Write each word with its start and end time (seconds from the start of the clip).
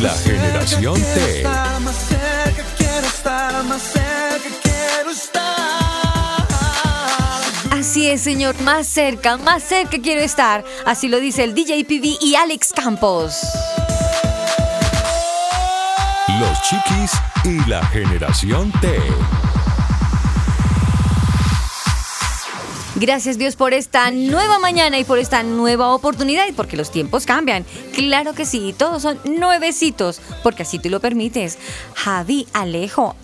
La 0.00 0.14
generación 0.14 0.94
T. 0.94 1.44
Así 7.70 8.08
es, 8.08 8.22
señor, 8.22 8.58
más 8.62 8.86
cerca, 8.86 9.36
más 9.36 9.62
cerca 9.62 9.98
quiero 9.98 10.22
estar. 10.22 10.64
Así 10.86 11.08
lo 11.08 11.20
dice 11.20 11.44
el 11.44 11.54
DJ 11.54 11.84
PB 11.84 12.18
y 12.22 12.34
Alex 12.34 12.72
Campos. 12.72 13.34
Los 16.38 16.62
chiquis 16.62 17.12
y 17.44 17.68
la 17.68 17.84
generación 17.86 18.72
T. 18.80 18.98
Gracias 23.00 23.38
Dios 23.38 23.56
por 23.56 23.72
esta 23.72 24.10
nueva 24.10 24.58
mañana 24.58 24.98
y 24.98 25.04
por 25.04 25.18
esta 25.18 25.42
nueva 25.42 25.94
oportunidad 25.94 26.46
y 26.46 26.52
porque 26.52 26.76
los 26.76 26.92
tiempos 26.92 27.24
cambian. 27.24 27.64
Claro 27.94 28.34
que 28.34 28.44
sí, 28.44 28.74
todos 28.76 29.00
son 29.00 29.18
nuevecitos, 29.24 30.20
porque 30.42 30.64
así 30.64 30.78
tú 30.78 30.90
lo 30.90 31.00
permites. 31.00 31.56
Javi, 31.94 32.46
Alejo, 32.52 33.16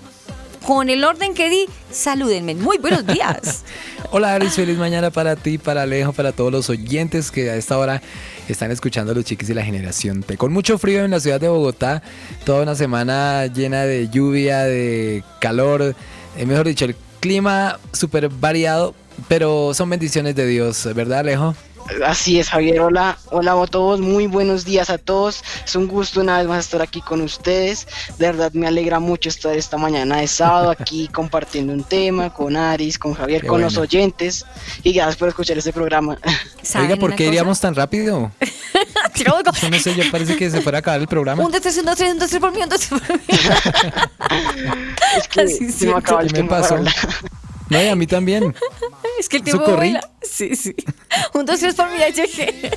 con 0.66 0.88
el 0.88 1.04
orden 1.04 1.34
que 1.34 1.50
di, 1.50 1.66
salúdenme. 1.90 2.54
Muy 2.54 2.78
buenos 2.78 3.06
días. 3.06 3.64
Hola 4.12 4.32
Aris, 4.32 4.54
feliz 4.54 4.78
mañana 4.78 5.10
para 5.10 5.36
ti, 5.36 5.58
para 5.58 5.82
Alejo, 5.82 6.14
para 6.14 6.32
todos 6.32 6.50
los 6.50 6.70
oyentes 6.70 7.30
que 7.30 7.50
a 7.50 7.56
esta 7.56 7.76
hora 7.76 8.00
están 8.48 8.70
escuchando 8.70 9.12
a 9.12 9.14
los 9.14 9.26
chiquis 9.26 9.48
de 9.48 9.56
la 9.56 9.62
generación 9.62 10.22
T. 10.22 10.38
Con 10.38 10.54
mucho 10.54 10.78
frío 10.78 11.04
en 11.04 11.10
la 11.10 11.20
ciudad 11.20 11.38
de 11.38 11.48
Bogotá, 11.48 12.02
toda 12.46 12.62
una 12.62 12.76
semana 12.76 13.44
llena 13.44 13.82
de 13.82 14.08
lluvia, 14.08 14.62
de 14.62 15.22
calor, 15.38 15.94
eh, 16.38 16.46
mejor 16.46 16.66
dicho, 16.66 16.86
el 16.86 16.96
clima 17.20 17.78
súper 17.92 18.30
variado, 18.30 18.94
pero 19.28 19.74
son 19.74 19.90
bendiciones 19.90 20.34
de 20.34 20.46
Dios, 20.46 20.88
¿verdad 20.94 21.20
Alejo? 21.20 21.54
Así 22.04 22.40
es, 22.40 22.50
Javier. 22.50 22.80
Hola, 22.80 23.16
hola 23.30 23.52
a 23.52 23.66
todos. 23.66 24.00
Muy 24.00 24.26
buenos 24.26 24.64
días 24.64 24.90
a 24.90 24.98
todos. 24.98 25.42
Es 25.64 25.76
un 25.76 25.86
gusto 25.86 26.20
una 26.20 26.38
vez 26.38 26.48
más 26.48 26.64
estar 26.64 26.82
aquí 26.82 27.00
con 27.00 27.20
ustedes. 27.20 27.86
De 28.18 28.26
verdad 28.26 28.52
me 28.52 28.66
alegra 28.66 28.98
mucho 28.98 29.28
estar 29.28 29.56
esta 29.56 29.76
mañana 29.76 30.16
de 30.18 30.26
sábado 30.26 30.70
aquí 30.70 31.08
compartiendo 31.12 31.72
un 31.72 31.84
tema 31.84 32.32
con 32.32 32.56
Aris, 32.56 32.98
con 32.98 33.14
Javier, 33.14 33.42
Qué 33.42 33.46
con 33.46 33.60
bueno. 33.60 33.66
los 33.66 33.76
oyentes. 33.76 34.44
Y 34.82 34.92
gracias 34.92 35.16
por 35.16 35.28
escuchar 35.28 35.58
este 35.58 35.72
programa. 35.72 36.18
¿Saben 36.62 36.90
Oiga, 36.90 37.00
¿por 37.00 37.10
qué 37.10 37.24
cosa? 37.24 37.28
iríamos 37.28 37.60
tan 37.60 37.74
rápido? 37.74 38.32
Yo 39.14 39.70
no 39.70 39.78
sé, 39.78 39.94
yo 39.94 40.04
parece 40.10 40.36
que 40.36 40.50
se 40.50 40.60
fuera 40.60 40.78
a 40.78 40.80
acabar 40.80 41.00
el 41.00 41.08
programa. 41.08 41.42
Un, 41.42 41.50
dos, 41.50 41.60
tres, 41.60 41.78
un, 41.78 41.86
dos, 41.86 41.96
tres, 41.96 42.12
un, 42.12 42.18
dos, 42.18 42.28
tres 42.28 42.40
por 42.40 42.52
mí, 42.52 42.62
un, 42.62 42.68
dos, 42.68 42.80
tres 42.80 43.00
por 43.00 43.16
mí. 43.16 43.24
Es 45.16 45.28
que 45.28 45.40
Así 45.42 45.72
se 45.72 45.86
me 45.86 45.94
acaba 45.94 46.22
el 46.22 46.32
¿Qué 46.32 46.42
me 46.42 46.48
pasó? 46.48 46.76
No, 47.68 47.82
y 47.82 47.88
a 47.88 47.96
mí 47.96 48.06
también. 48.06 48.54
Es 49.18 49.30
que 49.30 49.38
el 49.38 49.44
tiempo 49.44 49.64
¿Socorrí? 49.64 49.92
vuela. 49.92 50.10
Sí, 50.20 50.54
sí. 50.56 50.74
Un, 51.34 51.46
dos, 51.46 51.58
tres 51.58 51.74
por 51.74 51.86
ya 51.96 52.10
llegué. 52.10 52.70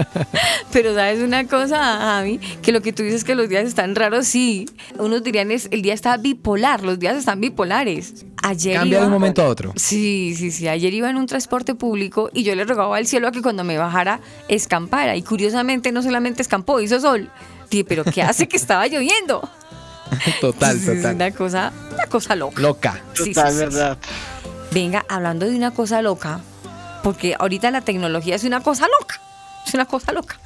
Pero 0.72 0.94
sabes 0.94 1.20
una 1.20 1.46
cosa, 1.46 1.76
Javi, 1.76 2.38
que 2.62 2.72
lo 2.72 2.80
que 2.80 2.94
tú 2.94 3.02
dices 3.02 3.24
que 3.24 3.34
los 3.34 3.50
días 3.50 3.66
están 3.66 3.94
raros, 3.94 4.26
sí. 4.26 4.66
Unos 4.98 5.22
dirían 5.22 5.50
es 5.50 5.68
el 5.70 5.82
día 5.82 5.92
está 5.92 6.16
bipolar, 6.16 6.82
los 6.82 6.98
días 6.98 7.16
están 7.16 7.42
bipolares. 7.42 8.24
Ayer 8.42 8.78
Cambia 8.78 9.00
de 9.00 9.06
un 9.06 9.12
momento 9.12 9.42
a 9.42 9.48
otro. 9.48 9.74
Sí, 9.76 10.34
sí, 10.36 10.50
sí. 10.50 10.66
Ayer 10.66 10.94
iba 10.94 11.10
en 11.10 11.16
un 11.16 11.26
transporte 11.26 11.74
público 11.74 12.30
y 12.32 12.42
yo 12.42 12.54
le 12.54 12.64
rogaba 12.64 12.96
al 12.96 13.06
cielo 13.06 13.28
a 13.28 13.32
que 13.32 13.42
cuando 13.42 13.62
me 13.62 13.76
bajara 13.76 14.20
escampara. 14.48 15.14
Y 15.14 15.22
curiosamente 15.22 15.92
no 15.92 16.02
solamente 16.02 16.40
escampó, 16.40 16.80
hizo 16.80 16.98
sol. 17.00 17.30
Dije, 17.70 17.84
pero 17.84 18.02
¿qué 18.04 18.22
hace 18.22 18.48
que 18.48 18.56
estaba 18.56 18.86
lloviendo? 18.86 19.48
Total, 20.40 20.78
total. 20.80 21.14
Una 21.14 21.30
cosa, 21.30 21.72
una 21.92 22.06
cosa 22.06 22.36
loca. 22.36 22.60
Loca. 22.60 23.02
Total, 23.14 23.24
sí, 23.52 23.58
sí. 23.58 23.58
verdad. 23.64 23.98
Venga, 24.72 25.04
hablando 25.08 25.46
de 25.46 25.54
una 25.56 25.70
cosa 25.72 26.02
loca, 26.02 26.40
porque 27.02 27.34
ahorita 27.38 27.70
la 27.70 27.80
tecnología 27.82 28.34
es 28.36 28.44
una 28.44 28.60
cosa 28.60 28.86
loca. 29.00 29.20
Es 29.66 29.74
una 29.74 29.84
cosa 29.86 30.12
loca. 30.12 30.40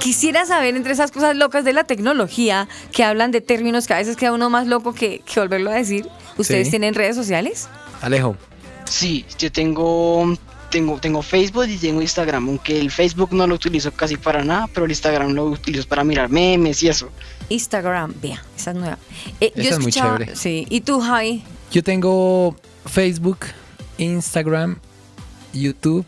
Quisiera 0.00 0.44
saber 0.44 0.76
entre 0.76 0.92
esas 0.92 1.10
cosas 1.10 1.34
locas 1.34 1.64
de 1.64 1.72
la 1.72 1.84
tecnología 1.84 2.68
que 2.92 3.04
hablan 3.04 3.30
de 3.30 3.40
términos 3.40 3.86
que 3.86 3.94
a 3.94 3.98
veces 3.98 4.16
queda 4.16 4.32
uno 4.32 4.50
más 4.50 4.66
loco 4.66 4.92
que, 4.94 5.20
que 5.20 5.40
volverlo 5.40 5.70
a 5.70 5.74
decir. 5.74 6.06
¿Ustedes 6.36 6.66
Sí. 6.66 6.70
tienen 6.72 6.94
redes 6.94 7.16
sociales? 7.16 7.68
Alejo. 8.02 8.36
Sí, 8.84 9.24
yo 9.38 9.50
tengo, 9.50 10.36
tengo, 10.70 10.98
tengo 10.98 11.20
Facebook 11.22 11.66
y 11.68 11.76
tengo 11.76 12.00
Instagram, 12.00 12.48
aunque 12.48 12.78
el 12.80 12.90
Facebook 12.90 13.32
no 13.32 13.46
lo 13.46 13.54
utilizo 13.56 13.92
casi 13.92 14.16
para 14.16 14.42
nada, 14.44 14.68
pero 14.72 14.86
el 14.86 14.92
Instagram 14.92 15.32
lo 15.32 15.44
utilizo 15.46 15.86
para 15.88 16.04
mirar 16.04 16.28
memes 16.30 16.82
y 16.82 16.88
eso. 16.88 17.10
Instagram, 17.48 18.14
vea, 18.22 18.42
esa 18.56 18.70
es 18.70 18.76
nueva. 18.76 18.98
Eh, 19.40 19.52
Esa 19.56 19.74
es 19.74 19.80
muy 19.80 19.92
chévere. 19.92 20.36
Sí, 20.36 20.66
¿y 20.70 20.80
tú, 20.82 21.00
Javi? 21.00 21.42
Yo 21.72 21.82
tengo 21.82 22.56
Facebook, 22.86 23.38
Instagram, 23.98 24.76
YouTube. 25.52 26.06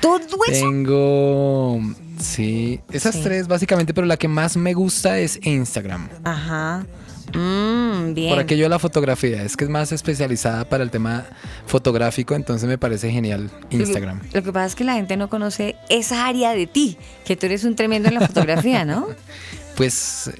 ¿Todo 0.00 0.18
eso? 0.20 0.36
Tengo. 0.66 1.80
Sí, 2.20 2.80
esas 2.90 3.14
Sí. 3.14 3.20
tres 3.22 3.46
básicamente, 3.48 3.92
pero 3.92 4.06
la 4.06 4.16
que 4.16 4.28
más 4.28 4.56
me 4.56 4.72
gusta 4.74 5.18
es 5.18 5.38
Instagram. 5.42 6.08
Ajá. 6.24 6.86
Mm, 7.34 8.14
bien. 8.14 8.30
Por 8.30 8.38
aquello 8.38 8.64
de 8.64 8.68
la 8.68 8.78
fotografía, 8.78 9.42
es 9.42 9.56
que 9.56 9.64
es 9.64 9.70
más 9.70 9.92
especializada 9.92 10.68
para 10.68 10.82
el 10.84 10.90
tema 10.90 11.24
fotográfico, 11.66 12.34
entonces 12.34 12.68
me 12.68 12.78
parece 12.78 13.10
genial 13.10 13.50
Instagram. 13.70 14.20
Lo 14.32 14.42
que 14.42 14.52
pasa 14.52 14.66
es 14.66 14.74
que 14.74 14.84
la 14.84 14.94
gente 14.94 15.16
no 15.16 15.28
conoce 15.28 15.76
esa 15.88 16.26
área 16.26 16.52
de 16.52 16.66
ti, 16.66 16.96
que 17.24 17.36
tú 17.36 17.46
eres 17.46 17.64
un 17.64 17.74
tremendo 17.76 18.08
en 18.08 18.14
la 18.14 18.26
fotografía, 18.26 18.84
¿no? 18.84 19.08
Pues 19.76 20.30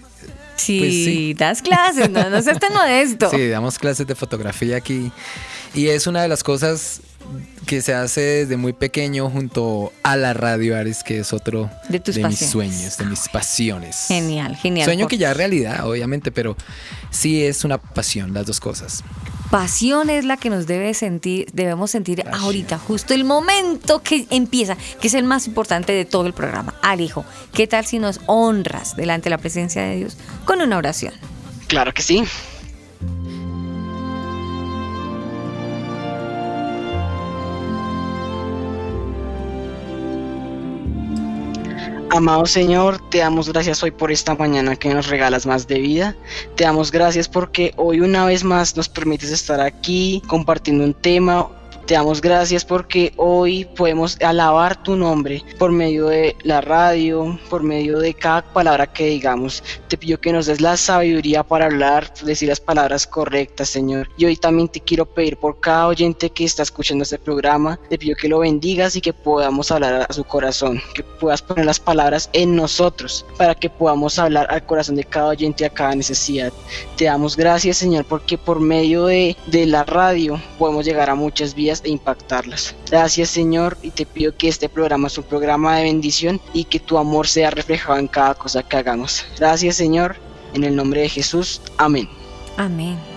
Sí, 0.56 0.78
Pues 0.78 0.92
sí. 0.92 1.34
das 1.34 1.60
clases, 1.60 2.08
no, 2.08 2.30
no 2.30 2.40
seas 2.40 2.58
tan 2.58 2.72
modesto. 2.72 3.28
sí, 3.30 3.48
damos 3.48 3.78
clases 3.78 4.06
de 4.06 4.14
fotografía 4.14 4.78
aquí 4.78 5.12
y 5.74 5.88
es 5.88 6.06
una 6.06 6.22
de 6.22 6.28
las 6.28 6.42
cosas 6.42 7.02
que 7.66 7.82
se 7.82 7.92
hace 7.94 8.20
desde 8.20 8.56
muy 8.56 8.72
pequeño 8.72 9.28
junto 9.28 9.92
a 10.02 10.16
la 10.16 10.32
radio 10.34 10.76
Ares, 10.76 11.02
que 11.02 11.18
es 11.18 11.32
otro 11.32 11.68
De 11.88 11.98
tus 12.00 12.16
mis 12.16 12.38
sueños, 12.38 12.96
de 12.96 13.04
mis 13.04 13.28
pasiones. 13.28 14.06
Genial, 14.08 14.56
genial. 14.56 14.84
Sueño 14.84 15.08
que 15.08 15.18
ya 15.18 15.32
es 15.32 15.36
realidad, 15.36 15.88
obviamente, 15.88 16.30
pero 16.30 16.56
sí 17.10 17.44
es 17.44 17.64
una 17.64 17.78
pasión, 17.78 18.32
las 18.32 18.46
dos 18.46 18.60
cosas. 18.60 19.02
Pasión 19.50 20.10
es 20.10 20.24
la 20.24 20.36
que 20.36 20.50
nos 20.50 20.66
debe 20.66 20.94
sentir, 20.94 21.48
debemos 21.52 21.90
sentir 21.90 22.22
Pasión. 22.22 22.40
ahorita, 22.40 22.78
justo 22.78 23.14
el 23.14 23.24
momento 23.24 24.02
que 24.02 24.26
empieza, 24.30 24.76
que 25.00 25.08
es 25.08 25.14
el 25.14 25.24
más 25.24 25.46
importante 25.46 25.92
de 25.92 26.04
todo 26.04 26.26
el 26.26 26.32
programa. 26.32 26.74
Alejo, 26.82 27.24
¿qué 27.52 27.66
tal 27.66 27.84
si 27.86 27.98
nos 27.98 28.20
honras 28.26 28.96
delante 28.96 29.24
de 29.24 29.30
la 29.30 29.38
presencia 29.38 29.82
de 29.82 29.96
Dios 29.96 30.16
con 30.44 30.60
una 30.60 30.76
oración? 30.76 31.14
Claro 31.68 31.92
que 31.92 32.02
sí. 32.02 32.24
Amado 42.10 42.46
Señor, 42.46 42.98
te 43.10 43.18
damos 43.18 43.48
gracias 43.48 43.82
hoy 43.82 43.90
por 43.90 44.12
esta 44.12 44.34
mañana 44.34 44.76
que 44.76 44.94
nos 44.94 45.08
regalas 45.08 45.44
más 45.44 45.66
de 45.66 45.80
vida. 45.80 46.16
Te 46.54 46.64
damos 46.64 46.92
gracias 46.92 47.28
porque 47.28 47.74
hoy 47.76 48.00
una 48.00 48.24
vez 48.24 48.44
más 48.44 48.76
nos 48.76 48.88
permites 48.88 49.30
estar 49.30 49.60
aquí 49.60 50.22
compartiendo 50.28 50.84
un 50.84 50.94
tema, 50.94 51.48
te 51.86 51.94
damos 51.94 52.20
gracias 52.20 52.64
porque 52.64 53.12
hoy 53.16 53.64
podemos 53.64 54.20
alabar 54.20 54.82
tu 54.82 54.96
nombre 54.96 55.44
por 55.56 55.70
medio 55.70 56.08
de 56.08 56.36
la 56.42 56.60
radio, 56.60 57.38
por 57.48 57.62
medio 57.62 58.00
de 58.00 58.12
cada 58.12 58.42
palabra 58.42 58.88
que 58.88 59.06
digamos. 59.06 59.62
Te 59.86 59.96
pido 59.96 60.18
que 60.18 60.32
nos 60.32 60.46
des 60.46 60.60
la 60.60 60.76
sabiduría 60.76 61.44
para 61.44 61.66
hablar, 61.66 62.12
decir 62.24 62.48
las 62.48 62.58
palabras 62.58 63.06
correctas, 63.06 63.68
Señor. 63.68 64.08
Y 64.16 64.24
hoy 64.24 64.36
también 64.36 64.68
te 64.68 64.80
quiero 64.80 65.06
pedir 65.06 65.36
por 65.36 65.60
cada 65.60 65.86
oyente 65.86 66.30
que 66.30 66.44
está 66.44 66.64
escuchando 66.64 67.04
este 67.04 67.18
programa, 67.18 67.78
te 67.88 67.98
pido 67.98 68.16
que 68.16 68.28
lo 68.28 68.40
bendigas 68.40 68.96
y 68.96 69.00
que 69.00 69.12
podamos 69.12 69.70
hablar 69.70 70.06
a 70.08 70.12
su 70.12 70.24
corazón, 70.24 70.82
que 70.92 71.04
puedas 71.04 71.40
poner 71.40 71.66
las 71.66 71.78
palabras 71.78 72.30
en 72.32 72.56
nosotros 72.56 73.24
para 73.38 73.54
que 73.54 73.70
podamos 73.70 74.18
hablar 74.18 74.48
al 74.50 74.66
corazón 74.66 74.96
de 74.96 75.04
cada 75.04 75.28
oyente 75.28 75.64
a 75.64 75.70
cada 75.70 75.94
necesidad. 75.94 76.52
Te 76.96 77.04
damos 77.04 77.36
gracias, 77.36 77.76
Señor, 77.76 78.04
porque 78.06 78.36
por 78.36 78.58
medio 78.58 79.06
de, 79.06 79.36
de 79.46 79.66
la 79.66 79.84
radio 79.84 80.40
podemos 80.58 80.84
llegar 80.84 81.10
a 81.10 81.14
muchas 81.14 81.54
vías 81.54 81.75
e 81.84 81.90
impactarlas. 81.90 82.74
Gracias 82.90 83.30
Señor 83.30 83.76
y 83.82 83.90
te 83.90 84.06
pido 84.06 84.36
que 84.36 84.48
este 84.48 84.68
programa 84.68 85.08
es 85.08 85.18
un 85.18 85.24
programa 85.24 85.76
de 85.76 85.84
bendición 85.84 86.40
y 86.52 86.64
que 86.64 86.80
tu 86.80 86.98
amor 86.98 87.26
sea 87.26 87.50
reflejado 87.50 87.98
en 87.98 88.08
cada 88.08 88.34
cosa 88.34 88.62
que 88.62 88.76
hagamos. 88.76 89.24
Gracias 89.38 89.76
Señor, 89.76 90.16
en 90.54 90.64
el 90.64 90.76
nombre 90.76 91.02
de 91.02 91.08
Jesús. 91.08 91.60
Amén. 91.78 92.08
Amén. 92.56 93.15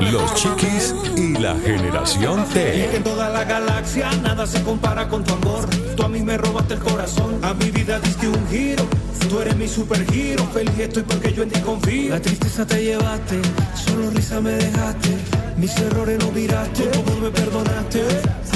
Los 0.00 0.34
chiquis 0.34 0.94
y 1.16 1.32
la 1.38 1.54
generación 1.56 2.44
T. 2.52 2.96
En 2.96 3.02
toda 3.02 3.30
la 3.30 3.44
galaxia 3.44 4.10
nada 4.22 4.46
se 4.46 4.62
compara 4.62 5.08
con 5.08 5.24
tu 5.24 5.32
amor. 5.34 5.66
Tú 5.96 6.02
a 6.02 6.08
mí 6.08 6.20
me 6.20 6.36
robaste 6.36 6.74
el 6.74 6.80
corazón, 6.80 7.38
a 7.42 7.54
mi 7.54 7.70
vida 7.70 7.98
diste 8.00 8.28
un 8.28 8.48
giro. 8.48 8.84
Tú 9.28 9.40
eres 9.40 9.56
mi 9.56 9.66
supergiro, 9.66 10.44
feliz 10.54 10.78
estoy 10.78 11.02
porque 11.02 11.32
yo 11.32 11.42
en 11.42 11.48
ti 11.48 11.60
confío. 11.60 12.10
La 12.10 12.20
tristeza 12.20 12.64
te 12.64 12.84
llevaste, 12.84 13.40
solo 13.74 14.10
risa 14.10 14.40
me 14.40 14.52
dejaste. 14.52 15.16
Mis 15.56 15.76
errores 15.78 16.18
no 16.24 16.30
miraste, 16.30 16.84
todo 16.84 17.16
me 17.20 17.30
perdonaste. 17.30 18.02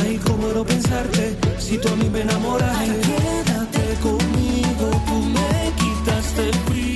Ay, 0.02 0.20
cómo 0.24 0.48
no 0.54 0.64
pensarte, 0.64 1.36
si 1.58 1.78
tú 1.78 1.88
a 1.88 1.96
mí 1.96 2.08
me 2.08 2.20
enamoraste. 2.20 3.00
Quédate 3.00 3.94
conmigo, 4.02 4.90
tú 5.06 5.14
me 5.22 5.72
quitaste 5.76 6.48
el 6.48 6.54
frío. 6.54 6.89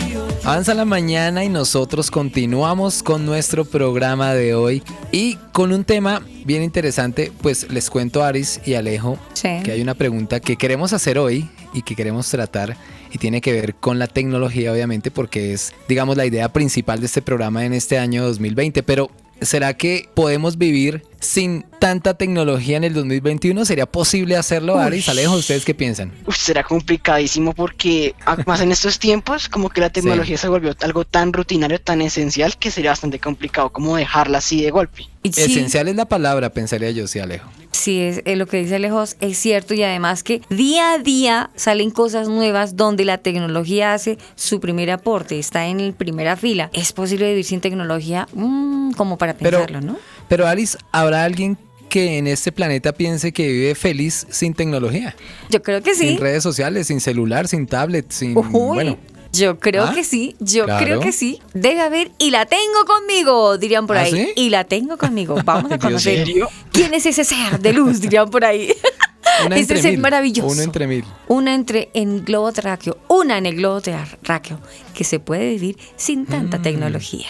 Avanza 0.45 0.75
la 0.75 0.85
mañana 0.85 1.43
y 1.43 1.49
nosotros 1.49 2.11
continuamos 2.11 3.03
con 3.03 3.25
nuestro 3.25 3.65
programa 3.65 4.35
de 4.35 4.55
hoy 4.55 4.83
y 5.11 5.37
con 5.53 5.73
un 5.73 5.85
tema 5.85 6.21
bien 6.45 6.63
interesante, 6.63 7.33
pues 7.41 7.71
les 7.71 7.89
cuento 7.89 8.23
a 8.23 8.29
Aris 8.29 8.61
y 8.67 8.75
Alejo 8.75 9.19
Sí. 9.33 9.49
que 9.65 9.73
hay 9.73 9.81
una 9.81 9.95
pregunta 9.95 10.41
que 10.41 10.57
queremos 10.57 10.93
hacer 10.93 11.19
hoy 11.19 11.49
y 11.73 11.81
que 11.81 11.97
queremos 11.97 12.29
tratar 12.29 12.77
y 13.11 13.17
tiene 13.17 13.41
que 13.41 13.53
ver 13.53 13.75
con 13.77 13.99
la 13.99 14.07
tecnología 14.07 14.71
obviamente 14.71 15.11
porque 15.11 15.55
es 15.55 15.73
digamos 15.89 16.17
la 16.19 16.27
idea 16.27 16.53
principal 16.53 17.01
de 17.01 17.07
este 17.07 17.23
programa 17.23 17.65
en 17.65 17.73
este 17.73 17.99
año 17.99 18.23
2020, 18.25 18.83
pero 18.83 19.11
¿será 19.41 19.75
que 19.75 20.09
podemos 20.15 20.59
vivir 20.59 21.03
sin 21.21 21.65
tanta 21.79 22.15
tecnología 22.15 22.77
en 22.77 22.85
el 22.85 22.95
2021? 22.95 23.65
¿Sería 23.65 23.87
posible 23.87 24.37
hacerlo, 24.37 24.79
Aris? 24.79 25.09
Alejo, 25.09 25.35
¿ustedes 25.35 25.65
qué 25.65 25.75
piensan? 25.75 26.13
Uf, 26.27 26.37
será 26.37 26.63
complicadísimo 26.63 27.55
porque 27.55 28.15
más 28.47 28.61
en 28.61 28.73
estos 28.73 28.99
tiempos 28.99 29.49
como 29.49 29.71
que 29.71 29.81
la 29.81 29.91
tecnología 29.91 30.37
se 30.37 30.49
volvió 30.49 30.75
algo 30.81 31.05
tan 31.05 31.33
rutinario, 31.33 31.81
tan 31.81 32.03
esencial 32.03 32.57
que 32.57 32.71
sería 32.71 32.91
bastante 32.91 33.19
complicado 33.19 33.71
como 33.71 33.97
dejarla 33.97 34.39
así 34.39 34.63
de 34.63 34.71
golpe. 34.71 35.09
Sí, 35.25 35.31
Esencial 35.37 35.89
es 35.89 35.97
la 35.97 36.05
palabra, 36.05 36.51
pensaría 36.51 36.91
yo, 36.91 37.07
sí, 37.07 37.19
Alejo. 37.19 37.49
Sí, 37.75 38.01
es, 38.01 38.23
es 38.25 38.39
lo 38.39 38.47
que 38.47 38.59
dice 38.59 38.79
Lejos 38.79 39.17
es 39.21 39.37
cierto 39.37 39.75
y 39.75 39.83
además 39.83 40.23
que 40.23 40.41
día 40.49 40.93
a 40.93 40.99
día 40.99 41.51
salen 41.57 41.91
cosas 41.91 42.29
nuevas 42.29 42.77
donde 42.77 43.05
la 43.05 43.19
tecnología 43.19 43.95
hace 43.95 44.17
su 44.37 44.61
primer 44.61 44.93
aporte, 44.93 45.39
está 45.41 45.67
en 45.67 45.93
primera 45.93 46.37
fila. 46.37 46.71
¿Es 46.73 46.93
posible 46.93 47.29
vivir 47.31 47.45
sin 47.45 47.61
tecnología? 47.61 48.29
Mm, 48.33 48.93
como 48.93 49.19
para 49.19 49.35
Pero- 49.35 49.59
pensarlo, 49.59 49.81
¿no? 49.81 49.97
Pero 50.29 50.47
Aris, 50.47 50.79
¿habrá 50.93 51.25
alguien 51.25 51.59
que 51.89 52.17
en 52.19 52.29
este 52.29 52.53
planeta 52.53 52.93
piense 52.93 53.33
que 53.33 53.47
vive 53.49 53.75
feliz 53.75 54.27
sin 54.31 54.55
tecnología? 54.55 55.15
Yo 55.51 55.61
creo 55.63 55.83
que 55.83 55.95
sí. 55.95 56.11
Sin 56.11 56.19
redes 56.21 56.43
sociales, 56.45 56.87
sin 56.87 57.01
celular, 57.01 57.49
sin 57.49 57.67
tablet, 57.67 58.11
sin... 58.11 58.37
Uy, 58.39 58.45
bueno, 58.51 58.99
yo 59.35 59.59
creo 59.59 59.85
¿Ah? 59.85 59.93
que 59.95 60.05
sí, 60.05 60.37
yo 60.41 60.65
Claro. 60.65 60.85
creo 60.85 61.01
que 61.01 61.13
sí. 61.13 61.41
Debe 61.53 61.81
haber 61.81 62.11
y 62.19 62.31
la 62.31 62.47
tengo 62.47 62.85
conmigo, 62.87 63.59
dirían 63.59 63.87
por 63.87 63.97
¿Ah, 63.97 64.01
ahí. 64.03 64.13
sí? 64.13 64.33
Y 64.37 64.51
la 64.51 64.65
tengo 64.65 64.97
conmigo. 64.97 65.37
Vamos 65.45 65.71
a 65.73 65.79
conocer 65.87 66.27
quién 66.73 66.95
es 66.95 67.07
ese 67.07 67.25
ser 67.25 67.59
de 67.61 67.73
luz, 67.73 68.01
dirían 68.01 68.31
por 68.31 68.45
ahí. 68.45 68.73
una 69.47 69.57
ese 69.57 69.77
ser 69.81 69.93
mil. 69.93 70.01
maravilloso. 70.01 70.49
Uno 70.49 70.63
entre 70.63 70.87
mil. 70.87 71.05
Una 71.29 71.55
entre 71.55 71.91
en 71.95 72.25
globo 72.25 72.53
terráqueo, 72.53 72.99
una 73.09 73.39
en 73.39 73.47
el 73.47 73.57
globo 73.57 73.81
terráqueo, 73.81 74.59
que 74.95 75.05
se 75.05 75.19
puede 75.21 75.51
vivir 75.51 75.77
sin 75.97 76.23
Mm. 76.23 76.27
tanta 76.27 76.63
tecnología. 76.63 77.27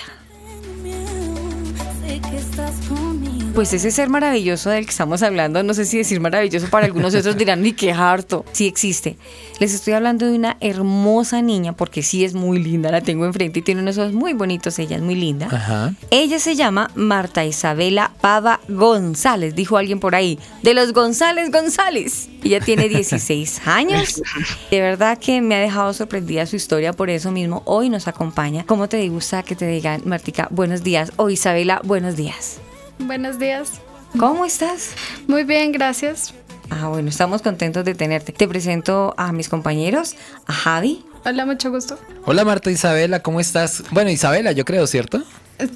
Pues 3.54 3.72
ese 3.72 3.92
ser 3.92 4.08
maravilloso 4.08 4.70
del 4.70 4.84
que 4.84 4.90
estamos 4.90 5.22
hablando, 5.22 5.62
no 5.62 5.74
sé 5.74 5.84
si 5.84 5.96
decir 5.96 6.18
maravilloso 6.18 6.66
para 6.70 6.86
algunos 6.86 7.14
otros 7.14 7.36
dirán, 7.36 7.62
ni 7.62 7.72
qué 7.72 7.92
harto. 7.92 8.44
Sí 8.50 8.66
existe. 8.66 9.16
Les 9.60 9.72
estoy 9.72 9.92
hablando 9.92 10.26
de 10.26 10.32
una 10.32 10.56
hermosa 10.60 11.40
niña, 11.40 11.72
porque 11.72 12.02
sí 12.02 12.24
es 12.24 12.34
muy 12.34 12.60
linda, 12.60 12.90
la 12.90 13.00
tengo 13.00 13.24
enfrente 13.26 13.60
y 13.60 13.62
tiene 13.62 13.80
unos 13.80 13.96
ojos 13.96 14.12
muy 14.12 14.32
bonitos, 14.32 14.80
ella 14.80 14.96
es 14.96 15.02
muy 15.02 15.14
linda. 15.14 15.46
Ajá. 15.52 15.94
Ella 16.10 16.40
se 16.40 16.56
llama 16.56 16.90
Marta 16.96 17.44
Isabela 17.44 18.10
Pava 18.20 18.58
González, 18.68 19.54
dijo 19.54 19.76
alguien 19.76 20.00
por 20.00 20.16
ahí, 20.16 20.36
de 20.62 20.74
los 20.74 20.92
González 20.92 21.52
González. 21.52 22.28
Ella 22.42 22.58
tiene 22.58 22.88
16 22.88 23.60
años. 23.66 24.20
De 24.68 24.80
verdad 24.80 25.16
que 25.16 25.40
me 25.40 25.54
ha 25.54 25.60
dejado 25.60 25.92
sorprendida 25.92 26.44
su 26.46 26.56
historia, 26.56 26.92
por 26.92 27.08
eso 27.08 27.30
mismo 27.30 27.62
hoy 27.66 27.88
nos 27.88 28.08
acompaña. 28.08 28.64
¿Cómo 28.66 28.88
te 28.88 29.08
gusta 29.08 29.44
que 29.44 29.54
te 29.54 29.68
digan, 29.68 30.02
Martica, 30.06 30.48
buenos 30.50 30.82
días? 30.82 31.12
O 31.16 31.30
Isabela, 31.30 31.80
buenos 31.84 32.16
días. 32.16 32.58
Buenos 32.98 33.38
días. 33.38 33.80
¿Cómo 34.18 34.44
estás? 34.44 34.94
Muy 35.26 35.44
bien, 35.44 35.72
gracias. 35.72 36.34
Ah, 36.70 36.88
bueno, 36.88 37.08
estamos 37.08 37.42
contentos 37.42 37.84
de 37.84 37.94
tenerte. 37.94 38.32
Te 38.32 38.48
presento 38.48 39.14
a 39.16 39.32
mis 39.32 39.48
compañeros, 39.48 40.14
a 40.46 40.52
Javi. 40.52 41.04
Hola, 41.24 41.46
mucho 41.46 41.70
gusto. 41.70 41.98
Hola 42.26 42.44
Marta 42.44 42.70
Isabela, 42.70 43.20
¿cómo 43.20 43.40
estás? 43.40 43.82
Bueno, 43.90 44.10
Isabela, 44.10 44.52
yo 44.52 44.64
creo, 44.64 44.86
¿cierto? 44.86 45.22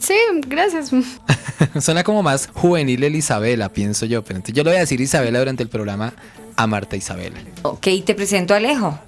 Sí, 0.00 0.14
gracias. 0.46 0.90
Suena 1.80 2.04
como 2.04 2.22
más 2.22 2.48
juvenil 2.52 3.02
el 3.04 3.16
Isabela, 3.16 3.68
pienso 3.70 4.06
yo. 4.06 4.22
Pero 4.22 4.37
entonces 4.37 4.54
yo 4.54 4.64
le 4.64 4.70
voy 4.70 4.76
a 4.76 4.80
decir 4.80 5.00
Isabela 5.00 5.38
durante 5.38 5.62
el 5.62 5.68
programa 5.68 6.12
a 6.56 6.66
Marta 6.66 6.96
Isabela. 6.96 7.38
Ok, 7.62 7.87
te 8.04 8.14
presento 8.14 8.54
a 8.54 8.58
Alejo. 8.58 8.98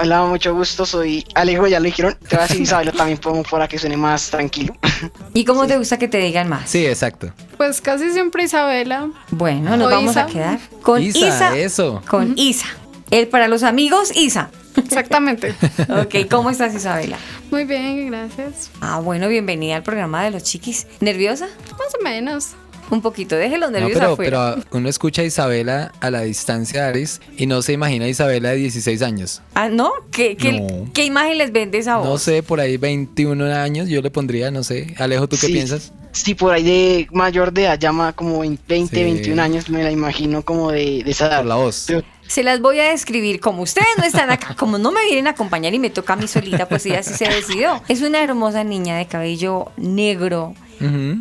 Hola, 0.00 0.24
mucho 0.24 0.54
gusto, 0.54 0.86
soy 0.86 1.26
Alejo, 1.34 1.66
ya 1.66 1.78
lo 1.78 1.84
dijeron. 1.84 2.16
Te 2.26 2.36
voy 2.36 2.44
a 2.44 2.46
decir 2.48 2.62
Isabela 2.62 2.90
también 2.92 3.18
pongo 3.18 3.42
para 3.42 3.68
que 3.68 3.78
suene 3.78 3.96
más 3.98 4.30
tranquilo. 4.30 4.74
¿Y 5.34 5.44
cómo 5.44 5.66
te 5.66 5.76
gusta 5.76 5.98
que 5.98 6.08
te 6.08 6.18
digan 6.18 6.48
más? 6.48 6.70
Sí, 6.70 6.86
exacto. 6.86 7.32
Pues 7.58 7.80
casi 7.82 8.10
siempre 8.10 8.44
Isabela. 8.44 9.10
Bueno, 9.30 9.76
nos 9.76 9.88
O 9.88 9.90
vamos 9.90 10.12
Isa. 10.12 10.22
a 10.22 10.26
quedar 10.26 10.58
con 10.80 11.02
Isa, 11.02 11.18
Isa. 11.28 11.56
eso. 11.58 12.02
Con 12.08 12.32
Isa. 12.38 12.66
El 13.10 13.28
para 13.28 13.46
los 13.48 13.62
amigos, 13.62 14.10
Isa. 14.16 14.50
Exactamente. 14.76 15.54
Ok, 15.90 16.28
¿cómo 16.30 16.48
estás, 16.48 16.74
Isabela? 16.74 17.18
Muy 17.50 17.64
bien, 17.64 18.06
gracias. 18.10 18.70
Ah, 18.80 19.00
bueno, 19.00 19.28
bienvenida 19.28 19.76
al 19.76 19.82
programa 19.82 20.22
de 20.24 20.30
los 20.30 20.44
chiquis. 20.44 20.86
¿Nerviosa? 21.00 21.46
Más 21.72 21.94
o 21.98 22.02
menos. 22.02 22.50
Un 22.94 23.02
poquito, 23.02 23.36
deje 23.36 23.58
los 23.58 23.70
No, 23.70 23.78
nervios 23.78 23.98
pero, 23.98 24.12
afuera. 24.12 24.54
pero 24.56 24.66
uno 24.78 24.88
escucha 24.88 25.22
a 25.22 25.24
Isabela 25.24 25.92
a 26.00 26.10
la 26.10 26.22
distancia, 26.22 26.86
Aris, 26.88 27.20
y 27.36 27.46
no 27.46 27.62
se 27.62 27.72
imagina 27.72 28.04
a 28.04 28.08
Isabela 28.08 28.50
de 28.50 28.56
16 28.56 29.02
años. 29.02 29.42
Ah, 29.54 29.68
¿no? 29.68 29.90
¿Qué, 30.10 30.36
qué, 30.36 30.52
No. 30.60 30.90
qué 30.92 31.04
imagen 31.04 31.38
les 31.38 31.52
vende 31.52 31.78
esa 31.78 31.96
voz? 31.98 32.06
No 32.08 32.18
sé, 32.18 32.42
por 32.42 32.60
ahí 32.60 32.76
21 32.76 33.44
años 33.54 33.88
yo 33.88 34.02
le 34.02 34.10
pondría, 34.10 34.50
no 34.50 34.62
sé. 34.64 34.94
Alejo, 34.98 35.28
¿tú 35.28 35.36
qué 35.40 35.46
Sí. 35.46 35.52
piensas? 35.52 35.92
Sí, 36.12 36.34
por 36.34 36.52
ahí 36.52 36.64
de 36.64 37.08
mayor 37.12 37.52
de 37.52 37.62
edad, 37.64 37.78
ya 37.78 37.92
ma- 37.92 38.12
como 38.12 38.40
20, 38.40 38.74
Sí. 38.88 39.02
21 39.04 39.38
años, 39.40 39.68
me 39.70 39.84
la 39.84 39.92
imagino 39.92 40.42
como 40.44 40.72
de, 40.72 41.02
de 41.04 41.10
esa 41.12 41.28
edad. 41.28 41.36
Por 41.38 41.46
la 41.46 41.54
voz. 41.54 41.84
Pero- 41.86 42.02
Se 42.26 42.42
las 42.44 42.60
voy 42.60 42.78
a 42.80 42.90
describir. 42.90 43.40
Como 43.40 43.62
ustedes 43.62 43.88
no 43.98 44.04
están 44.04 44.30
acá, 44.30 44.54
como 44.56 44.78
no 44.78 44.90
me 44.92 45.04
vienen 45.04 45.26
a 45.28 45.30
acompañar 45.30 45.74
y 45.74 45.78
me 45.80 45.90
toca 45.90 46.12
a 46.12 46.16
mí 46.16 46.28
solita, 46.28 46.68
pues 46.68 46.86
ella 46.86 47.02
sí 47.02 47.14
se 47.14 47.26
decidió. 47.28 47.82
Es 47.88 48.02
una 48.02 48.22
hermosa 48.22 48.62
niña 48.64 48.96
de 48.98 49.06
cabello 49.06 49.72
negro, 49.76 50.54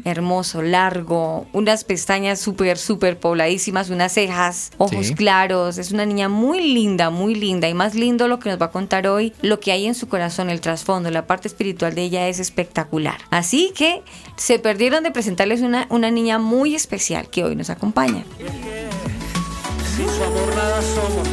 Hermoso, 0.06 0.62
largo, 0.62 1.48
unas 1.54 1.84
pestañas 1.84 2.40
súper, 2.40 2.78
súper 2.78 3.20
pobladísimas, 3.20 3.90
unas 3.90 4.14
cejas, 4.14 4.72
ojos 4.78 5.08
Sí. 5.08 5.16
claros. 5.16 5.78
Es 5.78 5.92
una 5.92 6.06
niña 6.06 6.30
muy 6.30 6.62
linda, 6.74 7.10
muy 7.10 7.36
linda. 7.36 7.68
Y 7.68 7.74
más 7.74 7.96
lindo 7.96 8.28
lo 8.28 8.40
que 8.40 8.50
nos 8.50 8.62
va 8.62 8.68
a 8.68 8.72
contar 8.72 9.08
hoy, 9.08 9.34
lo 9.42 9.60
que 9.60 9.72
hay 9.72 9.86
en 9.86 9.96
su 9.96 10.08
corazón, 10.08 10.50
el 10.50 10.62
trasfondo, 10.62 11.12
la 11.12 11.28
parte 11.28 11.48
espiritual 11.48 11.96
de 11.96 12.04
ella 12.04 12.28
es 12.28 12.40
espectacular. 12.40 13.18
Así 13.30 13.72
que 13.76 14.02
se 14.38 14.60
perdieron 14.60 15.04
de 15.04 15.12
presentarles 15.12 15.62
una, 15.62 15.88
una 15.90 16.10
niña 16.12 16.40
muy 16.40 16.76
especial 16.76 17.30
que 17.30 17.44
hoy 17.44 17.56
nos 17.56 17.70
acompaña. 17.70 18.24
Sin 19.96 20.08
su 20.08 20.24
amor 20.24 20.56
nada 20.56 20.82
somos. 20.82 21.28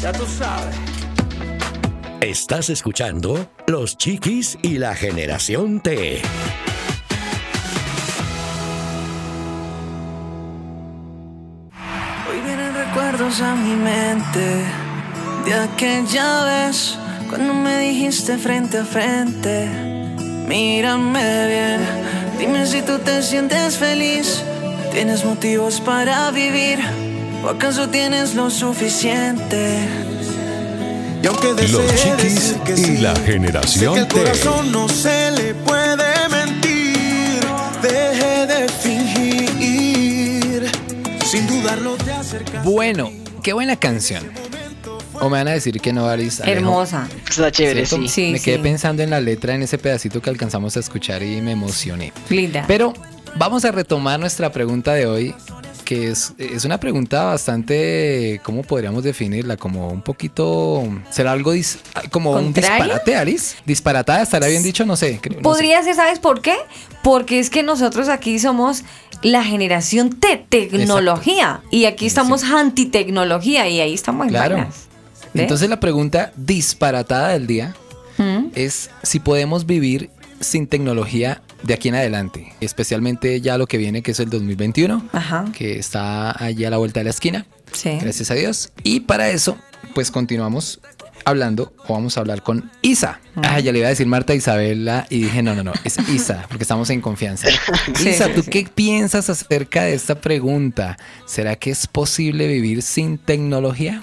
Ya 0.00 0.12
tú 0.12 0.24
sabes. 0.26 0.74
Estás 2.20 2.70
escuchando 2.70 3.48
Los 3.66 3.96
Chiquis 3.98 4.56
y 4.62 4.78
la 4.78 4.94
Generación 4.94 5.80
T. 5.80 6.22
recuerdos 13.22 13.40
a 13.40 13.54
mi 13.54 13.74
mente 13.74 14.64
de 15.44 15.54
aquella 15.54 16.44
vez 16.44 16.96
cuando 17.28 17.54
me 17.54 17.78
dijiste 17.78 18.36
frente 18.36 18.78
a 18.78 18.84
frente, 18.84 19.68
mírame 20.48 21.46
bien, 21.46 21.80
dime 22.38 22.66
si 22.66 22.82
tú 22.82 22.98
te 22.98 23.22
sientes 23.22 23.76
feliz, 23.76 24.42
tienes 24.92 25.24
motivos 25.24 25.80
para 25.80 26.30
vivir 26.30 26.78
o 27.44 27.48
acaso 27.48 27.88
tienes 27.88 28.34
lo 28.34 28.50
suficiente. 28.50 29.78
Y 31.22 31.26
aunque 31.26 31.48
Los 31.48 31.56
desee 31.56 32.16
Chiquis 32.16 32.34
decir 32.34 32.56
que 32.64 32.72
y 32.72 32.76
sí, 32.76 32.96
la 32.98 33.14
sé 33.14 33.22
generación 33.24 33.94
que 33.94 34.00
el 34.00 34.08
T. 34.08 34.18
corazón 34.20 34.72
no 34.72 34.88
se 34.88 35.30
le 35.30 35.54
puede 35.54 36.28
mentir. 36.28 37.40
Deje 37.82 38.46
de 38.46 38.68
fingir. 38.68 38.91
Sin 41.32 41.46
dudarlo 41.46 41.96
te 41.96 42.12
acercas. 42.12 42.62
Bueno, 42.62 43.10
qué 43.42 43.54
buena 43.54 43.76
canción. 43.76 44.22
O 45.14 45.30
me 45.30 45.38
van 45.38 45.48
a 45.48 45.52
decir 45.52 45.80
que 45.80 45.90
no, 45.90 46.06
Aris. 46.06 46.42
Alejo. 46.42 46.58
Hermosa. 46.58 47.08
Está 47.26 47.50
chévere, 47.50 47.86
¿Cierto? 47.86 48.06
sí. 48.06 48.08
Sí, 48.26 48.32
me 48.32 48.40
quedé 48.40 48.56
sí. 48.56 48.62
pensando 48.62 49.02
en 49.02 49.08
la 49.08 49.18
letra 49.18 49.54
en 49.54 49.62
ese 49.62 49.78
pedacito 49.78 50.20
que 50.20 50.28
alcanzamos 50.28 50.76
a 50.76 50.80
escuchar 50.80 51.22
y 51.22 51.40
me 51.40 51.52
emocioné. 51.52 52.12
Linda. 52.28 52.64
Pero 52.68 52.92
vamos 53.36 53.64
a 53.64 53.70
retomar 53.72 54.20
nuestra 54.20 54.52
pregunta 54.52 54.92
de 54.92 55.06
hoy, 55.06 55.34
que 55.86 56.10
es, 56.10 56.34
es 56.36 56.66
una 56.66 56.78
pregunta 56.78 57.24
bastante, 57.24 58.38
¿cómo 58.44 58.62
podríamos 58.62 59.02
definirla? 59.02 59.56
Como 59.56 59.88
un 59.88 60.02
poquito, 60.02 60.82
¿será 61.10 61.32
algo 61.32 61.54
dis- 61.54 61.78
como 62.10 62.32
un 62.32 62.52
disparate, 62.52 63.16
Aris? 63.16 63.56
Disparatada, 63.64 64.20
¿estará 64.22 64.48
bien 64.48 64.62
dicho? 64.62 64.84
No 64.84 64.96
sé. 64.96 65.18
no 65.24 65.34
sé. 65.36 65.40
Podría 65.40 65.82
ser, 65.82 65.94
¿sabes 65.94 66.18
por 66.18 66.42
qué? 66.42 66.56
Porque 67.02 67.38
es 67.38 67.48
que 67.48 67.62
nosotros 67.62 68.08
aquí 68.10 68.38
somos 68.38 68.84
la 69.22 69.44
generación 69.44 70.10
de 70.20 70.36
tecnología 70.48 71.60
y 71.70 71.84
aquí 71.84 72.06
estamos 72.06 72.44
anti-tecnología 72.44 73.68
y 73.68 73.80
ahí 73.80 73.94
estamos 73.94 74.24
en 74.26 74.30
Claro. 74.30 74.56
vainas. 74.56 74.86
¿Ve? 75.34 75.42
Entonces 75.42 75.68
la 75.70 75.80
pregunta 75.80 76.32
disparatada 76.36 77.28
del 77.30 77.46
día 77.46 77.74
¿Mm? 78.18 78.48
es 78.54 78.90
si 79.02 79.18
podemos 79.20 79.64
vivir 79.66 80.10
sin 80.40 80.66
tecnología 80.66 81.40
de 81.62 81.74
aquí 81.74 81.88
en 81.88 81.94
adelante, 81.94 82.52
especialmente 82.60 83.40
ya 83.40 83.56
lo 83.56 83.66
que 83.66 83.78
viene 83.78 84.02
que 84.02 84.10
es 84.10 84.20
el 84.20 84.28
2021, 84.28 85.08
Ajá. 85.12 85.44
que 85.56 85.78
está 85.78 86.32
allí 86.44 86.64
a 86.64 86.70
la 86.70 86.78
vuelta 86.78 87.00
de 87.00 87.04
la 87.04 87.10
esquina, 87.10 87.46
Sí. 87.72 87.90
gracias 88.00 88.30
a 88.30 88.34
Dios. 88.34 88.72
Y 88.82 89.00
para 89.00 89.30
eso, 89.30 89.56
pues 89.94 90.10
continuamos 90.10 90.80
hablando 91.24 91.72
o 91.86 91.94
vamos 91.94 92.16
a 92.16 92.20
hablar 92.20 92.42
con 92.42 92.70
Isa. 92.82 93.20
Ah, 93.36 93.60
ya 93.60 93.72
le 93.72 93.78
iba 93.78 93.86
a 93.86 93.90
decir 93.90 94.06
Marta 94.06 94.34
Isabela 94.34 95.06
y 95.08 95.22
dije, 95.22 95.42
no, 95.42 95.54
no, 95.54 95.62
no, 95.64 95.72
es 95.84 95.96
Isa, 96.08 96.44
porque 96.48 96.64
estamos 96.64 96.90
en 96.90 97.00
confianza. 97.00 97.48
Sí, 97.94 98.10
Isa, 98.10 98.32
¿tú 98.32 98.42
sí. 98.42 98.50
qué 98.50 98.68
piensas 98.72 99.30
acerca 99.30 99.84
de 99.84 99.94
esta 99.94 100.20
pregunta? 100.20 100.96
¿Será 101.26 101.56
que 101.56 101.70
es 101.70 101.86
posible 101.86 102.46
vivir 102.46 102.82
sin 102.82 103.18
tecnología? 103.18 104.02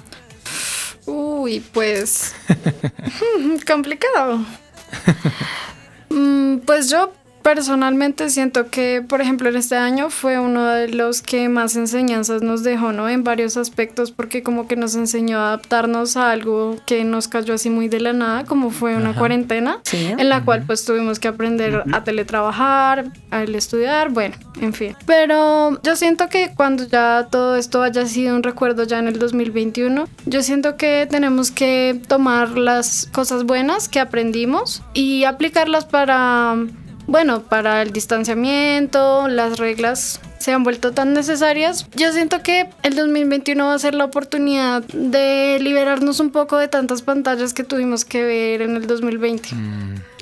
Uy, 1.06 1.60
pues. 1.60 2.34
complicado. 3.68 4.46
Mm, 6.10 6.60
pues 6.60 6.90
yo 6.90 7.14
personalmente 7.54 8.30
siento 8.30 8.70
que, 8.70 9.02
por 9.02 9.22
ejemplo, 9.22 9.50
en 9.50 9.56
este 9.56 9.76
año 9.76 10.12
fue 10.12 10.38
uno 10.38 10.66
de 10.68 10.90
los 10.90 11.24
que 11.24 11.50
más 11.50 11.76
enseñanzas 11.76 12.44
nos 12.44 12.62
dejó, 12.62 12.92
¿no? 12.94 13.10
En 13.10 13.24
varios 13.24 13.58
aspectos, 13.58 14.12
porque 14.12 14.44
como 14.44 14.68
que 14.68 14.76
nos 14.76 14.94
enseñó 14.94 15.40
a 15.40 15.48
adaptarnos 15.48 16.16
a 16.16 16.30
algo 16.30 16.76
que 16.86 17.04
nos 17.04 17.28
cayó 17.28 17.56
así 17.56 17.72
muy 17.72 17.88
de 17.88 18.02
la 18.02 18.14
nada, 18.14 18.46
como 18.46 18.70
fue 18.70 18.96
una 18.96 19.10
Ajá. 19.10 19.20
cuarentena, 19.20 19.80
Sí. 19.84 20.14
en 20.16 20.30
la 20.30 20.46
cual 20.46 20.62
pues 20.68 20.86
tuvimos 20.86 21.18
que 21.20 21.28
aprender 21.28 21.84
a 21.92 22.04
teletrabajar, 22.04 23.12
a 23.32 23.42
estudiar, 23.42 24.10
bueno, 24.10 24.36
en 24.62 24.74
fin. 24.74 24.96
Pero 25.08 25.82
yo 25.82 25.96
siento 25.96 26.30
que 26.30 26.52
cuando 26.56 26.86
ya 26.88 27.30
todo 27.32 27.56
esto 27.56 27.82
haya 27.82 28.06
sido 28.06 28.36
un 28.36 28.44
recuerdo 28.44 28.84
ya 28.84 29.00
en 29.00 29.08
el 29.08 29.18
2021, 29.18 30.08
yo 30.28 30.44
siento 30.44 30.78
que 30.78 31.08
tenemos 31.10 31.50
que 31.50 32.00
tomar 32.08 32.60
las 32.60 33.10
cosas 33.12 33.44
buenas 33.44 33.90
que 33.90 34.00
aprendimos 34.00 34.84
y 34.94 35.24
aplicarlas 35.24 35.86
para, 35.86 36.56
bueno, 37.10 37.42
para 37.42 37.82
el 37.82 37.92
distanciamiento, 37.92 39.28
las 39.28 39.58
reglas 39.58 40.20
se 40.40 40.52
han 40.52 40.64
vuelto 40.64 40.92
tan 40.92 41.14
necesarias. 41.14 41.86
Yo 41.96 42.12
siento 42.12 42.42
que 42.42 42.70
el 42.84 42.96
2021 42.96 43.66
va 43.66 43.74
a 43.74 43.80
ser 43.80 43.94
la 43.94 44.06
oportunidad 44.06 44.84
de 44.84 45.60
liberarnos 45.62 46.20
un 46.20 46.32
poco 46.32 46.58
de 46.58 46.68
tantas 46.68 47.02
pantallas 47.02 47.54
que 47.54 47.64
tuvimos 47.64 48.06
que 48.06 48.24
ver 48.24 48.62
en 48.62 48.76
el 48.76 48.88
2020. 48.88 49.50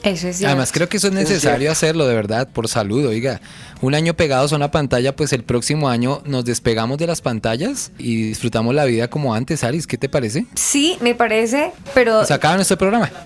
Eso 0.04 0.28
es 0.28 0.38
cierto. 0.38 0.52
Además, 0.52 0.72
creo 0.72 0.88
que 0.88 0.98
eso 0.98 1.08
es 1.08 1.14
necesario 1.14 1.72
hacerlo, 1.72 2.08
de 2.08 2.16
verdad, 2.16 2.48
por 2.48 2.68
salud. 2.68 3.06
Oiga, 3.06 3.42
un 3.82 3.94
año 3.94 4.14
pegados 4.14 4.54
a 4.54 4.56
una 4.56 4.72
pantalla, 4.72 5.16
pues 5.16 5.34
el 5.34 5.44
próximo 5.44 5.90
año 5.90 6.22
nos 6.26 6.46
despegamos 6.46 6.98
de 6.98 7.08
las 7.08 7.22
pantallas 7.22 7.92
y 7.98 8.30
disfrutamos 8.30 8.74
la 8.74 8.86
vida 8.86 9.10
como 9.10 9.34
antes, 9.34 9.64
Aris. 9.64 9.86
¿Qué 9.86 9.98
te 9.98 10.10
parece? 10.10 10.46
Sí, 10.56 10.98
me 11.02 11.16
parece, 11.16 11.72
pero, 11.94 12.26
Se 12.26 12.34
acaba 12.34 12.56
nuestro 12.56 12.78
programa. 12.78 13.12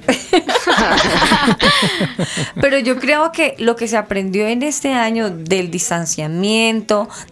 pero 2.62 2.79
yo 2.79 3.00
creo 3.00 3.31
que 3.31 3.55
lo 3.60 3.75
que 3.75 3.88
se 3.88 3.98
aprendió 3.98 4.48
en 4.48 4.63
este 4.63 4.93
año 4.93 5.29
del 5.29 5.71
distanciamiento, 5.71 6.80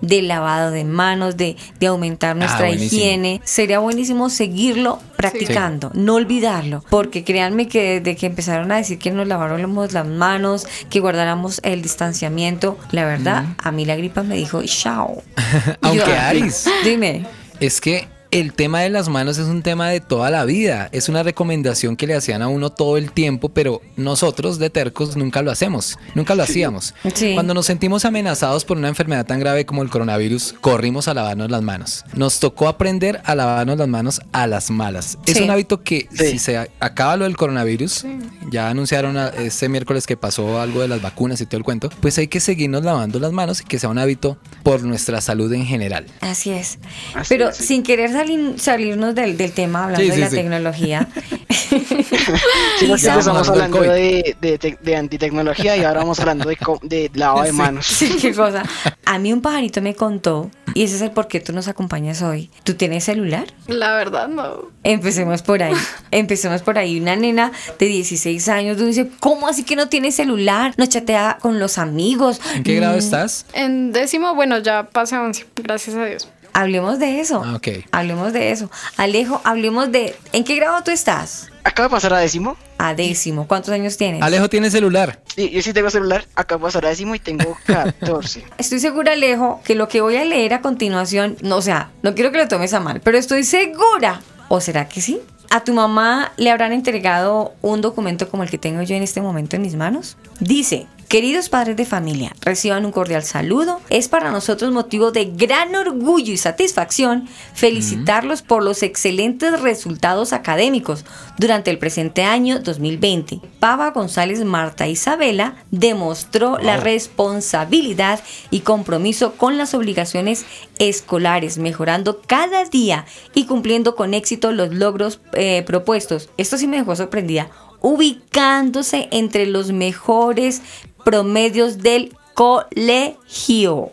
del 0.02 0.28
lavado 0.28 0.72
de 0.72 0.84
manos, 0.84 1.38
de, 1.38 1.56
de 1.80 1.88
aumentar 1.88 2.36
nuestra 2.36 2.66
Ah, 2.66 2.70
buenísimo. 2.70 3.02
higiene, 3.02 3.42
sería 3.44 3.80
buenísimo 3.80 4.30
seguirlo 4.30 5.00
practicando, 5.18 5.92
no 5.94 6.16
olvidarlo, 6.16 6.84
porque 6.90 7.24
créanme 7.24 7.68
que 7.68 8.00
desde 8.00 8.16
que 8.16 8.26
empezaron 8.28 8.72
a 8.72 8.78
decir 8.78 8.98
que 9.00 9.12
nos 9.12 9.28
laváramos 9.28 9.92
las 9.94 10.06
manos, 10.08 10.66
que 10.90 11.00
guardáramos 11.00 11.60
el 11.64 11.82
distanciamiento, 11.82 12.78
la 12.92 13.06
verdad, 13.06 13.46
a 13.58 13.72
mí 13.72 13.86
la 13.86 13.96
gripa 13.96 14.24
me 14.24 14.36
dijo, 14.36 14.62
chao. 14.64 15.22
Aunque, 15.82 15.98
yo, 16.00 16.06
Aris, 16.20 16.66
Dime. 16.84 17.26
es 17.60 17.82
que 17.82 18.08
el 18.32 18.54
tema 18.54 18.82
de 18.82 18.90
las 18.90 19.10
manos 19.10 19.38
es 19.40 19.48
un 19.48 19.64
tema 19.64 19.90
de 19.90 20.02
toda 20.02 20.30
la 20.30 20.46
vida. 20.46 20.90
Es 20.92 21.10
una 21.10 21.24
recomendación 21.24 21.96
que 21.96 22.06
le 22.06 22.14
hacían 22.16 22.42
a 22.44 22.48
uno 22.48 22.70
todo 22.70 22.98
el 22.98 23.12
tiempo, 23.12 23.50
pero 23.50 23.82
nosotros 23.98 24.60
de 24.60 24.70
tercos 24.70 25.18
nunca 25.18 25.42
lo 25.42 25.50
hacemos. 25.50 25.98
Nunca 26.14 26.36
lo 26.36 26.44
hacíamos. 26.44 26.94
Sí. 27.16 27.34
Cuando 27.34 27.54
nos 27.56 27.66
sentimos 27.66 28.06
amenazados 28.06 28.66
por 28.66 28.78
una 28.78 28.88
enfermedad 28.88 29.26
tan 29.26 29.40
grave 29.40 29.66
como 29.66 29.82
el 29.82 29.90
coronavirus, 29.90 30.54
corrimos 30.62 31.08
a 31.08 31.14
lavarnos 31.16 31.50
las 31.50 31.64
manos. 31.64 32.06
Nos 32.14 32.40
tocó 32.40 32.68
aprender 32.68 33.20
a 33.26 33.34
lavarnos 33.34 33.78
las 33.80 33.88
manos 33.88 34.22
a 34.32 34.46
las 34.46 34.70
malas. 34.70 35.18
Es 35.26 35.38
Sí. 35.38 35.44
un 35.44 35.50
hábito 35.50 35.82
que 35.84 36.08
Sí. 36.14 36.32
si 36.32 36.40
se 36.40 36.58
acaba 36.80 37.18
lo 37.18 37.24
del 37.26 37.36
coronavirus, 37.36 38.06
ya 38.52 38.70
anunciaron 38.70 39.18
a- 39.18 39.30
este 39.30 39.70
miércoles 39.70 40.06
que 40.06 40.18
pasó 40.18 40.60
algo 40.62 40.82
de 40.82 40.88
las 40.88 41.02
vacunas 41.02 41.42
y 41.42 41.46
todo 41.48 41.58
el 41.58 41.64
cuento, 41.64 41.90
pues 42.00 42.18
hay 42.20 42.28
que 42.28 42.40
seguirnos 42.40 42.84
lavando 42.84 43.20
las 43.20 43.32
manos 43.32 43.62
y 43.62 43.64
que 43.64 43.80
sea 43.80 43.90
un 43.90 43.98
hábito 43.98 44.38
por 44.64 44.84
nuestra 44.84 45.20
salud 45.22 45.52
en 45.54 45.66
general. 45.66 46.06
Así 46.22 46.52
es. 46.52 46.78
Así 47.16 47.30
Pero 47.30 47.50
es, 47.50 47.58
sí. 47.58 47.64
sin 47.64 47.84
querer 47.84 48.12
salir- 48.24 48.58
salirnos 48.60 49.16
del, 49.16 49.38
del 49.38 49.52
tema 49.52 49.86
hablando 49.86 50.04
Sí, 50.06 50.12
de 50.12 50.18
la 50.18 50.30
sí. 50.30 50.36
tecnología, 50.36 51.08
empezamos 52.82 53.50
hablando 53.50 53.82
de, 53.82 54.36
de, 54.42 54.78
de 54.82 54.96
antitecnología 54.96 55.78
y 55.78 55.84
ahora 55.84 56.00
vamos 56.00 56.20
hablando 56.20 56.50
de, 56.82 57.12
lavado 57.14 57.44
de 57.46 57.52
manos. 57.54 57.86
Sí, 57.86 58.16
qué 58.22 58.34
cosa. 58.36 58.64
A 59.06 59.18
mí 59.20 59.34
un 59.34 59.42
pajarito 59.42 59.82
me 59.82 59.96
contó, 59.96 60.52
y 60.76 60.84
ese 60.84 60.96
es 60.98 61.02
el 61.02 61.12
por 61.12 61.28
qué 61.28 61.40
tú 61.40 61.52
nos 61.54 61.68
acompañas 61.68 62.22
hoy. 62.22 62.50
¿Tú 62.64 62.76
tienes 62.76 63.04
celular? 63.04 63.46
La 63.68 63.96
verdad, 63.96 64.28
no. 64.28 64.70
Empecemos 64.84 65.42
por 65.42 65.64
ahí. 65.64 65.74
Empecemos 66.12 66.62
por 66.62 66.78
ahí. 66.78 67.00
Una 67.00 67.16
nena 67.16 67.52
de 67.80 67.86
16 67.88 68.48
años, 68.50 68.78
tú 68.78 68.86
dices, 68.86 69.08
¿cómo 69.20 69.48
así 69.48 69.64
que 69.64 69.76
no 69.76 69.90
tiene 69.90 70.12
celular? 70.12 70.74
No 70.78 70.86
chatea 70.86 71.38
con 71.42 71.60
los 71.60 71.78
amigos. 71.78 72.40
¿En 72.56 72.64
qué 72.64 72.76
grado 72.76 72.96
Mm, 72.96 73.00
estás? 73.00 73.46
En 73.54 73.92
décimo, 73.92 74.36
bueno, 74.36 74.60
ya 74.60 74.84
pasé 74.84 75.16
a 75.16 75.22
once, 75.22 75.46
gracias 75.56 75.96
a 75.96 76.06
Dios. 76.06 76.28
Hablemos 76.54 77.00
de 77.00 77.20
eso. 77.20 77.42
Ah, 77.46 77.56
ok. 77.56 77.68
Hablemos 77.92 78.34
de 78.34 78.52
eso. 78.52 78.70
Alejo, 78.98 79.42
hablemos 79.44 79.92
de. 79.92 80.16
¿En 80.34 80.44
qué 80.44 80.56
grado 80.56 80.82
tú 80.84 80.92
estás? 80.92 81.50
Acaba 81.64 81.88
de 81.88 81.92
pasar 81.92 82.14
a 82.14 82.18
décimo. 82.20 82.58
A 82.78 82.94
décimo. 82.96 83.48
¿Cuántos 83.48 83.74
años 83.74 83.98
tienes? 83.98 84.22
Alejo 84.22 84.50
tiene 84.50 84.72
celular. 84.72 85.20
Sí, 85.36 85.50
yo 85.50 85.62
sí 85.62 85.74
tengo 85.74 85.90
celular. 85.90 86.26
Acaba 86.36 86.60
de 86.60 86.64
pasar 86.66 86.86
a 86.86 86.90
décimo 86.90 87.16
y 87.16 87.20
tengo 87.20 87.58
14. 87.66 88.44
Estoy 88.58 88.80
segura, 88.80 89.14
Alejo, 89.14 89.62
que 89.64 89.76
lo 89.76 89.88
que 89.88 90.02
voy 90.02 90.16
a 90.18 90.26
leer 90.26 90.54
a 90.54 90.62
continuación, 90.62 91.38
no, 91.42 91.58
o 91.58 91.62
sea, 91.62 91.92
no 92.02 92.16
quiero 92.16 92.32
que 92.32 92.38
lo 92.38 92.48
tomes 92.48 92.74
a 92.74 92.80
mal, 92.80 93.02
pero 93.02 93.18
estoy 93.18 93.44
segura. 93.44 94.22
¿O 94.48 94.62
será 94.62 94.88
que 94.90 95.02
sí? 95.02 95.22
¿A 95.52 95.64
tu 95.64 95.74
mamá 95.74 96.32
le 96.38 96.52
habrán 96.52 96.74
entregado 96.74 97.54
un 97.62 97.82
documento 97.82 98.30
como 98.30 98.44
el 98.44 98.50
que 98.50 98.58
tengo 98.58 98.82
yo 98.84 98.96
en 98.96 99.04
este 99.04 99.22
momento 99.22 99.56
en 99.56 99.62
mis 99.64 99.76
manos? 99.76 100.16
Dice, 100.40 100.88
queridos 101.10 101.50
padres 101.50 101.76
de 101.76 101.88
familia, 101.88 102.36
reciban 102.40 102.86
un 102.86 102.92
cordial 102.92 103.24
saludo. 103.24 103.82
Es 103.90 104.08
para 104.08 104.30
nosotros 104.30 104.72
motivo 104.72 105.12
de 105.12 105.26
gran 105.26 105.76
orgullo 105.76 106.32
y 106.32 106.38
satisfacción 106.38 107.28
felicitarlos 107.56 108.44
por 108.44 108.64
los 108.64 108.84
excelentes 108.84 109.60
resultados 109.60 110.34
académicos 110.34 111.06
durante 111.40 111.72
el 111.72 111.80
presente 111.80 112.24
año 112.24 112.60
2020. 112.60 113.42
Pava 113.60 113.90
González 113.90 114.46
Marta 114.46 114.88
Isabela 114.88 115.56
demostró 115.72 116.60
la 116.60 116.78
responsabilidad 116.78 118.22
y 118.52 118.60
compromiso 118.60 119.34
con 119.34 119.58
las 119.58 119.74
obligaciones 119.74 120.46
escolares, 120.78 121.58
mejorando 121.58 122.22
cada 122.22 122.66
día 122.66 123.06
y 123.34 123.46
cumpliendo 123.46 123.96
con 123.96 124.14
éxito 124.14 124.52
los 124.52 124.76
logros 124.76 125.22
eh, 125.34 125.64
propuestos. 125.66 126.30
Esto 126.38 126.60
sí 126.60 126.68
me 126.68 126.78
dejó 126.78 126.96
sorprendida, 126.96 127.50
ubicándose 127.82 129.08
entre 129.12 129.46
los 129.46 129.72
mejores 129.72 130.62
promedios 131.10 131.80
del 131.80 132.16
colegio. 132.36 133.92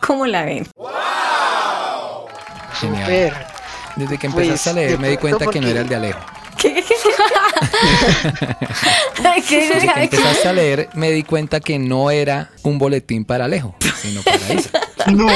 ¿Cómo 0.00 0.26
la 0.26 0.44
ven? 0.44 0.68
Genial. 2.74 3.04
Super. 3.04 3.46
Desde 3.96 4.16
que 4.16 4.30
Pues, 4.30 4.46
empezaste 4.46 4.70
a 4.70 4.72
leer 4.74 4.98
me 5.00 5.08
di 5.10 5.16
cuenta 5.16 5.46
que 5.48 5.60
no 5.60 5.66
era 5.66 5.80
el 5.80 5.88
de 5.88 5.96
Alejo. 5.96 6.20
¿Qué? 6.56 6.84
¿Qué? 9.48 9.68
Desde 9.68 9.92
que 9.92 10.02
empezaste 10.04 10.48
a 10.48 10.52
leer 10.52 10.88
me 10.94 11.10
di 11.10 11.24
cuenta 11.24 11.58
que 11.58 11.80
no 11.80 12.12
era 12.12 12.52
un 12.62 12.78
boletín 12.78 13.24
para 13.24 13.46
Alejo, 13.46 13.74
sino 14.00 14.22
para 14.22 14.54
Isa. 14.54 14.70
No, 15.06 15.26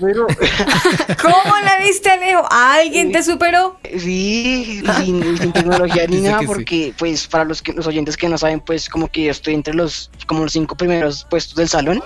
pero 0.00 0.26
¿Cómo 1.22 1.56
la 1.64 1.78
viste, 1.78 2.10
Alejo? 2.10 2.46
¿Alguien 2.50 3.12
te 3.12 3.22
superó? 3.22 3.76
sí, 3.98 4.82
sin, 4.98 5.38
sin 5.38 5.52
tecnología 5.52 6.06
ni 6.08 6.20
nada, 6.20 6.40
sí. 6.40 6.46
porque 6.46 6.94
pues 6.98 7.26
para 7.26 7.44
los 7.44 7.62
que 7.62 7.72
los 7.72 7.86
oyentes 7.86 8.16
que 8.16 8.28
no 8.28 8.38
saben, 8.38 8.60
pues 8.60 8.88
como 8.88 9.08
que 9.08 9.24
yo 9.24 9.30
estoy 9.30 9.54
entre 9.54 9.74
los 9.74 10.10
como 10.26 10.44
los 10.44 10.52
cinco 10.52 10.76
primeros 10.76 11.26
puestos 11.28 11.54
del 11.54 11.68
salón, 11.68 12.02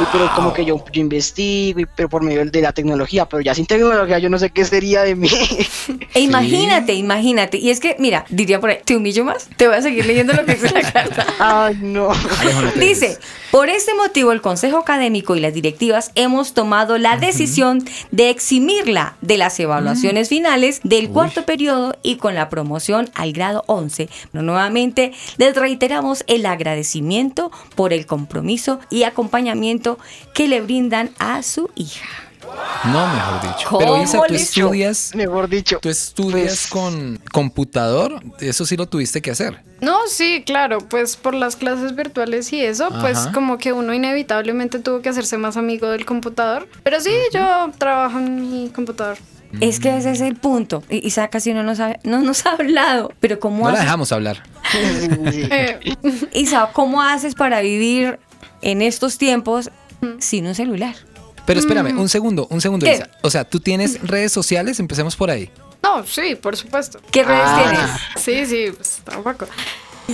y 0.00 0.04
pero 0.12 0.30
como 0.34 0.52
que 0.52 0.64
yo, 0.64 0.84
yo 0.92 1.00
investigo, 1.00 1.80
y, 1.80 1.86
pero 1.86 2.08
por 2.08 2.22
medio 2.22 2.44
de 2.44 2.60
la 2.60 2.72
tecnología, 2.72 3.26
pero 3.28 3.40
ya 3.40 3.54
sin 3.54 3.66
tecnología 3.66 4.18
yo 4.18 4.30
no 4.30 4.38
sé 4.38 4.50
qué 4.50 4.64
sería 4.64 5.02
de 5.02 5.14
mí. 5.14 5.30
E 6.14 6.20
imagínate, 6.20 6.94
imagínate. 6.94 7.58
Y 7.58 7.70
es 7.70 7.80
que, 7.80 7.96
mira, 7.98 8.24
diría 8.28 8.60
por 8.60 8.70
ahí, 8.70 8.78
¿te 8.84 8.96
humillo 8.96 9.24
más? 9.24 9.48
Te 9.56 9.68
voy 9.68 9.76
a 9.76 9.82
seguir 9.82 10.06
leyendo 10.06 10.32
lo 10.32 10.44
que 10.44 10.54
dice 10.54 10.70
la 10.70 10.90
carta. 10.90 11.26
Ay, 11.38 11.78
no. 11.80 12.10
Alejo, 12.40 12.62
no 12.62 12.72
Dice, 12.72 13.18
por 13.50 13.68
este 13.68 13.94
motivo 13.94 14.32
el 14.32 14.40
Consejo 14.40 14.78
Académico 14.78 15.36
y 15.36 15.40
las 15.40 15.54
directivas 15.54 16.10
hemos 16.14 16.54
tomado 16.58 16.98
la 16.98 17.16
decisión 17.16 17.84
de 18.10 18.30
eximirla 18.30 19.16
de 19.20 19.36
las 19.36 19.60
evaluaciones 19.60 20.28
finales 20.28 20.80
del 20.82 21.08
cuarto 21.08 21.46
periodo 21.46 21.94
y 22.02 22.16
con 22.16 22.34
la 22.34 22.48
promoción 22.48 23.08
al 23.14 23.32
grado 23.32 23.62
11. 23.68 24.08
Pero 24.32 24.42
nuevamente 24.42 25.12
les 25.36 25.54
reiteramos 25.54 26.24
el 26.26 26.44
agradecimiento 26.46 27.52
por 27.76 27.92
el 27.92 28.06
compromiso 28.06 28.80
y 28.90 29.04
acompañamiento 29.04 30.00
que 30.34 30.48
le 30.48 30.60
brindan 30.60 31.10
a 31.20 31.44
su 31.44 31.70
hija. 31.76 32.27
No, 32.84 33.06
mejor 33.08 33.42
dicho. 33.42 33.68
¿Cómo 33.68 33.78
Pero 33.78 34.02
Isa, 34.02 34.22
tú 34.26 34.34
estudias, 34.34 35.12
Mejor 35.14 35.48
dicho. 35.48 35.78
tú 35.80 35.88
estudias 35.88 36.44
Pues- 36.44 36.66
con 36.68 37.18
computador, 37.32 38.20
eso 38.40 38.64
sí 38.64 38.76
lo 38.76 38.86
tuviste 38.86 39.20
que 39.22 39.30
hacer. 39.32 39.62
No, 39.80 39.96
sí, 40.08 40.42
claro, 40.46 40.78
pues 40.78 41.16
por 41.16 41.34
las 41.34 41.56
clases 41.56 41.94
virtuales 41.94 42.52
y 42.52 42.60
eso, 42.60 42.88
pues 43.00 43.18
como 43.34 43.58
que 43.58 43.72
uno 43.72 43.94
inevitablemente 43.94 44.78
tuvo 44.80 45.02
que 45.02 45.08
hacerse 45.08 45.38
más 45.38 45.56
amigo 45.56 45.88
del 45.88 46.04
computador. 46.06 46.68
Pero 46.82 47.00
sí, 47.00 47.10
yo 47.32 47.70
trabajo 47.78 48.18
en 48.18 48.50
mi 48.50 48.68
computador. 48.70 49.18
Es 49.60 49.80
que 49.80 49.96
ese 49.96 50.10
es 50.10 50.20
el 50.20 50.36
punto. 50.36 50.82
Y 50.90 51.06
Isa 51.06 51.28
casi 51.28 51.54
no 51.54 51.62
nos 51.62 51.80
ha, 51.80 51.96
no 52.04 52.20
nos 52.20 52.44
ha 52.44 52.50
hablado. 52.52 53.12
Pero 53.18 53.40
¿cómo 53.40 53.60
No 53.64 53.70
la 53.70 53.70
haces? 53.74 53.84
dejamos 53.84 54.12
hablar. 54.12 54.42
Eh, 55.50 55.78
Isa, 56.34 56.70
¿cómo 56.72 57.02
haces 57.02 57.34
para 57.34 57.60
vivir 57.62 58.18
en 58.62 58.82
estos 58.82 59.16
tiempos 59.16 59.70
sin 60.18 60.46
un 60.46 60.54
celular? 60.54 60.94
Pero 61.48 61.60
espérame, 61.60 61.98
un 61.98 62.10
segundo, 62.10 62.46
un 62.50 62.60
segundo, 62.60 62.84
¿Qué? 62.84 63.02
O 63.22 63.30
sea, 63.30 63.42
¿tú 63.42 63.58
tienes 63.58 64.02
redes 64.02 64.30
sociales? 64.32 64.78
Empecemos 64.80 65.16
por 65.16 65.30
ahí. 65.30 65.50
no, 65.82 66.06
sí, 66.06 66.34
por 66.34 66.54
supuesto. 66.54 67.00
¿Qué 67.10 67.24
redes 67.24 67.42
Ah. 67.46 67.98
Sí, 68.16 68.44
sí, 68.44 68.66
pues 68.76 69.00
tampoco. 69.02 69.46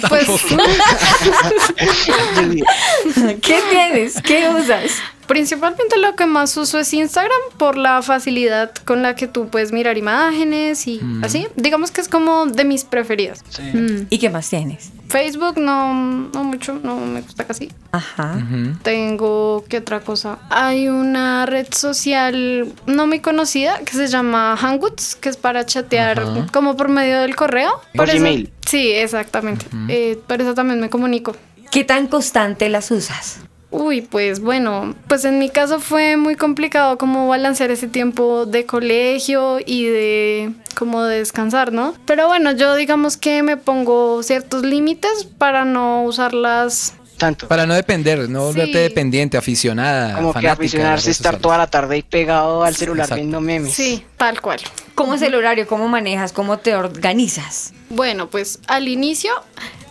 Pues 0.08 0.26
tienes? 0.26 0.54
¿Qué 3.42 3.60
tienes? 3.68 4.22
¿Qué 4.22 4.48
usas? 4.48 4.92
Principalmente 5.26 5.98
lo 5.98 6.14
que 6.16 6.26
más 6.26 6.56
uso 6.56 6.78
es 6.78 6.92
Instagram 6.92 7.38
por 7.58 7.76
la 7.76 8.02
facilidad 8.02 8.72
con 8.84 9.02
la 9.02 9.14
que 9.16 9.26
tú 9.26 9.48
puedes 9.48 9.72
mirar 9.72 9.98
imágenes 9.98 10.86
y 10.86 11.00
así. 11.22 11.46
Digamos 11.56 11.90
que 11.90 12.00
es 12.00 12.08
como 12.08 12.46
de 12.46 12.64
mis 12.64 12.84
preferidas. 12.84 13.42
Mm, 13.74 14.06
¿Y 14.10 14.18
qué 14.18 14.30
más 14.30 14.48
tienes? 14.48 14.90
Facebook 15.08 15.58
no, 15.58 15.94
no 16.32 16.44
mucho, 16.44 16.80
no 16.82 16.96
me 16.96 17.20
gusta 17.20 17.44
casi. 17.44 17.70
Ajá. 17.92 18.42
Tengo, 18.82 19.64
¿qué 19.68 19.78
otra 19.78 20.00
cosa? 20.00 20.38
Hay 20.50 20.88
una 20.88 21.46
red 21.46 21.66
social 21.72 22.72
no 22.86 23.06
muy 23.06 23.20
conocida 23.20 23.78
que 23.80 23.92
se 23.92 24.06
llama 24.08 24.56
Hangouts, 24.56 25.14
que 25.16 25.28
es 25.28 25.36
para 25.36 25.64
chatear 25.66 26.46
como 26.52 26.76
por 26.76 26.88
medio 26.88 27.20
del 27.20 27.36
correo. 27.36 27.80
Por 27.94 28.08
eso- 28.08 28.18
Gmail. 28.18 28.50
Sí, 28.66 28.90
exactamente. 28.92 29.66
Eh, 29.88 30.18
por 30.26 30.40
eso 30.40 30.54
también 30.54 30.80
me 30.80 30.90
comunico. 30.90 31.36
¿Qué 31.70 31.84
tan 31.84 32.06
constante 32.08 32.68
las 32.68 32.90
usas? 32.90 33.38
Uy, 33.76 34.02
pues 34.02 34.38
bueno, 34.38 34.94
pues 35.08 35.24
en 35.24 35.40
mi 35.40 35.48
caso 35.50 35.80
fue 35.80 36.16
muy 36.16 36.36
complicado 36.36 36.96
como 36.96 37.26
balancear 37.26 37.72
ese 37.72 37.88
tiempo 37.88 38.46
de 38.46 38.66
colegio 38.66 39.58
y 39.66 39.86
de 39.86 40.52
como 40.76 41.02
de 41.02 41.18
descansar, 41.18 41.72
¿no? 41.72 41.92
Pero 42.06 42.28
bueno, 42.28 42.52
yo 42.52 42.76
digamos 42.76 43.16
que 43.16 43.42
me 43.42 43.56
pongo 43.56 44.22
ciertos 44.22 44.62
límites 44.62 45.26
para 45.38 45.64
no 45.64 46.04
usarlas 46.04 46.94
Tanto. 47.18 47.46
Para 47.48 47.64
no 47.64 47.74
depender, 47.74 48.28
no 48.28 48.44
volverte 48.46 48.72
Sí. 48.72 48.78
dependiente, 48.78 49.36
aficionada, 49.36 50.14
Como 50.16 50.28
que 50.28 50.34
fanática 50.34 50.48
las 50.50 50.58
aficionarse 50.58 51.10
estar 51.12 51.24
sociales. 51.32 51.42
toda 51.42 51.58
la 51.58 51.66
tarde 51.68 51.94
ahí 51.96 52.02
pegado 52.02 52.62
al 52.64 52.74
celular 52.76 53.04
Exacto. 53.04 53.20
viendo 53.22 53.40
memes. 53.40 53.72
Sí, 53.72 54.04
tal 54.16 54.40
cual. 54.40 54.60
¿Cómo 54.96 55.14
es 55.14 55.22
el 55.22 55.34
horario? 55.36 55.66
¿Cómo 55.68 55.86
manejas? 55.88 56.32
¿Cómo 56.32 56.58
te 56.58 56.74
organizas? 56.74 57.72
Bueno, 57.88 58.28
pues 58.30 58.58
al 58.66 58.88
inicio, 58.88 59.32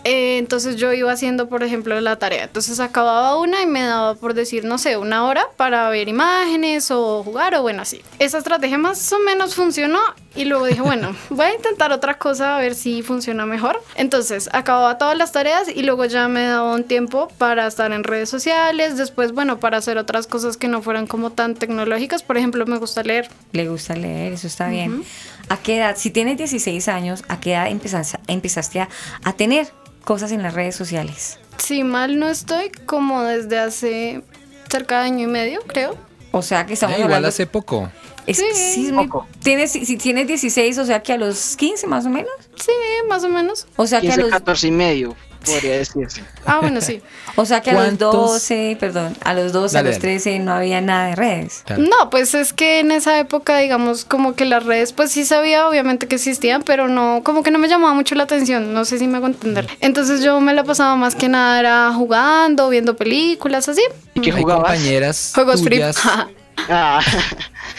eh, 0.04 0.36
entonces 0.38 0.76
yo 0.76 0.92
iba 0.92 1.10
haciendo, 1.10 1.48
por 1.48 1.62
ejemplo, 1.62 1.98
la 2.00 2.16
tarea. 2.16 2.44
Entonces 2.44 2.78
acababa 2.78 3.38
una 3.38 3.62
y 3.62 3.66
me 3.66 3.82
daba, 3.82 4.14
por 4.14 4.34
decir, 4.34 4.64
no 4.64 4.76
sé, 4.76 4.98
una 4.98 5.24
hora 5.24 5.46
para 5.56 5.88
ver 5.88 6.08
imágenes 6.08 6.90
o 6.90 7.22
jugar 7.24 7.54
o 7.54 7.62
bueno, 7.62 7.82
así. 7.82 8.02
Esa 8.18 8.38
estrategia 8.38 8.76
más 8.76 9.12
o 9.12 9.18
menos 9.20 9.54
funcionó 9.54 10.00
y 10.36 10.44
luego 10.44 10.66
dije, 10.66 10.82
bueno, 10.82 11.16
voy 11.30 11.46
a 11.46 11.54
intentar 11.54 11.90
otra 11.92 12.18
cosa 12.18 12.56
a 12.56 12.60
ver 12.60 12.74
si 12.74 13.02
funciona 13.02 13.46
mejor. 13.46 13.82
Entonces 13.94 14.50
acababa 14.52 14.98
todas 14.98 15.16
las 15.16 15.32
tareas 15.32 15.68
y 15.74 15.82
luego 15.82 16.04
ya 16.04 16.28
me 16.28 16.44
daba 16.44 16.74
un 16.74 16.84
tiempo 16.84 17.28
para 17.38 17.66
estar 17.66 17.90
en 17.92 18.04
redes 18.04 18.28
sociales, 18.28 18.98
después, 18.98 19.32
bueno, 19.32 19.58
para 19.58 19.78
hacer 19.78 19.96
otras 19.96 20.26
cosas 20.26 20.58
que 20.58 20.68
no 20.68 20.82
fueran 20.82 21.06
como 21.06 21.30
tan 21.30 21.54
tecnológicas. 21.54 22.22
Por 22.22 22.36
ejemplo, 22.36 22.66
me 22.66 22.76
gusta 22.76 23.02
leer. 23.02 23.30
Le 23.52 23.68
gusta 23.68 23.96
leer, 23.96 24.34
eso 24.34 24.48
está 24.48 24.68
bien. 24.68 25.02
¿A 25.48 25.56
qué 25.56 25.78
edad? 25.78 25.96
Si 25.96 26.10
tienes 26.10 26.36
16 26.36 26.88
años, 26.88 27.24
¿a 27.28 27.40
qué 27.40 27.52
edad 27.52 27.68
empezaste, 27.68 28.18
empezaste 28.26 28.80
a, 28.80 28.88
a 29.24 29.32
tener 29.34 29.68
cosas 30.04 30.32
en 30.32 30.42
las 30.42 30.54
redes 30.54 30.76
sociales? 30.76 31.38
Si 31.58 31.82
mal 31.84 32.18
no 32.18 32.28
estoy, 32.28 32.70
como 32.86 33.22
desde 33.22 33.58
hace 33.58 34.22
cerca 34.70 35.00
de 35.00 35.06
año 35.06 35.24
y 35.24 35.30
medio, 35.30 35.60
creo. 35.66 35.96
O 36.32 36.42
sea 36.42 36.66
que 36.66 36.74
estamos 36.74 36.94
Eh, 36.96 36.98
igual 37.00 37.14
hablando... 37.14 37.28
hace 37.28 37.46
poco. 37.46 37.90
Es, 38.26 38.38
Sí. 38.38 38.44
sí, 38.54 38.86
es 38.86 38.92
muy- 38.92 39.06
Poco. 39.06 39.26
tienes, 39.42 39.70
si 39.72 39.96
tienes 39.96 40.26
16, 40.26 40.78
o 40.78 40.84
sea 40.86 41.02
que 41.02 41.12
a 41.12 41.16
los 41.18 41.56
15 41.56 41.86
más 41.86 42.06
o 42.06 42.10
menos. 42.10 42.30
Sí, 42.56 42.72
más 43.08 43.22
o 43.24 43.28
menos. 43.28 43.66
O 43.76 43.86
sea 43.86 44.00
que 44.00 44.08
a 44.08 44.10
15, 44.12 44.22
los... 44.22 44.30
14 44.30 44.68
y 44.68 44.70
medio. 44.70 45.14
Podría 45.44 45.78
decirse. 45.78 46.22
Ah, 46.46 46.58
bueno, 46.60 46.80
sí. 46.80 47.00
O 47.36 47.44
sea 47.46 47.60
que 47.60 47.70
a 47.70 47.74
los 47.74 47.82
¿Cuántos? 47.84 48.12
12, 48.14 48.76
perdón, 48.80 49.16
a 49.24 49.34
los 49.34 49.52
12, 49.52 49.74
Dale, 49.74 49.88
a 49.88 49.92
los 49.92 50.00
dale. 50.00 50.12
13 50.12 50.38
no 50.40 50.52
había 50.52 50.80
nada 50.80 51.08
de 51.08 51.16
redes. 51.16 51.62
Claro. 51.64 51.82
No, 51.82 52.10
pues 52.10 52.34
es 52.34 52.52
que 52.52 52.80
en 52.80 52.90
esa 52.92 53.18
época, 53.18 53.58
digamos, 53.58 54.04
como 54.04 54.34
que 54.34 54.44
las 54.44 54.64
redes, 54.64 54.92
pues 54.92 55.10
sí 55.12 55.24
sabía 55.24 55.68
obviamente 55.68 56.06
que 56.08 56.16
existían, 56.16 56.62
pero 56.62 56.88
no, 56.88 57.22
como 57.24 57.42
que 57.42 57.50
no 57.50 57.58
me 57.58 57.68
llamaba 57.68 57.94
mucho 57.94 58.14
la 58.14 58.24
atención, 58.24 58.72
no 58.74 58.84
sé 58.84 58.98
si 58.98 59.06
me 59.06 59.18
hago 59.18 59.26
entender. 59.26 59.66
Entonces 59.80 60.22
yo 60.22 60.40
me 60.40 60.54
la 60.54 60.64
pasaba 60.64 60.96
más 60.96 61.14
que 61.14 61.28
nada 61.28 61.60
era 61.60 61.92
jugando, 61.94 62.68
viendo 62.68 62.96
películas, 62.96 63.68
así. 63.68 63.82
¿Y 64.14 64.20
qué 64.20 64.32
Hay 64.32 64.42
jugabas? 64.42 64.64
compañeras 64.72 65.32
Juegos 65.34 65.62
free. 65.62 65.82
Ah, 66.68 67.00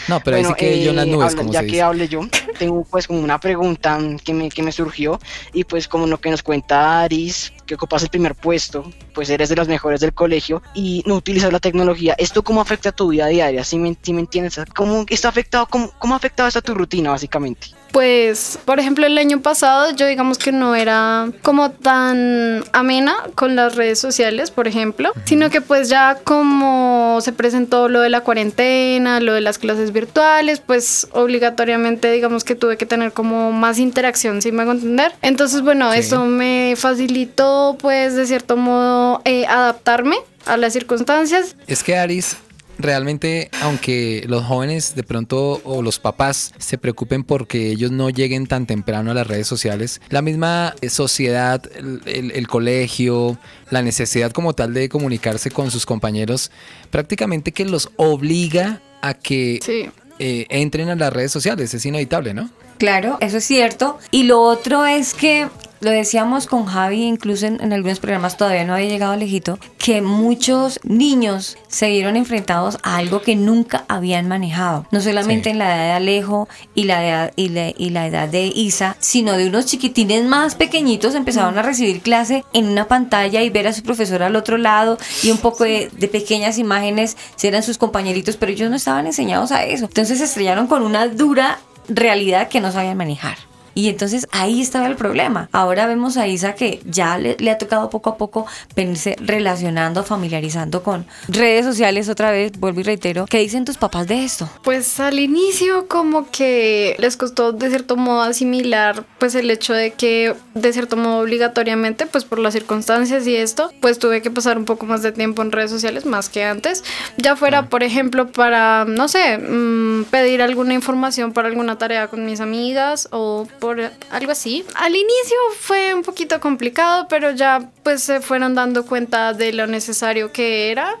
No, 0.08 0.20
pero 0.20 0.36
ahí 0.36 0.44
sí 0.44 0.48
bueno, 0.50 0.56
que 0.56 0.84
yo 0.84 0.90
en 0.90 0.96
las 0.96 1.06
eh, 1.06 1.10
nubes, 1.10 1.34
como 1.34 1.52
ya 1.52 1.60
se 1.60 1.66
que 1.66 1.72
dice. 1.72 1.82
hable 1.82 2.08
yo, 2.08 2.20
tengo 2.58 2.84
pues 2.84 3.06
como 3.08 3.20
una 3.20 3.40
pregunta 3.40 3.98
que 4.24 4.32
me, 4.32 4.48
que 4.48 4.62
me 4.62 4.70
surgió 4.70 5.18
y 5.52 5.64
pues 5.64 5.88
como 5.88 6.06
lo 6.06 6.20
que 6.20 6.30
nos 6.30 6.42
cuenta 6.42 7.00
Aris, 7.00 7.52
que 7.66 7.74
ocupas 7.74 8.02
el 8.04 8.10
primer 8.10 8.34
puesto, 8.36 8.90
pues 9.14 9.30
eres 9.30 9.48
de 9.48 9.56
los 9.56 9.66
mejores 9.68 10.00
del 10.00 10.12
colegio 10.14 10.62
y 10.74 11.02
no 11.06 11.16
utilizas 11.16 11.52
la 11.52 11.58
tecnología, 11.60 12.14
¿esto 12.18 12.44
cómo 12.44 12.60
afecta 12.60 12.90
a 12.90 12.92
tu 12.92 13.08
vida 13.08 13.26
diaria? 13.26 13.64
¿Sí 13.64 13.78
me, 13.78 13.96
sí 14.00 14.12
me 14.12 14.20
entiendes? 14.20 14.60
¿Cómo 14.74 15.04
está 15.08 15.28
afectado, 15.28 15.66
cómo, 15.66 15.90
cómo 15.98 16.14
ha 16.14 16.18
afectado 16.18 16.48
esto 16.48 16.60
a 16.60 16.62
tu 16.62 16.74
rutina 16.74 17.10
básicamente? 17.10 17.68
Pues, 17.92 18.58
por 18.64 18.78
ejemplo, 18.78 19.06
el 19.06 19.16
año 19.18 19.40
pasado 19.40 19.90
yo 19.94 20.06
digamos 20.06 20.38
que 20.38 20.52
no 20.52 20.74
era 20.74 21.28
como 21.42 21.70
tan 21.70 22.64
amena 22.72 23.16
con 23.34 23.56
las 23.56 23.74
redes 23.74 23.98
sociales, 23.98 24.50
por 24.50 24.68
ejemplo, 24.68 25.12
sino 25.24 25.48
que 25.50 25.60
pues 25.60 25.88
ya 25.88 26.18
como 26.24 27.18
se 27.22 27.32
presentó 27.32 27.88
lo 27.88 28.00
de 28.00 28.10
la 28.10 28.20
cuarentena, 28.20 29.20
lo 29.20 29.32
de 29.32 29.40
las 29.40 29.58
clases 29.58 29.92
virtuales, 29.92 30.60
pues 30.60 31.08
obligatoriamente 31.12 32.10
digamos 32.12 32.44
que 32.44 32.54
tuve 32.54 32.76
que 32.76 32.86
tener 32.86 33.12
como 33.12 33.52
más 33.52 33.78
interacción, 33.78 34.42
si 34.42 34.52
me 34.52 34.62
hago 34.62 34.72
entender. 34.72 35.12
Entonces, 35.22 35.62
bueno, 35.62 35.90
Sí. 35.92 35.98
eso 36.00 36.24
me 36.26 36.74
facilitó 36.76 37.76
pues 37.80 38.14
de 38.14 38.26
cierto 38.26 38.56
modo 38.56 39.22
eh, 39.24 39.46
adaptarme 39.46 40.16
a 40.44 40.56
las 40.56 40.72
circunstancias 40.72 41.56
Es 41.66 41.82
que 41.82 41.96
Aris, 41.96 42.36
realmente, 42.78 43.50
aunque 43.62 44.24
los 44.28 44.44
jóvenes 44.44 44.94
de 44.94 45.02
pronto 45.02 45.60
o 45.64 45.82
los 45.82 45.98
papás 45.98 46.52
se 46.58 46.78
preocupen 46.78 47.24
porque 47.24 47.70
ellos 47.70 47.90
no 47.90 48.10
lleguen 48.10 48.46
tan 48.46 48.66
temprano 48.66 49.10
a 49.10 49.14
las 49.14 49.26
redes 49.26 49.46
sociales, 49.46 50.00
la 50.10 50.22
misma 50.22 50.74
eh, 50.80 50.90
sociedad, 50.90 51.62
el, 51.74 52.00
el- 52.06 52.30
el 52.32 52.48
colegio, 52.48 53.38
la 53.70 53.82
necesidad 53.82 54.30
como 54.32 54.52
tal 54.54 54.74
de 54.74 54.88
comunicarse 54.88 55.50
con 55.50 55.70
sus 55.70 55.86
compañeros, 55.86 56.50
prácticamente 56.90 57.52
que 57.52 57.64
los 57.64 57.90
obliga 57.96 58.80
a 59.02 59.14
que 59.14 59.58
Sí. 59.62 59.86
eh, 60.18 60.46
entren 60.48 60.88
a 60.88 60.96
las 60.96 61.12
redes 61.12 61.32
sociales, 61.32 61.72
es 61.74 61.84
inevitable, 61.86 62.34
¿no? 62.34 62.50
Claro, 62.78 63.16
eso 63.20 63.38
es 63.38 63.44
cierto. 63.44 63.98
Y 64.10 64.24
lo 64.24 64.40
otro 64.42 64.84
es 64.86 65.14
que, 65.14 65.48
lo 65.80 65.90
decíamos 65.90 66.46
con 66.46 66.64
Javi, 66.66 67.02
incluso 67.04 67.46
en, 67.46 67.60
en 67.62 67.72
algunos 67.72 68.00
programas 68.00 68.36
todavía 68.36 68.64
no 68.64 68.74
había 68.74 68.88
llegado 68.88 69.16
lejito, 69.16 69.58
que 69.78 70.00
muchos 70.02 70.80
niños 70.82 71.56
se 71.68 71.88
vieron 71.90 72.16
enfrentados 72.16 72.78
a 72.82 72.96
algo 72.96 73.20
que 73.22 73.36
nunca 73.36 73.84
habían 73.88 74.28
manejado. 74.28 74.86
No 74.90 75.00
solamente 75.00 75.44
Sí. 75.44 75.50
en 75.50 75.58
la 75.58 75.66
edad 75.76 75.84
de 75.86 75.92
Alejo 75.92 76.48
y 76.74 76.84
la, 76.84 77.06
edad, 77.06 77.32
y, 77.36 77.48
la, 77.50 77.68
y 77.76 77.90
la 77.90 78.06
edad 78.06 78.28
de 78.28 78.46
Isa, 78.46 78.96
sino 79.00 79.32
de 79.32 79.48
unos 79.48 79.66
chiquitines 79.66 80.24
más 80.24 80.54
pequeñitos 80.54 81.14
empezaron 81.14 81.58
a 81.58 81.62
recibir 81.62 82.00
clase 82.00 82.44
en 82.52 82.66
una 82.68 82.88
pantalla 82.88 83.42
y 83.42 83.50
ver 83.50 83.68
a 83.68 83.72
su 83.72 83.82
profesor 83.82 84.22
al 84.22 84.36
otro 84.36 84.56
lado 84.58 84.98
y 85.22 85.30
un 85.30 85.38
poco 85.38 85.64
de, 85.64 85.90
de 85.92 86.08
pequeñas 86.08 86.58
imágenes, 86.58 87.16
si 87.36 87.46
eran 87.48 87.62
sus 87.62 87.78
compañeritos, 87.78 88.36
pero 88.36 88.52
ellos 88.52 88.70
no 88.70 88.76
estaban 88.76 89.06
enseñados 89.06 89.52
a 89.52 89.64
eso. 89.64 89.84
Entonces 89.86 90.18
se 90.18 90.24
estrellaron 90.24 90.66
con 90.66 90.82
una 90.82 91.06
dura 91.08 91.58
realidad 91.88 92.48
que 92.48 92.60
no 92.60 92.72
sabían 92.72 92.96
manejar. 92.96 93.36
Y 93.76 93.90
entonces 93.90 94.26
ahí 94.32 94.62
estaba 94.62 94.86
el 94.86 94.96
problema. 94.96 95.50
Ahora 95.52 95.86
vemos 95.86 96.16
a 96.16 96.26
Isa 96.26 96.54
que 96.54 96.80
ya 96.86 97.18
le, 97.18 97.36
le 97.38 97.50
ha 97.50 97.58
tocado 97.58 97.90
poco 97.90 98.08
a 98.08 98.16
poco 98.16 98.46
venirse 98.74 99.16
relacionando, 99.20 100.02
familiarizando 100.02 100.82
con 100.82 101.04
redes 101.28 101.66
sociales 101.66 102.08
otra 102.08 102.30
vez, 102.30 102.52
vuelvo 102.58 102.80
y 102.80 102.84
reitero. 102.84 103.26
¿Qué 103.26 103.38
dicen 103.38 103.66
tus 103.66 103.76
papás 103.76 104.06
de 104.06 104.24
esto? 104.24 104.48
Pues 104.62 104.98
al 104.98 105.18
inicio 105.18 105.88
como 105.88 106.30
que 106.30 106.96
les 106.98 107.18
costó 107.18 107.52
de 107.52 107.68
cierto 107.68 107.98
modo 107.98 108.22
asimilar 108.22 109.04
pues 109.18 109.34
el 109.34 109.50
hecho 109.50 109.74
de 109.74 109.92
que 109.92 110.34
de 110.54 110.72
cierto 110.72 110.96
modo 110.96 111.18
obligatoriamente 111.18 112.06
pues 112.06 112.24
por 112.24 112.38
las 112.38 112.54
circunstancias 112.54 113.26
y 113.26 113.36
esto 113.36 113.70
pues 113.82 113.98
tuve 113.98 114.22
que 114.22 114.30
pasar 114.30 114.56
un 114.56 114.64
poco 114.64 114.86
más 114.86 115.02
de 115.02 115.12
tiempo 115.12 115.42
en 115.42 115.52
redes 115.52 115.70
sociales 115.70 116.06
más 116.06 116.30
que 116.30 116.44
antes. 116.44 116.82
Ya 117.18 117.36
fuera 117.36 117.68
por 117.68 117.82
ejemplo 117.82 118.32
para 118.32 118.86
no 118.86 119.06
sé 119.08 119.36
mm, 119.36 120.04
pedir 120.04 120.40
alguna 120.40 120.72
información 120.72 121.34
para 121.34 121.48
alguna 121.48 121.76
tarea 121.76 122.08
con 122.08 122.24
mis 122.24 122.40
amigas 122.40 123.08
o 123.12 123.46
por 123.66 123.80
algo 124.10 124.30
así. 124.30 124.64
Al 124.76 124.94
inicio 124.94 125.36
fue 125.58 125.92
un 125.92 126.02
poquito 126.02 126.38
complicado 126.38 127.08
pero 127.08 127.32
ya 127.32 127.68
pues 127.82 128.00
se 128.00 128.20
fueron 128.20 128.54
dando 128.54 128.86
cuenta 128.86 129.32
de 129.32 129.52
lo 129.52 129.66
necesario 129.66 130.30
que 130.30 130.70
era 130.70 130.94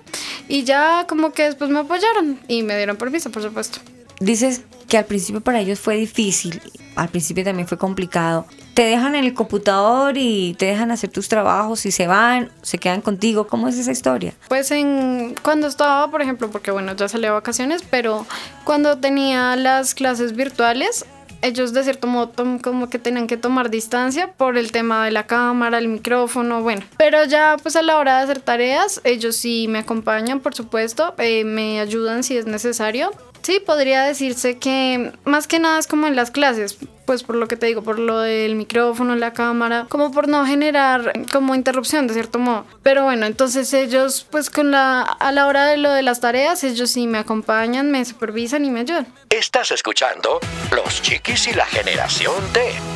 y 0.48 0.64
ya 0.64 1.06
como 1.08 1.32
que 1.32 1.44
después 1.44 1.70
me 1.70 1.78
apoyaron 1.78 2.40
y 2.48 2.64
me 2.64 2.76
dieron 2.76 2.96
permiso 2.96 3.30
por 3.30 3.42
supuesto. 3.42 3.78
Dices 4.18 4.62
que 4.88 4.98
al 4.98 5.04
principio 5.04 5.40
para 5.40 5.60
ellos 5.60 5.78
fue 5.78 5.94
difícil, 5.94 6.60
al 6.96 7.08
principio 7.08 7.44
también 7.44 7.68
fue 7.68 7.78
complicado. 7.78 8.46
Te 8.74 8.82
dejan 8.82 9.14
en 9.14 9.24
el 9.24 9.32
computador 9.32 10.16
y 10.16 10.54
te 10.58 10.66
dejan 10.66 10.90
hacer 10.90 11.10
tus 11.10 11.28
trabajos 11.28 11.86
y 11.86 11.92
se 11.92 12.08
van, 12.08 12.50
se 12.62 12.78
quedan 12.78 13.00
contigo. 13.00 13.46
¿Cómo 13.46 13.68
es 13.68 13.78
esa 13.78 13.92
historia? 13.92 14.34
Pues 14.48 14.70
en 14.70 15.36
cuando 15.42 15.66
estaba, 15.66 16.10
por 16.10 16.20
ejemplo, 16.20 16.50
porque 16.50 16.72
bueno, 16.72 16.94
ya 16.96 17.08
salí 17.08 17.26
a 17.26 17.32
vacaciones, 17.32 17.82
pero 17.88 18.26
cuando 18.64 18.98
tenía 18.98 19.56
las 19.56 19.94
clases 19.94 20.34
virtuales, 20.34 21.06
ellos 21.42 21.72
de 21.72 21.84
cierto 21.84 22.06
modo 22.06 22.32
como 22.62 22.88
que 22.88 22.98
tenían 22.98 23.26
que 23.26 23.36
tomar 23.36 23.70
distancia 23.70 24.32
por 24.32 24.56
el 24.56 24.72
tema 24.72 25.04
de 25.04 25.10
la 25.10 25.26
cámara, 25.26 25.78
el 25.78 25.88
micrófono, 25.88 26.62
bueno. 26.62 26.82
Pero 26.96 27.24
ya 27.24 27.56
pues 27.62 27.76
a 27.76 27.82
la 27.82 27.98
hora 27.98 28.18
de 28.18 28.24
hacer 28.24 28.40
tareas, 28.40 29.00
ellos 29.04 29.36
sí 29.36 29.66
me 29.68 29.78
acompañan, 29.78 30.40
por 30.40 30.54
supuesto, 30.54 31.14
eh, 31.18 31.44
me 31.44 31.80
ayudan 31.80 32.22
si 32.22 32.36
es 32.36 32.46
necesario. 32.46 33.10
Sí, 33.46 33.60
podría 33.60 34.02
decirse 34.02 34.58
que 34.58 35.12
más 35.22 35.46
que 35.46 35.60
nada 35.60 35.78
es 35.78 35.86
como 35.86 36.08
en 36.08 36.16
las 36.16 36.32
clases, 36.32 36.78
pues 37.04 37.22
por 37.22 37.36
lo 37.36 37.46
que 37.46 37.56
te 37.56 37.66
digo, 37.66 37.80
por 37.80 38.00
lo 38.00 38.18
del 38.18 38.56
micrófono, 38.56 39.14
la 39.14 39.34
cámara, 39.34 39.86
como 39.88 40.10
por 40.10 40.26
no 40.26 40.44
generar 40.44 41.12
como 41.30 41.54
interrupción 41.54 42.08
de 42.08 42.14
cierto 42.14 42.40
modo. 42.40 42.66
Pero 42.82 43.04
bueno, 43.04 43.24
entonces 43.24 43.72
ellos 43.72 44.26
pues 44.32 44.50
con 44.50 44.72
la 44.72 45.02
a 45.02 45.30
la 45.30 45.46
hora 45.46 45.64
de 45.66 45.76
lo 45.76 45.92
de 45.92 46.02
las 46.02 46.18
tareas, 46.18 46.64
ellos 46.64 46.90
sí 46.90 47.06
me 47.06 47.18
acompañan, 47.18 47.92
me 47.92 48.04
supervisan 48.04 48.64
y 48.64 48.70
me 48.72 48.80
ayudan. 48.80 49.06
Estás 49.30 49.70
escuchando 49.70 50.40
Los 50.72 51.00
Chiquis 51.00 51.46
y 51.46 51.52
la 51.52 51.66
Generación 51.66 52.42
T. 52.52 52.95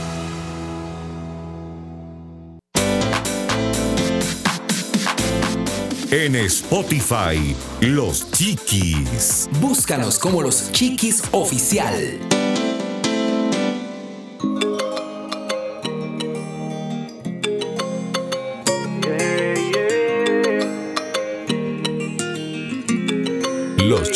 En 6.12 6.34
Spotify, 6.34 7.54
Los 7.80 8.28
Chiquis. 8.32 9.48
Búscanos 9.60 10.18
como 10.18 10.42
los 10.42 10.72
Chiquis 10.72 11.22
Oficial. 11.30 12.18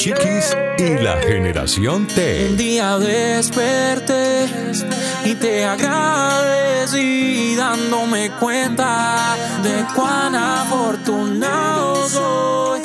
Chiquis 0.04 0.54
y 0.76 1.02
la 1.02 1.16
Generación 1.16 2.02
Un 2.02 2.06
T. 2.06 2.56
día 2.56 2.98
desperté 2.98 4.44
y 5.24 5.34
te 5.34 5.64
agradecí 5.64 7.54
dándome 7.56 8.30
cuenta 8.38 9.34
de 9.62 9.82
cuán 9.96 10.34
afortunado 10.34 12.06
soy. 12.06 12.80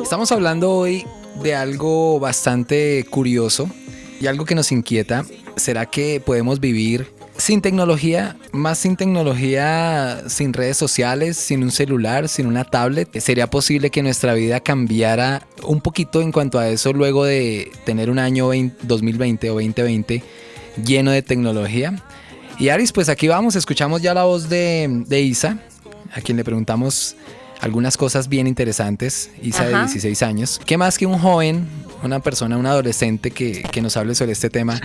Estamos 0.00 0.30
hablando 0.30 0.70
hoy 0.70 1.04
de 1.42 1.56
algo 1.56 2.20
bastante 2.20 3.04
curioso 3.10 3.68
y 4.20 4.28
algo 4.28 4.44
que 4.44 4.54
nos 4.54 4.70
inquieta. 4.70 5.24
¿Será 5.56 5.86
que 5.86 6.22
podemos 6.24 6.60
vivir 6.60 7.12
sin 7.42 7.60
tecnología? 7.60 8.36
Más 8.52 8.78
sin 8.78 8.96
tecnología, 8.96 10.22
sin 10.28 10.52
redes 10.52 10.76
sociales, 10.76 11.36
sin 11.36 11.62
un 11.62 11.70
celular, 11.70 12.28
sin 12.28 12.46
una 12.46 12.64
tablet. 12.64 13.18
¿Sería 13.20 13.48
posible 13.48 13.90
que 13.90 14.02
nuestra 14.02 14.34
vida 14.34 14.60
cambiara 14.60 15.46
un 15.62 15.80
poquito 15.80 16.22
en 16.22 16.32
cuanto 16.32 16.58
a 16.58 16.68
eso 16.68 16.92
luego 16.92 17.24
de 17.24 17.70
tener 17.84 18.10
un 18.10 18.18
año 18.18 18.48
20 18.48 18.86
2020 18.86 19.50
o 19.50 19.54
2020 19.54 20.22
lleno 20.84 21.10
de 21.10 21.22
tecnología? 21.22 22.02
Y 22.58 22.68
Aris, 22.68 22.92
pues 22.92 23.08
aquí 23.08 23.26
vamos, 23.28 23.56
escuchamos 23.56 24.02
ya 24.02 24.12
la 24.12 24.24
voz 24.24 24.48
de, 24.48 25.04
de 25.06 25.20
Isa, 25.22 25.58
a 26.12 26.20
quien 26.20 26.36
le 26.36 26.44
preguntamos 26.44 27.16
algunas 27.60 27.96
cosas 27.96 28.28
bien 28.28 28.46
interesantes, 28.46 29.30
Isa 29.42 29.66
de 29.66 29.74
Ajá. 29.74 29.84
16 29.84 30.22
años. 30.22 30.60
¿Qué 30.64 30.76
más 30.76 30.98
que 30.98 31.06
un 31.06 31.18
joven, 31.18 31.66
una 32.02 32.20
persona, 32.20 32.56
un 32.56 32.66
adolescente 32.66 33.30
que, 33.30 33.62
que 33.62 33.80
nos 33.80 33.96
hable 33.96 34.14
sobre 34.14 34.32
este 34.32 34.50
tema? 34.50 34.80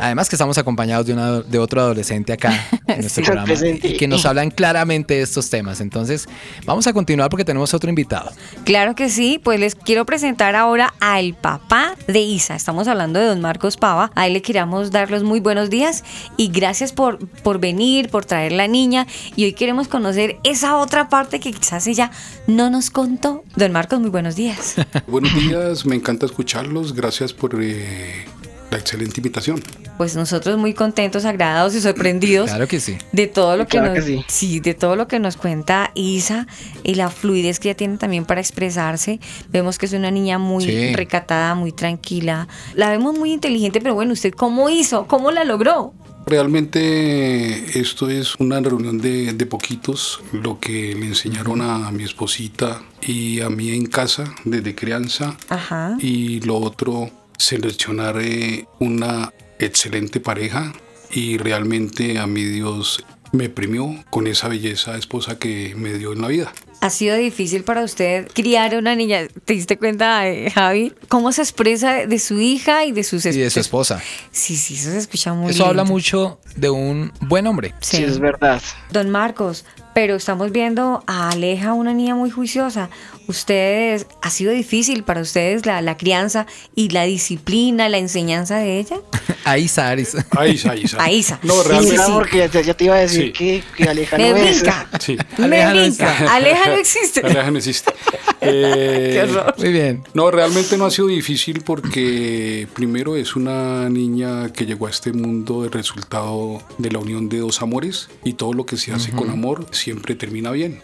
Además 0.00 0.28
que 0.28 0.36
estamos 0.36 0.56
acompañados 0.58 1.06
de, 1.06 1.12
una, 1.12 1.40
de 1.40 1.58
otro 1.58 1.80
adolescente 1.80 2.32
acá 2.32 2.52
en 2.86 3.00
nuestro 3.00 3.22
Sí. 3.22 3.26
programa 3.26 3.46
Presente. 3.46 3.88
y 3.88 3.96
que 3.96 4.08
nos 4.08 4.24
hablan 4.26 4.50
claramente 4.50 5.14
de 5.14 5.22
estos 5.22 5.50
temas. 5.50 5.80
Entonces, 5.80 6.28
vamos 6.64 6.86
a 6.86 6.92
continuar 6.92 7.28
porque 7.30 7.44
tenemos 7.44 7.74
otro 7.74 7.88
invitado. 7.90 8.30
Claro 8.64 8.94
que 8.94 9.08
sí, 9.10 9.40
pues 9.42 9.60
les 9.60 9.74
quiero 9.74 10.04
presentar 10.06 10.56
ahora 10.56 10.94
al 11.00 11.34
papá 11.34 11.94
de 12.06 12.20
Isa. 12.20 12.54
Estamos 12.56 12.88
hablando 12.88 13.18
de 13.20 13.26
don 13.26 13.40
Marcos 13.40 13.76
Pava. 13.76 14.10
A 14.14 14.26
él 14.26 14.32
le 14.32 14.42
queríamos 14.42 14.90
dar 14.90 15.10
los 15.10 15.22
muy 15.22 15.40
buenos 15.40 15.70
días 15.70 16.04
y 16.36 16.48
gracias 16.48 16.92
por, 16.92 17.18
por 17.42 17.58
venir, 17.60 18.08
por 18.10 18.24
traer 18.24 18.52
la 18.52 18.68
niña. 18.68 19.06
Y 19.36 19.44
hoy 19.44 19.52
queremos 19.52 19.88
conocer 19.88 20.38
esa 20.44 20.76
otra 20.76 21.08
parte 21.08 21.40
que 21.40 21.52
quizás 21.52 21.86
ella 21.86 22.10
no 22.46 22.70
nos 22.70 22.90
contó. 22.90 23.44
Don 23.56 23.72
Marcos, 23.72 24.00
muy 24.00 24.10
buenos 24.10 24.36
días. 24.36 24.76
Buenos 25.06 25.34
días, 25.34 25.84
me 25.86 25.96
encanta 25.96 26.26
escucharlos. 26.26 26.94
Gracias 26.94 27.32
por 27.32 27.58
eh, 27.60 28.24
la 28.70 28.78
excelente 28.78 29.20
invitación. 29.20 29.62
Pues 29.98 30.16
nosotros 30.16 30.56
muy 30.58 30.72
contentos, 30.74 31.24
agradados 31.24 31.74
y 31.74 31.80
sorprendidos. 31.80 32.48
Claro 32.50 32.66
que 32.68 32.80
sí. 32.80 32.96
De 33.12 33.26
todo 33.26 33.56
lo 33.56 33.66
que 33.66 33.78
Claro 33.78 33.94
nos, 33.94 34.04
que 34.04 34.24
sí. 34.28 34.60
de 34.60 34.74
todo 34.74 34.96
lo 34.96 35.08
que 35.08 35.18
nos 35.18 35.36
cuenta 35.36 35.90
Isa 35.94 36.46
y 36.82 36.94
la 36.94 37.10
fluidez 37.10 37.60
que 37.60 37.68
ella 37.70 37.76
tiene 37.76 37.96
también 37.98 38.24
para 38.24 38.40
expresarse. 38.40 39.20
Vemos 39.50 39.76
que 39.78 39.86
es 39.86 39.92
una 39.92 40.10
niña 40.10 40.38
muy 40.38 40.64
Sí. 40.64 40.92
recatada, 40.94 41.54
muy 41.54 41.72
tranquila. 41.72 42.48
La 42.74 42.90
vemos 42.90 43.18
muy 43.18 43.32
inteligente, 43.32 43.80
pero 43.80 43.94
bueno, 43.94 44.12
¿usted 44.12 44.32
cómo 44.32 44.70
hizo? 44.70 45.06
¿Cómo 45.06 45.30
la 45.30 45.44
logró? 45.44 45.92
Realmente 46.26 47.78
esto 47.80 48.08
es 48.10 48.34
una 48.36 48.60
reunión 48.60 48.98
de, 48.98 49.32
de 49.32 49.46
poquitos, 49.46 50.20
lo 50.32 50.60
que 50.60 50.94
le 50.94 51.06
enseñaron 51.06 51.60
a 51.62 51.90
mi 51.90 52.04
esposita 52.04 52.82
y 53.00 53.40
a 53.40 53.48
mí 53.50 53.70
en 53.70 53.86
casa 53.86 54.24
desde 54.44 54.74
crianza. 54.74 55.36
Ajá. 55.48 55.96
Y 55.98 56.40
lo 56.40 56.56
otro, 56.58 57.10
seleccionar 57.40 58.20
eh, 58.20 58.66
una 58.80 59.32
excelente 59.58 60.20
pareja 60.20 60.72
y 61.10 61.38
realmente 61.38 62.18
a 62.18 62.26
mi 62.26 62.44
Dios 62.44 63.02
me 63.32 63.48
premió 63.48 64.04
con 64.10 64.26
esa 64.26 64.48
belleza 64.48 64.96
esposa 64.96 65.38
que 65.38 65.74
me 65.74 65.94
dio 65.94 66.12
en 66.12 66.20
la 66.20 66.28
vida. 66.28 66.52
¿Ha 66.82 66.88
sido 66.88 67.16
difícil 67.16 67.62
para 67.62 67.82
usted 67.84 68.28
criar 68.32 68.74
a 68.74 68.78
una 68.78 68.94
niña? 68.96 69.26
¿Te 69.44 69.52
diste 69.52 69.76
cuenta, 69.76 70.26
eh, 70.28 70.50
Javi? 70.50 70.94
¿Cómo 71.08 71.30
se 71.30 71.42
expresa 71.42 72.06
de 72.06 72.18
su 72.18 72.40
hija 72.40 72.86
y 72.86 72.92
de 72.92 73.04
sus 73.04 73.26
Y 73.26 73.32
de 73.32 73.50
su 73.50 73.60
esposa. 73.60 74.00
Sí, 74.32 74.56
sí, 74.56 74.74
eso 74.74 74.90
se 74.90 74.98
escucha 74.98 75.34
muy 75.34 75.50
Eso 75.50 75.66
habla 75.66 75.84
mucho 75.84 76.40
de 76.56 76.70
un 76.70 77.12
buen 77.20 77.46
hombre. 77.46 77.74
Sí. 77.80 77.98
Sí, 77.98 78.04
es 78.04 78.18
verdad. 78.18 78.62
Don 78.90 79.10
Marcos, 79.10 79.66
pero 79.94 80.14
estamos 80.16 80.52
viendo 80.52 81.04
a 81.06 81.28
Aleja, 81.30 81.74
una 81.74 81.92
niña 81.92 82.14
muy 82.14 82.30
juiciosa. 82.30 82.88
¿Ustedes, 83.26 84.06
ha 84.22 84.30
sido 84.30 84.50
difícil 84.52 85.04
para 85.04 85.20
ustedes 85.20 85.64
la, 85.64 85.80
la 85.82 85.96
crianza 85.96 86.46
y 86.74 86.88
la 86.88 87.04
disciplina, 87.04 87.88
la 87.88 87.98
enseñanza 87.98 88.56
de 88.56 88.78
ella? 88.80 88.96
A 89.44 89.56
Isa, 89.56 89.88
Aris. 89.88 90.16
A 90.36 90.46
Isa, 90.46 90.72
a 90.72 90.76
Isa. 90.76 91.02
A 91.02 91.10
Isa. 91.10 91.38
No, 91.42 91.54
Sí, 91.54 91.60
Sí, 91.62 91.68
realmente. 91.68 91.92
mira, 91.92 92.06
porque 92.14 92.48
ya, 92.52 92.60
ya 92.60 92.74
te 92.74 92.84
iba 92.84 92.94
a 92.96 92.98
decir 92.98 93.26
Sí. 93.26 93.32
que, 93.32 93.62
que 93.76 93.84
Aleja 93.84 94.16
Me 94.18 94.30
no 94.30 94.36
es. 94.36 94.60
brinca. 94.62 94.88
Sí. 95.00 95.16
Me 95.38 95.62
Aleja 95.62 95.70
brinca. 95.72 96.34
Aleja 96.34 96.69
no 96.70 96.80
existe. 96.80 97.20
Aleja 97.20 97.50
no 97.50 97.58
existe. 97.58 97.92
Eh, 98.40 99.10
Qué 99.12 99.30
horror. 99.30 99.54
Muy 99.58 99.72
bien. 99.72 100.02
No, 100.14 100.30
realmente 100.30 100.78
no 100.78 100.86
ha 100.86 100.90
sido 100.90 101.08
difícil 101.08 101.62
porque 101.62 102.66
primero 102.74 103.16
es 103.16 103.36
una 103.36 103.88
niña 103.90 104.52
que 104.52 104.64
llegó 104.64 104.86
a 104.86 104.90
este 104.90 105.12
mundo 105.12 105.64
el 105.64 105.70
resultado 105.70 106.62
de 106.78 106.90
la 106.90 106.98
unión 106.98 107.28
de 107.28 107.38
dos 107.38 107.60
amores 107.60 108.08
y 108.24 108.34
todo 108.34 108.54
lo 108.54 108.64
que 108.64 108.76
se 108.76 108.92
hace 108.92 109.12
con 109.12 109.30
amor 109.30 109.66
siempre 109.72 110.14
termina 110.14 110.50
bien. 110.52 110.82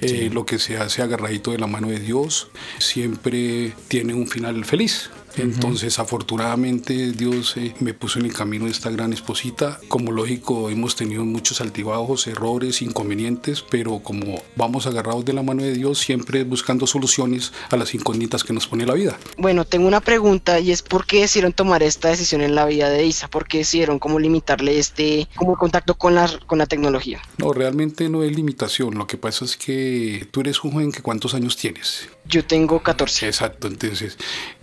Eh, 0.00 0.30
lo 0.32 0.44
que 0.46 0.58
se 0.58 0.78
hace 0.78 1.02
agarradito 1.02 1.52
de 1.52 1.58
la 1.58 1.68
mano 1.68 1.88
de 1.88 2.00
Dios 2.00 2.48
siempre 2.78 3.72
tiene 3.88 4.14
un 4.14 4.26
final 4.26 4.64
feliz. 4.64 5.10
Entonces, 5.36 5.98
afortunadamente, 5.98 7.12
Dios 7.12 7.56
eh, 7.56 7.74
me 7.80 7.94
puso 7.94 8.18
en 8.18 8.26
el 8.26 8.32
camino 8.32 8.66
de 8.66 8.70
esta 8.70 8.90
gran 8.90 9.12
esposita. 9.12 9.80
Como 9.88 10.12
lógico, 10.12 10.70
hemos 10.70 10.96
tenido 10.96 11.24
muchos 11.24 11.60
altibajos, 11.60 12.26
errores, 12.26 12.82
inconvenientes, 12.82 13.62
pero 13.62 14.00
como 14.00 14.42
vamos 14.56 14.86
agarrados 14.86 15.24
de 15.24 15.32
la 15.32 15.42
mano 15.42 15.62
de 15.62 15.72
Dios, 15.72 15.98
siempre 15.98 16.44
buscando 16.44 16.86
soluciones 16.86 17.52
a 17.70 17.76
las 17.76 17.94
incógnitas 17.94 18.44
que 18.44 18.52
nos 18.52 18.66
pone 18.66 18.86
la 18.86 18.94
vida. 18.94 19.18
Bueno, 19.38 19.64
tengo 19.64 19.86
una 19.86 20.00
pregunta 20.00 20.60
y 20.60 20.70
es 20.70 20.82
por 20.82 21.06
qué 21.06 21.20
decidieron 21.22 21.52
tomar 21.52 21.82
esta 21.82 22.08
decisión 22.08 22.42
en 22.42 22.54
la 22.54 22.66
vida 22.66 22.90
de 22.90 23.04
Isa, 23.06 23.28
por 23.28 23.46
qué 23.46 23.58
decidieron 23.58 23.98
como 23.98 24.18
limitarle 24.18 24.78
este 24.78 25.28
como 25.36 25.56
contacto 25.56 25.94
con 25.94 26.14
la, 26.14 26.30
con 26.46 26.58
la 26.58 26.66
tecnología. 26.66 27.22
No, 27.38 27.52
realmente 27.52 28.08
no 28.08 28.22
es 28.22 28.34
limitación. 28.34 28.94
Lo 28.96 29.06
que 29.06 29.16
pasa 29.16 29.44
es 29.44 29.56
que 29.56 30.26
tú 30.30 30.40
eres 30.40 30.62
un 30.64 30.72
joven 30.72 30.92
que 30.92 31.02
cuántos 31.02 31.34
años 31.34 31.56
tienes. 31.56 32.08
Yo 32.24 32.44
tengo 32.44 32.82
14. 32.82 33.26
Exacto, 33.26 33.66
entonces 33.68 34.16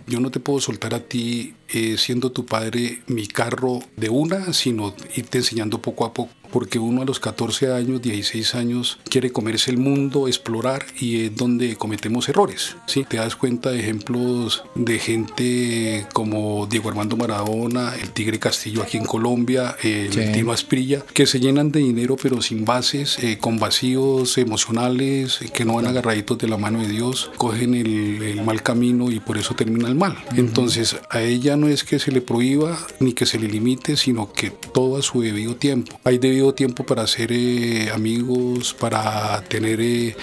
yo 0.06 0.20
no 0.20 0.30
te 0.30 0.40
puedo 0.40 0.60
soltar 0.60 0.94
a 0.94 1.00
ti 1.00 1.54
eh, 1.68 1.96
siendo 1.98 2.32
tu 2.32 2.46
padre 2.46 3.02
mi 3.06 3.26
carro 3.26 3.80
de 3.96 4.08
una, 4.08 4.52
sino 4.52 4.94
irte 5.14 5.38
enseñando 5.38 5.80
poco 5.80 6.04
a 6.04 6.14
poco. 6.14 6.32
Porque 6.52 6.78
uno 6.78 7.02
a 7.02 7.04
los 7.04 7.20
14 7.20 7.72
años, 7.72 8.02
16 8.02 8.54
años, 8.54 8.98
quiere 9.08 9.32
comerse 9.32 9.70
el 9.70 9.78
mundo, 9.78 10.28
explorar 10.28 10.84
y 10.98 11.24
es 11.24 11.36
donde 11.36 11.76
cometemos 11.76 12.28
errores. 12.28 12.76
¿sí? 12.86 13.04
Te 13.08 13.16
das 13.18 13.36
cuenta 13.36 13.70
de 13.70 13.80
ejemplos 13.80 14.64
de 14.74 14.98
gente 14.98 16.06
como 16.12 16.66
Diego 16.66 16.88
Armando 16.88 17.16
Maradona, 17.16 17.94
el 17.96 18.10
Tigre 18.10 18.38
Castillo 18.38 18.82
aquí 18.82 18.96
en 18.96 19.04
Colombia, 19.04 19.76
el 19.82 20.10
Sí. 20.12 20.20
Tino 20.32 20.52
Asprilla, 20.52 21.04
que 21.14 21.26
se 21.26 21.40
llenan 21.40 21.70
de 21.72 21.80
dinero 21.80 22.16
pero 22.20 22.42
sin 22.42 22.64
bases, 22.64 23.18
eh, 23.22 23.38
con 23.38 23.58
vacíos 23.58 24.36
emocionales, 24.38 25.40
eh, 25.42 25.50
que 25.52 25.64
no 25.64 25.74
van 25.74 25.86
agarraditos 25.86 26.38
de 26.38 26.48
la 26.48 26.56
mano 26.56 26.80
de 26.80 26.88
Dios, 26.88 27.30
cogen 27.36 27.74
el, 27.74 28.22
el 28.22 28.42
mal 28.42 28.62
camino 28.62 29.10
y 29.10 29.20
por 29.20 29.38
eso 29.38 29.54
termina 29.54 29.88
el 29.88 29.94
mal. 29.94 30.16
Entonces 30.36 30.96
a 31.10 31.22
ella 31.22 31.56
no 31.56 31.68
es 31.68 31.84
que 31.84 31.98
se 31.98 32.12
le 32.12 32.20
prohíba 32.20 32.78
ni 32.98 33.12
que 33.12 33.26
se 33.26 33.38
le 33.38 33.48
limite, 33.48 33.96
sino 33.96 34.32
que 34.32 34.50
todo 34.50 34.96
a 34.96 35.02
su 35.02 35.20
debido 35.22 35.56
tiempo. 35.56 35.98
Hay 36.04 36.18
debido 36.18 36.39
tiempo 36.54 36.84
para 36.84 37.06
ser 37.06 37.30
eh, 37.32 37.90
amigos, 37.92 38.74
para 38.74 39.42
tener 39.48 39.80
eh, 39.80 40.16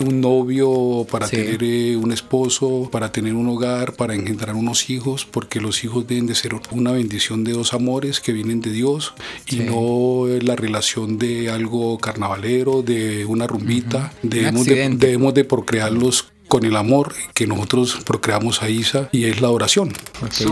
un 0.00 0.20
novio, 0.20 1.06
para 1.10 1.26
Sí. 1.26 1.36
tener 1.36 1.62
eh, 1.62 1.96
un 1.96 2.12
esposo, 2.12 2.88
para 2.90 3.10
tener 3.12 3.34
un 3.34 3.48
hogar, 3.48 3.92
para 3.94 4.14
engendrar 4.14 4.54
unos 4.54 4.88
hijos, 4.90 5.24
porque 5.24 5.60
los 5.60 5.84
hijos 5.84 6.06
deben 6.06 6.26
de 6.26 6.34
ser 6.34 6.52
una 6.70 6.92
bendición 6.92 7.44
de 7.44 7.52
dos 7.52 7.74
amores 7.74 8.20
que 8.20 8.32
vienen 8.32 8.60
de 8.60 8.70
Dios 8.70 9.12
y 9.46 9.56
Sí. 9.56 9.60
no 9.60 10.26
la 10.40 10.56
relación 10.56 11.18
de 11.18 11.50
algo 11.50 11.98
carnavalero, 11.98 12.82
de 12.82 13.24
una 13.26 13.46
rumbita. 13.46 14.12
debemos, 14.22 14.64
de, 14.66 14.88
debemos 14.90 15.34
de 15.34 15.44
procrearlos 15.44 16.26
con 16.54 16.64
el 16.64 16.76
amor 16.76 17.12
que 17.34 17.48
nosotros 17.48 17.98
procreamos 18.06 18.62
a 18.62 18.68
Isa 18.68 19.08
y 19.10 19.24
es 19.24 19.40
la 19.40 19.50
oración. 19.50 19.92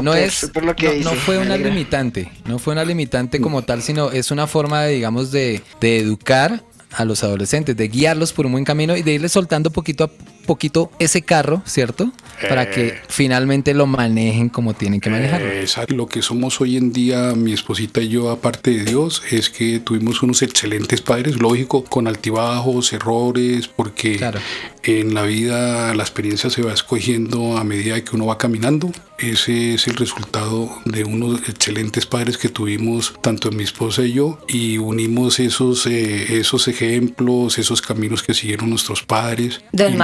No 0.03 0.15
es 0.15 0.35
súper 0.35 0.65
lo 0.65 0.75
que 0.75 0.89
no, 0.89 0.93
dice. 0.95 1.05
no 1.05 1.13
fue 1.13 1.39
una 1.39 1.55
alegra. 1.55 1.71
limitante, 1.71 2.33
no 2.45 2.59
fue 2.59 2.73
una 2.73 2.85
limitante 2.85 3.41
como 3.41 3.63
tal, 3.63 3.83
sino 3.83 4.11
es 4.11 4.33
una 4.33 4.49
forma 4.49 4.83
de, 4.83 4.95
digamos 4.95 5.31
de, 5.31 5.63
de 5.81 5.99
educar 5.99 6.65
a 6.91 7.05
los 7.05 7.23
adolescentes, 7.23 7.77
de 7.77 7.87
guiarlos 7.87 8.33
por 8.33 8.47
un 8.47 8.53
buen 8.53 8.65
camino 8.65 8.97
y 8.97 9.03
de 9.03 9.13
irles 9.13 9.31
soltando 9.31 9.71
poquito 9.71 10.03
a 10.03 10.11
poquito 10.43 10.91
ese 10.99 11.23
carro, 11.23 11.63
¿cierto? 11.67 12.13
Para 12.49 12.71
que 12.71 12.89
Eh. 12.89 12.95
finalmente 13.09 13.73
lo 13.75 13.87
manejen 13.87 14.49
como 14.49 14.75
tienen 14.75 15.01
que 15.01 15.11
manejarlo. 15.11 15.47
Eh, 15.49 15.61
exacto. 15.63 15.95
Lo 15.95 16.07
que 16.07 16.23
somos 16.23 16.61
hoy 16.61 16.77
en 16.77 16.93
día, 16.93 17.33
mi 17.37 17.53
esposita 17.53 18.01
y 18.01 18.09
yo, 18.09 18.31
aparte 18.31 18.71
de 18.73 18.85
Dios, 18.85 19.23
es 19.31 19.49
que 19.51 19.79
tuvimos 19.79 20.23
unos 20.23 20.43
excelentes 20.43 21.01
padres, 21.01 21.39
lógico, 21.39 21.85
con 21.85 22.09
altibajos, 22.09 22.93
errores, 22.93 23.69
porque 23.69 24.17
Claro. 24.17 24.41
en 24.83 25.15
la 25.15 25.23
vida 25.23 25.95
la 25.95 26.03
experiencia 26.03 26.51
se 26.51 26.63
va 26.63 26.73
escogiendo 26.73 27.57
a 27.57 27.65
medida 27.65 28.03
que 28.03 28.17
uno 28.17 28.27
va 28.27 28.39
caminando. 28.39 28.91
Ese 29.19 29.75
es 29.75 29.87
el 29.87 29.95
resultado 29.95 30.69
de 30.85 31.05
unos 31.05 31.49
excelentes 31.49 32.07
padres 32.07 32.39
que 32.39 32.49
tuvimos 32.49 33.15
tanto 33.23 33.53
mi 33.53 33.63
esposa 33.63 34.03
y 34.03 34.15
yo 34.15 34.41
y 34.49 34.79
unimos 34.79 35.39
esos, 35.39 35.87
eh, 35.87 36.39
esos 36.41 36.67
ejemplos, 36.67 37.57
esos 37.59 37.81
caminos 37.83 38.25
que 38.25 38.35
siguieron 38.35 38.71
nuestros 38.71 39.05
padres. 39.05 39.61
Don 39.71 39.97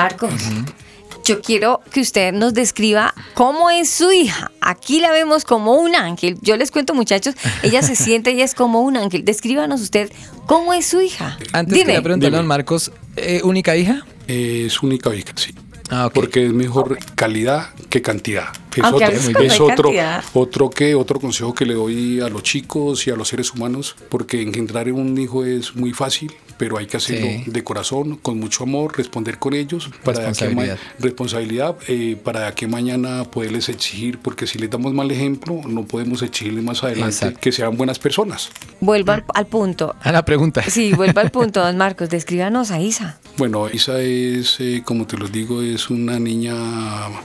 Yo 1.24 1.42
quiero 1.42 1.80
que 1.92 2.00
usted 2.00 2.32
nos 2.32 2.54
describa 2.54 3.12
cómo 3.34 3.68
es 3.68 3.90
su 3.90 4.10
hija. 4.12 4.50
Aquí 4.62 5.00
la 5.00 5.10
vemos 5.10 5.44
como 5.44 5.74
un 5.74 5.94
ángel. 5.94 6.38
Yo 6.40 6.56
les 6.56 6.70
cuento, 6.70 6.94
muchachos, 6.94 7.34
ella 7.62 7.82
se 7.82 7.96
siente, 8.04 8.30
ella 8.30 8.44
es 8.44 8.54
como 8.54 8.80
un 8.80 8.96
ángel. 8.96 9.24
Descríbanos 9.24 9.82
usted 9.82 10.10
cómo 10.46 10.72
es 10.72 10.86
su 10.86 11.00
hija. 11.02 11.36
Antes 11.52 11.74
Dime. 11.74 11.86
quería 11.86 12.02
preguntarle 12.02 12.36
a 12.36 12.38
Dime. 12.38 12.38
don 12.38 12.46
Marcos, 12.46 12.92
eh, 13.16 13.42
¿única 13.44 13.76
hija? 13.76 14.06
Es 14.26 14.82
única 14.82 15.14
hija, 15.14 15.32
sí. 15.36 15.54
Ah. 15.90 16.10
Porque 16.12 16.46
es 16.46 16.52
mejor 16.52 16.98
calidad 17.14 17.68
que 17.90 18.00
cantidad. 18.02 18.48
Es 18.76 18.84
Aunque 18.84 19.04
a 19.04 19.08
otro, 19.08 19.18
veces 19.18 19.32
cuando 19.34 19.40
es 19.46 19.52
hay 19.52 19.60
otro, 19.60 19.84
cantidad. 19.84 20.24
otro 20.34 20.70
que 20.70 20.94
otro 20.94 21.20
consejo 21.20 21.54
que 21.54 21.64
le 21.66 21.74
doy 21.74 22.20
a 22.20 22.28
los 22.28 22.42
chicos 22.42 23.06
y 23.06 23.10
a 23.10 23.16
los 23.16 23.28
seres 23.28 23.52
humanos, 23.52 23.96
porque 24.08 24.42
engendrar 24.42 24.90
un 24.92 25.16
hijo 25.18 25.44
es 25.44 25.74
muy 25.74 25.92
fácil, 25.92 26.32
pero 26.58 26.76
hay 26.78 26.86
que 26.86 26.96
hacerlo 26.96 27.26
Sí. 27.44 27.50
de 27.50 27.64
corazón, 27.64 28.16
con 28.16 28.38
mucho 28.40 28.64
amor, 28.64 28.96
responder 28.96 29.38
con 29.38 29.54
ellos, 29.54 29.90
para 30.04 30.18
a 30.18 30.22
ma- 30.22 30.28
Responsabilidad. 30.28 30.78
responsabilidad, 30.98 31.76
eh, 31.88 32.16
para 32.22 32.54
que 32.54 32.66
mañana 32.66 33.24
poderles 33.24 33.68
exigir, 33.68 34.18
porque 34.18 34.46
si 34.46 34.58
les 34.58 34.68
damos 34.70 34.92
mal 34.92 35.10
ejemplo, 35.10 35.60
no 35.66 35.84
podemos 35.86 36.22
exigirles 36.22 36.62
más 36.64 36.82
adelante 36.84 37.14
Exacto. 37.14 37.38
que 37.40 37.52
sean 37.52 37.76
buenas 37.76 37.98
personas. 37.98 38.50
Vuelvo 38.80 39.12
al, 39.12 39.24
al 39.34 39.46
punto. 39.46 39.94
A 40.00 40.12
la 40.12 40.24
pregunta. 40.24 40.62
Sí, 40.68 40.92
vuelvo 40.92 41.20
al 41.20 41.30
punto, 41.30 41.60
don 41.64 41.76
Marcos. 41.76 42.08
Descríbanos 42.10 42.70
a 42.70 42.80
Isa. 42.80 43.18
Bueno, 43.36 43.68
Isa 43.72 44.00
es, 44.00 44.56
eh, 44.60 44.82
como 44.84 45.06
te 45.06 45.16
lo 45.16 45.28
digo, 45.28 45.62
es 45.62 45.90
una 45.90 46.18
niña 46.18 46.54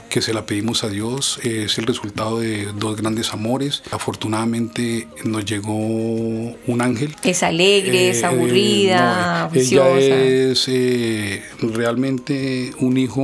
que 0.08 0.22
se 0.22 0.32
la 0.32 0.46
pedimos 0.46 0.84
a 0.84 0.88
Dios. 0.88 1.38
Es 1.44 1.78
el 1.78 1.86
resultado 1.86 2.40
de 2.40 2.66
dos 2.78 2.96
grandes 2.96 3.32
amores. 3.32 3.82
Afortunadamente 3.90 5.08
nos 5.24 5.44
llegó 5.44 5.74
un 5.76 6.80
ángel. 6.82 7.14
Es 7.22 7.42
alegre, 7.42 8.10
es 8.10 8.22
Eh, 8.22 8.26
aburrida, 8.26 9.50
no, 9.52 9.60
ella 9.60 9.98
es 9.98 10.64
eh, 10.68 11.42
realmente 11.60 12.72
un 12.78 12.96
hijo, 12.96 13.22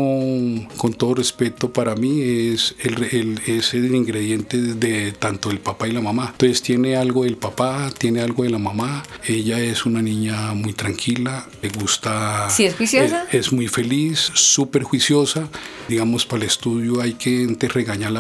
con 0.77 0.93
todo 0.95 1.15
respeto 1.15 1.73
para 1.73 1.95
mí, 1.95 2.21
es 2.21 2.75
el, 2.81 3.03
el- 3.13 3.41
es 3.47 3.75
el 3.75 3.95
ingrediente 3.95 4.57
de 4.59 5.13
tanto 5.13 5.51
el 5.51 5.59
papá 5.59 5.89
y 5.89 5.93
la 5.93 6.01
mamá. 6.01 6.29
Entonces 6.33 6.63
tiene 6.63 6.97
algo 6.97 7.25
del 7.25 7.37
papá, 7.37 7.91
tiene 7.97 8.21
algo 8.21 8.45
de 8.45 8.51
la 8.51 8.59
mamá. 8.59 9.03
Ella 9.27 9.59
es 9.61 9.87
una 9.87 10.03
niña 10.03 10.53
muy 10.55 10.73
tranquila, 10.73 11.47
le 11.63 11.69
gusta... 11.71 12.49
¿Sí 12.51 12.65
es 12.65 12.75
juiciosa? 12.75 13.25
eh, 13.33 13.39
es 13.39 13.53
muy 13.53 13.69
feliz, 13.69 14.31
súper 14.35 14.83
juiciosa. 14.83 15.49
Digamos, 15.89 16.25
para 16.27 16.43
el 16.45 16.49
estudio 16.49 17.01
hay 17.01 17.15
que 17.15 17.45
antes 17.45 17.73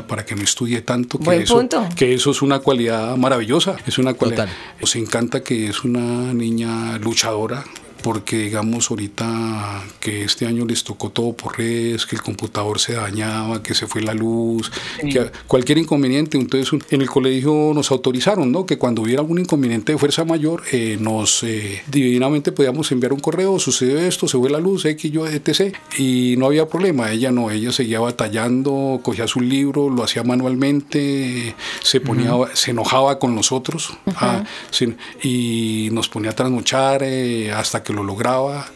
para 0.06 0.24
que 0.24 0.34
no 0.34 0.42
estudie 0.42 0.82
tanto. 0.82 1.18
Que 1.18 1.24
Buen 1.24 1.42
eso, 1.42 1.56
punto. 1.56 1.88
Que 1.96 2.14
eso 2.14 2.30
es 2.30 2.42
una 2.42 2.60
cualidad 2.60 3.16
maravillosa. 3.16 3.76
Es 3.86 3.98
una 3.98 4.14
cualidad. 4.14 4.46
Total. 4.46 4.56
Nos 4.80 4.96
encanta 4.96 5.42
que 5.42 5.68
es 5.68 5.84
una 5.84 6.32
niña 6.32 6.98
luchadora. 6.98 7.64
Porque 8.02 8.38
digamos 8.38 8.90
ahorita 8.90 9.84
que 10.00 10.24
este 10.24 10.46
año 10.46 10.64
les 10.64 10.84
tocó 10.84 11.10
todo 11.10 11.32
por 11.32 11.58
redes, 11.58 12.06
que 12.06 12.16
el 12.16 12.22
computador 12.22 12.78
se 12.78 12.94
dañaba, 12.94 13.62
que 13.62 13.74
se 13.74 13.86
fue 13.86 14.02
la 14.02 14.14
luz, 14.14 14.70
que 15.00 15.30
cualquier 15.46 15.78
inconveniente, 15.78 16.38
entonces 16.38 16.80
en 16.90 17.02
el 17.02 17.10
colegio 17.10 17.72
nos 17.74 17.90
autorizaron, 17.90 18.50
¿no? 18.52 18.66
Que 18.66 18.78
cuando 18.78 19.02
hubiera 19.02 19.20
algún 19.20 19.38
inconveniente 19.38 19.92
de 19.92 19.98
fuerza 19.98 20.24
mayor, 20.24 20.62
eh, 20.72 20.96
nos 21.00 21.42
eh, 21.42 21.82
divinamente 21.90 22.52
podíamos 22.52 22.90
enviar 22.92 23.12
un 23.12 23.20
correo, 23.20 23.58
sucedió 23.58 23.98
esto, 23.98 24.28
se 24.28 24.38
fue 24.38 24.50
la 24.50 24.58
luz, 24.58 24.84
X, 24.84 25.10
yo, 25.10 25.26
etc. 25.26 25.74
Y 25.98 26.34
no 26.38 26.46
había 26.46 26.68
problema, 26.68 27.10
ella 27.12 27.30
no, 27.30 27.50
ella 27.50 27.72
seguía 27.72 28.00
batallando, 28.00 29.00
cogía 29.02 29.26
su 29.26 29.40
libro, 29.40 29.90
lo 29.90 30.04
hacía 30.04 30.22
manualmente, 30.22 31.54
se 31.82 32.00
ponía, 32.00 32.32
se 32.54 32.70
enojaba 32.70 33.18
con 33.18 33.34
nosotros 33.34 33.92
ah, 34.16 34.44
sí, 34.70 34.94
y 35.22 35.88
nos 35.92 36.08
ponía 36.08 36.30
a 36.30 36.34
trasnochar 36.34 37.02
eh, 37.02 37.52
hasta 37.52 37.82
que 37.82 37.89
lo 37.92 38.03
lograba. 38.05 38.68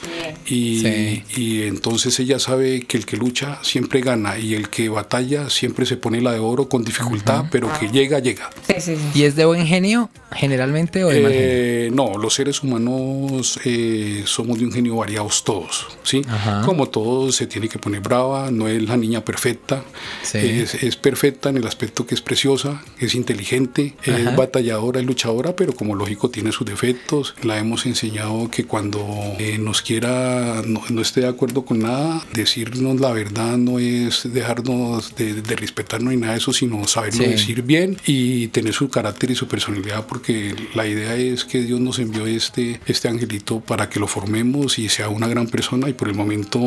Y, 0.46 0.80
Sí. 0.80 1.22
y 1.36 1.62
entonces 1.62 2.18
ella 2.20 2.38
sabe 2.38 2.82
que 2.82 2.96
el 2.98 3.06
que 3.06 3.16
lucha 3.16 3.58
siempre 3.62 4.00
gana 4.00 4.38
y 4.38 4.54
el 4.54 4.68
que 4.68 4.88
batalla 4.88 5.48
siempre 5.48 5.86
se 5.86 5.96
pone 5.96 6.20
la 6.20 6.32
de 6.32 6.38
oro 6.38 6.68
con 6.68 6.84
dificultad, 6.84 7.46
pero 7.50 7.70
que 7.78 7.88
llega, 7.88 8.18
llega. 8.18 8.50
Sí, 8.66 8.74
sí, 8.78 8.96
sí. 8.96 9.18
¿Y 9.20 9.22
es 9.24 9.36
de 9.36 9.44
buen 9.46 9.66
genio 9.66 10.10
generalmente 10.32 11.02
o 11.04 11.08
de 11.08 11.20
mal 11.20 11.32
genio? 11.32 11.46
Eh, 11.46 11.90
no, 11.92 12.18
los 12.18 12.34
seres 12.34 12.62
humanos 12.62 13.58
eh, 13.64 14.22
somos 14.26 14.58
de 14.58 14.64
un 14.66 14.72
genio 14.72 14.96
variados 14.96 15.44
todos, 15.44 15.86
¿sí? 16.02 16.22
Ajá. 16.28 16.62
Como 16.66 16.88
todos 16.88 17.36
se 17.36 17.46
tiene 17.46 17.68
que 17.68 17.78
poner 17.78 18.00
brava, 18.00 18.50
no 18.50 18.68
es 18.68 18.82
la 18.82 18.96
niña 18.96 19.24
perfecta, 19.24 19.82
Sí. 20.22 20.38
es, 20.38 20.74
es 20.74 20.96
perfecta 20.96 21.48
en 21.48 21.56
el 21.56 21.66
aspecto 21.66 22.06
que 22.06 22.14
es 22.14 22.20
preciosa, 22.20 22.82
es 22.98 23.14
inteligente, 23.14 23.94
Ajá. 24.02 24.18
es 24.18 24.36
batalladora, 24.36 25.00
es 25.00 25.06
luchadora, 25.06 25.56
pero 25.56 25.74
como 25.74 25.94
lógico 25.94 26.28
tiene 26.30 26.52
sus 26.52 26.66
defectos. 26.66 27.34
La 27.42 27.58
hemos 27.58 27.86
enseñado 27.86 28.50
que 28.50 28.64
cuando 28.64 29.03
eh, 29.38 29.58
nos 29.58 29.82
quiera, 29.82 30.62
no, 30.66 30.82
no 30.88 31.00
esté 31.02 31.20
de 31.22 31.28
acuerdo 31.28 31.64
con 31.64 31.80
nada, 31.80 32.24
decirnos 32.32 33.00
la 33.00 33.12
verdad 33.12 33.56
no 33.56 33.78
es 33.78 34.22
dejarnos 34.32 35.14
de, 35.16 35.34
de 35.42 35.56
respetarnos 35.56 36.12
ni 36.12 36.20
nada 36.20 36.32
de 36.34 36.38
eso, 36.38 36.52
sino 36.52 36.86
saberlo 36.86 37.24
Sí. 37.24 37.30
decir 37.30 37.62
bien 37.62 37.96
y 38.06 38.48
tener 38.48 38.72
su 38.74 38.88
carácter 38.88 39.30
y 39.30 39.34
su 39.34 39.46
personalidad, 39.48 40.06
porque 40.06 40.54
la 40.74 40.86
idea 40.86 41.14
es 41.16 41.44
que 41.44 41.62
Dios 41.62 41.80
nos 41.80 41.98
envió 41.98 42.26
este, 42.26 42.80
este 42.86 43.08
angelito 43.08 43.60
para 43.60 43.88
que 43.88 44.00
lo 44.00 44.06
formemos 44.06 44.78
y 44.78 44.88
sea 44.88 45.08
una 45.08 45.28
gran 45.28 45.46
persona 45.46 45.88
y 45.88 45.92
por 45.92 46.08
el 46.08 46.14
momento 46.14 46.60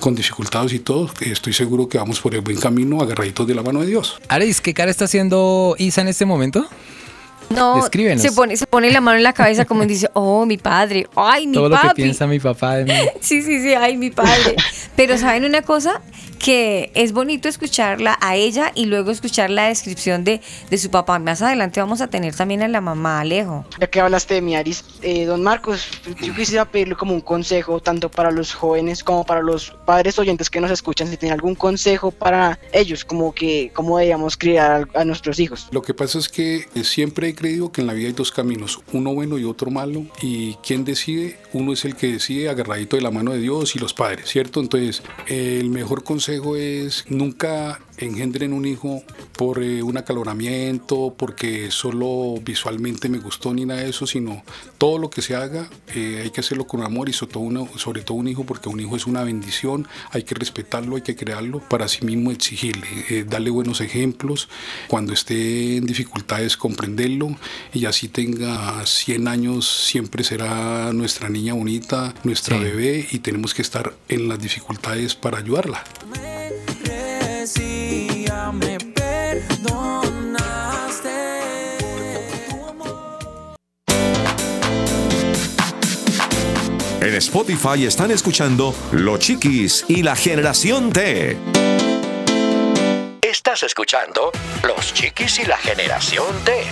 con 0.00 0.14
dificultades 0.14 0.72
y 0.72 0.78
todo, 0.80 1.10
estoy 1.20 1.52
seguro 1.52 1.88
que 1.88 1.98
vamos 1.98 2.20
por 2.20 2.34
el 2.34 2.40
buen 2.40 2.58
camino 2.58 3.00
agarraditos 3.02 3.46
de 3.46 3.54
la 3.54 3.62
mano 3.62 3.80
de 3.80 3.86
Dios. 3.88 4.18
Aris, 4.28 4.60
¿qué 4.60 4.74
cara 4.74 4.90
está 4.90 5.04
haciendo 5.06 5.74
Isa 5.78 6.00
en 6.00 6.08
este 6.08 6.24
momento? 6.24 6.66
No, 7.50 7.76
Descríbenos. 7.76 8.22
se 8.22 8.32
pone, 8.32 8.56
se 8.56 8.66
pone 8.66 8.90
la 8.90 9.00
mano 9.00 9.18
en 9.18 9.22
la 9.24 9.32
cabeza 9.32 9.64
como 9.64 9.84
dice, 9.86 10.08
oh, 10.14 10.46
mi 10.46 10.56
padre, 10.58 11.06
ay, 11.16 11.46
mi 11.46 11.54
Todo 11.54 11.68
lo 11.68 11.80
que 11.80 11.90
piensa 11.94 12.26
mi 12.26 12.40
papá 12.40 12.76
de 12.76 12.84
mí. 12.84 12.92
Sí, 13.20 13.42
sí, 13.42 13.62
sí, 13.62 13.74
ay, 13.74 13.96
mi 13.96 14.10
padre. 14.10 14.56
Pero 14.96 15.16
¿saben 15.18 15.44
una 15.44 15.62
cosa? 15.62 16.00
Que 16.38 16.90
es 16.94 17.12
bonito 17.12 17.48
escucharla 17.48 18.18
a 18.20 18.36
ella 18.36 18.70
y 18.74 18.84
luego 18.84 19.10
escuchar 19.10 19.48
la 19.48 19.68
descripción 19.68 20.24
de, 20.24 20.42
de 20.68 20.78
su 20.78 20.90
papá. 20.90 21.18
Más 21.18 21.40
adelante 21.40 21.80
vamos 21.80 22.00
a 22.02 22.08
tener 22.08 22.34
también 22.34 22.62
a 22.62 22.68
la 22.68 22.80
mamá, 22.82 23.20
Alejo. 23.20 23.64
Ya 23.80 23.86
que 23.86 24.00
hablaste 24.00 24.34
de 24.34 24.40
mi 24.42 24.54
Aris, 24.54 24.84
eh, 25.00 25.24
don 25.24 25.42
Marcos, 25.42 25.88
yo 26.20 26.34
quisiera 26.34 26.64
pedirle 26.66 26.96
como 26.96 27.14
un 27.14 27.22
consejo 27.22 27.80
tanto 27.80 28.10
para 28.10 28.30
los 28.30 28.52
jóvenes 28.52 29.02
como 29.02 29.24
para 29.24 29.40
los 29.40 29.70
padres 29.86 30.18
oyentes 30.18 30.50
que 30.50 30.60
nos 30.60 30.70
escuchan, 30.70 31.08
si 31.08 31.16
tienen 31.16 31.32
algún 31.34 31.54
consejo 31.54 32.10
para 32.10 32.58
ellos, 32.72 33.04
como 33.06 33.32
que 33.34 33.70
cómo 33.72 33.96
deberíamos 33.96 34.36
criar 34.36 34.86
a, 34.94 35.00
a 35.00 35.04
nuestros 35.04 35.38
hijos. 35.40 35.68
Lo 35.70 35.80
que 35.82 35.94
pasa 35.94 36.18
es 36.18 36.28
que 36.28 36.66
eh, 36.74 36.84
siempre 36.84 37.33
he 37.34 37.36
creído 37.36 37.72
que 37.72 37.80
en 37.80 37.86
la 37.86 37.92
vida 37.92 38.08
hay 38.08 38.14
dos 38.14 38.30
caminos, 38.32 38.80
uno 38.92 39.12
bueno 39.12 39.38
y 39.38 39.44
otro 39.44 39.70
malo, 39.70 40.06
y 40.22 40.54
quien 40.66 40.84
decide, 40.84 41.38
uno 41.52 41.72
es 41.72 41.84
el 41.84 41.96
que 41.96 42.12
decide 42.12 42.48
agarradito 42.48 42.96
de 42.96 43.02
la 43.02 43.10
mano 43.10 43.32
de 43.32 43.40
Dios 43.40 43.76
y 43.76 43.78
los 43.78 43.92
padres, 43.92 44.28
¿cierto? 44.28 44.60
Entonces, 44.60 45.02
el 45.26 45.68
mejor 45.70 46.04
consejo 46.04 46.56
es 46.56 47.04
nunca 47.08 47.80
engendren 47.98 48.52
un 48.52 48.66
hijo 48.66 49.02
por 49.36 49.62
eh, 49.62 49.82
un 49.82 49.96
acaloramiento, 49.96 51.14
porque 51.16 51.70
solo 51.70 52.34
visualmente 52.44 53.08
me 53.08 53.18
gustó 53.18 53.52
ni 53.54 53.64
nada 53.64 53.80
de 53.80 53.90
eso, 53.90 54.06
sino 54.06 54.42
todo 54.78 54.98
lo 54.98 55.10
que 55.10 55.22
se 55.22 55.34
haga 55.34 55.68
eh, 55.94 56.20
hay 56.22 56.30
que 56.30 56.40
hacerlo 56.40 56.66
con 56.66 56.82
amor 56.82 57.08
y 57.08 57.12
sobre 57.12 57.32
todo, 57.34 57.42
uno- 57.44 57.68
sobre 57.76 58.02
todo 58.02 58.18
un 58.18 58.28
hijo, 58.28 58.44
porque 58.44 58.68
un 58.68 58.80
hijo 58.80 58.96
es 58.96 59.06
una 59.06 59.22
bendición, 59.24 59.86
hay 60.10 60.22
que 60.24 60.34
respetarlo, 60.34 60.96
hay 60.96 61.02
que 61.02 61.16
crearlo, 61.16 61.60
para 61.60 61.88
sí 61.88 62.04
mismo 62.04 62.30
exigirle, 62.30 62.86
eh, 63.10 63.24
darle 63.28 63.50
buenos 63.50 63.80
ejemplos, 63.80 64.48
cuando 64.88 65.12
esté 65.12 65.76
en 65.76 65.86
dificultades 65.86 66.56
comprenderlo 66.56 67.36
y 67.72 67.84
así 67.86 68.08
tenga 68.08 68.84
100 68.86 69.28
años 69.28 69.68
siempre 69.86 70.24
será 70.24 70.92
nuestra 70.92 71.28
niña 71.28 71.54
bonita, 71.54 72.14
nuestra 72.24 72.56
Sí. 72.58 72.64
bebé 72.64 73.06
y 73.10 73.18
tenemos 73.20 73.54
que 73.54 73.62
estar 73.62 73.94
en 74.08 74.28
las 74.28 74.38
dificultades 74.40 75.14
para 75.14 75.38
ayudarla. 75.38 75.84
En 87.04 87.12
Spotify 87.16 87.84
están 87.84 88.10
escuchando 88.12 88.74
Los 88.90 89.18
Chiquis 89.18 89.84
y 89.88 90.02
la 90.02 90.16
Generación 90.16 90.90
T. 90.90 91.36
Estás 93.20 93.62
escuchando 93.62 94.32
Los 94.66 94.94
Chiquis 94.94 95.40
y 95.40 95.44
la 95.44 95.58
Generación 95.58 96.24
T. 96.46 96.64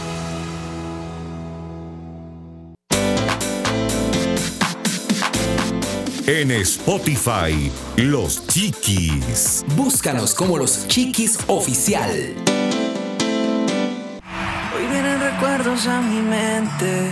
En 6.26 6.50
Spotify, 6.52 7.70
Los 7.96 8.46
Chiquis. 8.46 9.62
Búscanos 9.76 10.34
como 10.34 10.56
los 10.56 10.88
Chiquis 10.88 11.40
Oficial. 11.46 12.10
Hoy 14.74 14.86
vienen 14.90 15.20
recuerdos 15.20 15.86
a 15.86 16.00
mi 16.00 16.22
mente 16.22 17.10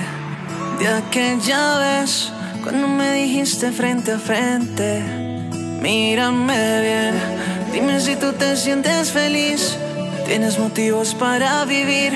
de 0.78 0.88
aquella 0.88 1.78
vez 1.80 2.32
cuando 2.62 2.88
me 2.88 3.14
dijiste 3.14 3.72
frente 3.72 4.12
a 4.12 4.18
frente, 4.18 5.00
mírame 5.80 6.80
bien, 6.80 7.14
dime 7.72 8.00
si 8.00 8.16
tú 8.16 8.32
te 8.32 8.56
sientes 8.56 9.10
feliz, 9.10 9.76
tienes 10.26 10.58
motivos 10.58 11.14
para 11.14 11.64
vivir 11.64 12.12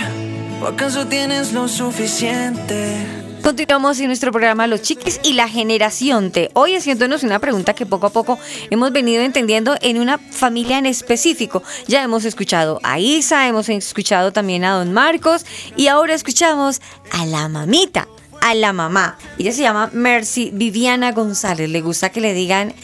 o 0.63 0.67
acaso 0.67 1.07
tienes 1.07 1.53
lo 1.53 1.69
suficiente. 1.69 3.25
Continuamos 3.43 4.01
en 4.01 4.07
nuestro 4.07 4.33
programa 4.33 4.67
Los 4.67 4.81
Chiquis 4.81 5.21
y 5.23 5.35
la 5.35 5.49
Generación 5.49 6.31
T. 6.31 6.51
Hoy 6.55 6.75
haciéndonos 6.77 7.23
una 7.25 7.39
pregunta 7.39 7.75
que 7.75 7.85
poco 7.85 8.07
a 8.07 8.11
poco 8.11 8.39
hemos 8.71 8.91
venido 8.91 9.23
entendiendo 9.23 9.77
en 9.83 9.99
una 9.99 10.17
familia 10.17 10.79
en 10.79 10.87
específico. 10.87 11.63
Ya 11.87 12.03
hemos 12.03 12.25
escuchado 12.25 12.81
a 12.83 12.99
Isa, 12.99 13.47
hemos 13.47 13.69
escuchado 13.69 14.33
también 14.33 14.65
a 14.65 14.73
Don 14.73 14.95
Marcos 14.95 15.45
y 15.77 15.89
ahora 15.89 16.15
escuchamos 16.15 16.81
a 17.13 17.27
la 17.27 17.49
mamita, 17.49 18.09
a 18.45 18.55
la 18.55 18.75
mamá. 18.75 19.17
Ella 19.39 19.53
se 19.53 19.63
llama 19.63 19.89
Mercy 19.95 20.51
Viviana 20.53 21.13
González. 21.13 21.71
Le 21.71 21.81
gusta 21.81 22.11
que 22.11 22.21
le 22.21 22.35
digan 22.35 22.75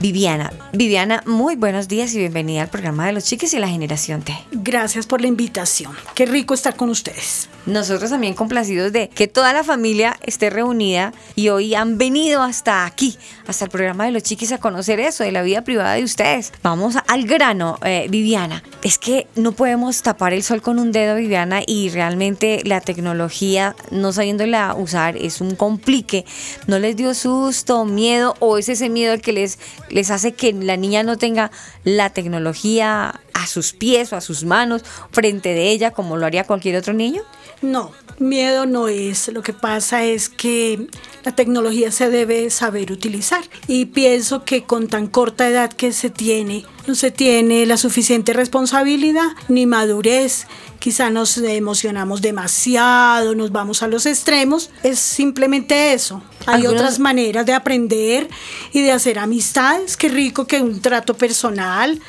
Viviana. 0.00 0.52
Viviana, 0.72 1.22
muy 1.26 1.56
buenos 1.56 1.88
días 1.88 2.14
y 2.14 2.18
bienvenida 2.18 2.62
al 2.62 2.68
programa 2.68 3.06
de 3.06 3.12
Los 3.12 3.24
Chiquis 3.24 3.54
y 3.54 3.58
la 3.58 3.68
Generación 3.68 4.22
T. 4.22 4.36
Gracias 4.50 5.06
por 5.06 5.20
la 5.20 5.28
invitación. 5.28 5.92
Qué 6.14 6.26
rico 6.26 6.54
estar 6.54 6.76
con 6.76 6.88
ustedes. 6.88 7.48
Nosotros 7.66 8.10
también 8.10 8.34
complacidos 8.34 8.92
de 8.92 9.08
que 9.08 9.28
toda 9.28 9.52
la 9.52 9.62
familia 9.62 10.18
esté 10.22 10.50
reunida 10.50 11.12
y 11.36 11.48
hoy 11.50 11.74
han 11.74 11.96
venido 11.96 12.42
hasta 12.42 12.84
aquí, 12.84 13.16
hasta 13.46 13.66
el 13.66 13.70
programa 13.70 14.04
de 14.04 14.10
los 14.10 14.24
chiquis 14.24 14.50
a 14.50 14.58
conocer 14.58 14.98
eso, 14.98 15.22
de 15.22 15.30
la 15.30 15.42
vida 15.42 15.62
privada 15.62 15.94
de 15.94 16.02
ustedes. 16.02 16.52
Vamos 16.62 16.96
al 17.06 17.24
grano, 17.24 17.78
eh, 17.84 18.06
Viviana. 18.10 18.64
Es 18.82 18.98
que 18.98 19.28
no 19.36 19.52
podemos 19.52 20.02
tapar 20.02 20.32
el 20.32 20.42
sol 20.42 20.60
con 20.60 20.80
un 20.80 20.90
dedo, 20.90 21.14
Viviana, 21.14 21.62
y 21.64 21.90
realmente 21.90 22.62
la 22.64 22.80
tecnología, 22.80 23.76
no 23.92 24.12
sabiéndola 24.12 24.74
usar, 24.74 25.16
es 25.16 25.40
un 25.40 25.54
complique. 25.54 26.24
¿No 26.66 26.80
les 26.80 26.96
dio 26.96 27.14
susto, 27.14 27.84
miedo 27.84 28.34
o 28.40 28.58
es 28.58 28.68
ese 28.68 28.88
miedo 28.88 29.12
el 29.12 29.20
que 29.20 29.32
les, 29.32 29.58
les 29.92 30.10
hace 30.10 30.32
que 30.32 30.52
la 30.52 30.76
niña 30.76 31.02
no 31.02 31.16
tenga 31.18 31.50
la 31.84 32.10
tecnología 32.10 33.20
a 33.34 33.46
sus 33.46 33.72
pies 33.72 34.12
o 34.12 34.16
a 34.16 34.20
sus 34.20 34.44
manos 34.44 34.82
frente 35.10 35.50
de 35.50 35.70
ella 35.70 35.92
como 35.92 36.16
lo 36.16 36.26
haría 36.26 36.44
cualquier 36.44 36.76
otro 36.76 36.94
niño? 36.94 37.22
No, 37.60 37.92
miedo 38.18 38.66
no 38.66 38.88
es. 38.88 39.28
Lo 39.28 39.42
que 39.42 39.52
pasa 39.52 40.04
es 40.04 40.28
que 40.28 40.88
la 41.24 41.34
tecnología 41.34 41.92
se 41.92 42.10
debe 42.10 42.50
saber 42.50 42.90
utilizar. 42.90 43.44
Y 43.68 43.86
pienso 43.86 44.44
que 44.44 44.64
con 44.64 44.88
tan 44.88 45.06
corta 45.06 45.48
edad 45.48 45.72
que 45.72 45.92
se 45.92 46.10
tiene, 46.10 46.64
no 46.86 46.94
se 46.94 47.10
tiene 47.10 47.66
la 47.66 47.76
suficiente 47.76 48.32
responsabilidad 48.32 49.28
ni 49.48 49.66
madurez. 49.66 50.46
Quizá 50.82 51.10
nos 51.10 51.38
emocionamos 51.38 52.22
demasiado, 52.22 53.36
nos 53.36 53.52
vamos 53.52 53.84
a 53.84 53.86
los 53.86 54.04
extremos. 54.04 54.68
Es 54.82 54.98
simplemente 54.98 55.92
eso. 55.92 56.20
Hay 56.46 56.66
otras 56.66 56.98
maneras 56.98 57.46
de 57.46 57.52
aprender 57.54 58.28
y 58.72 58.82
de 58.82 58.90
hacer 58.90 59.20
amistades. 59.20 59.96
Qué 59.96 60.08
rico 60.08 60.44
que 60.48 60.60
un 60.60 60.80
trato 60.80 61.14
personal, 61.14 62.00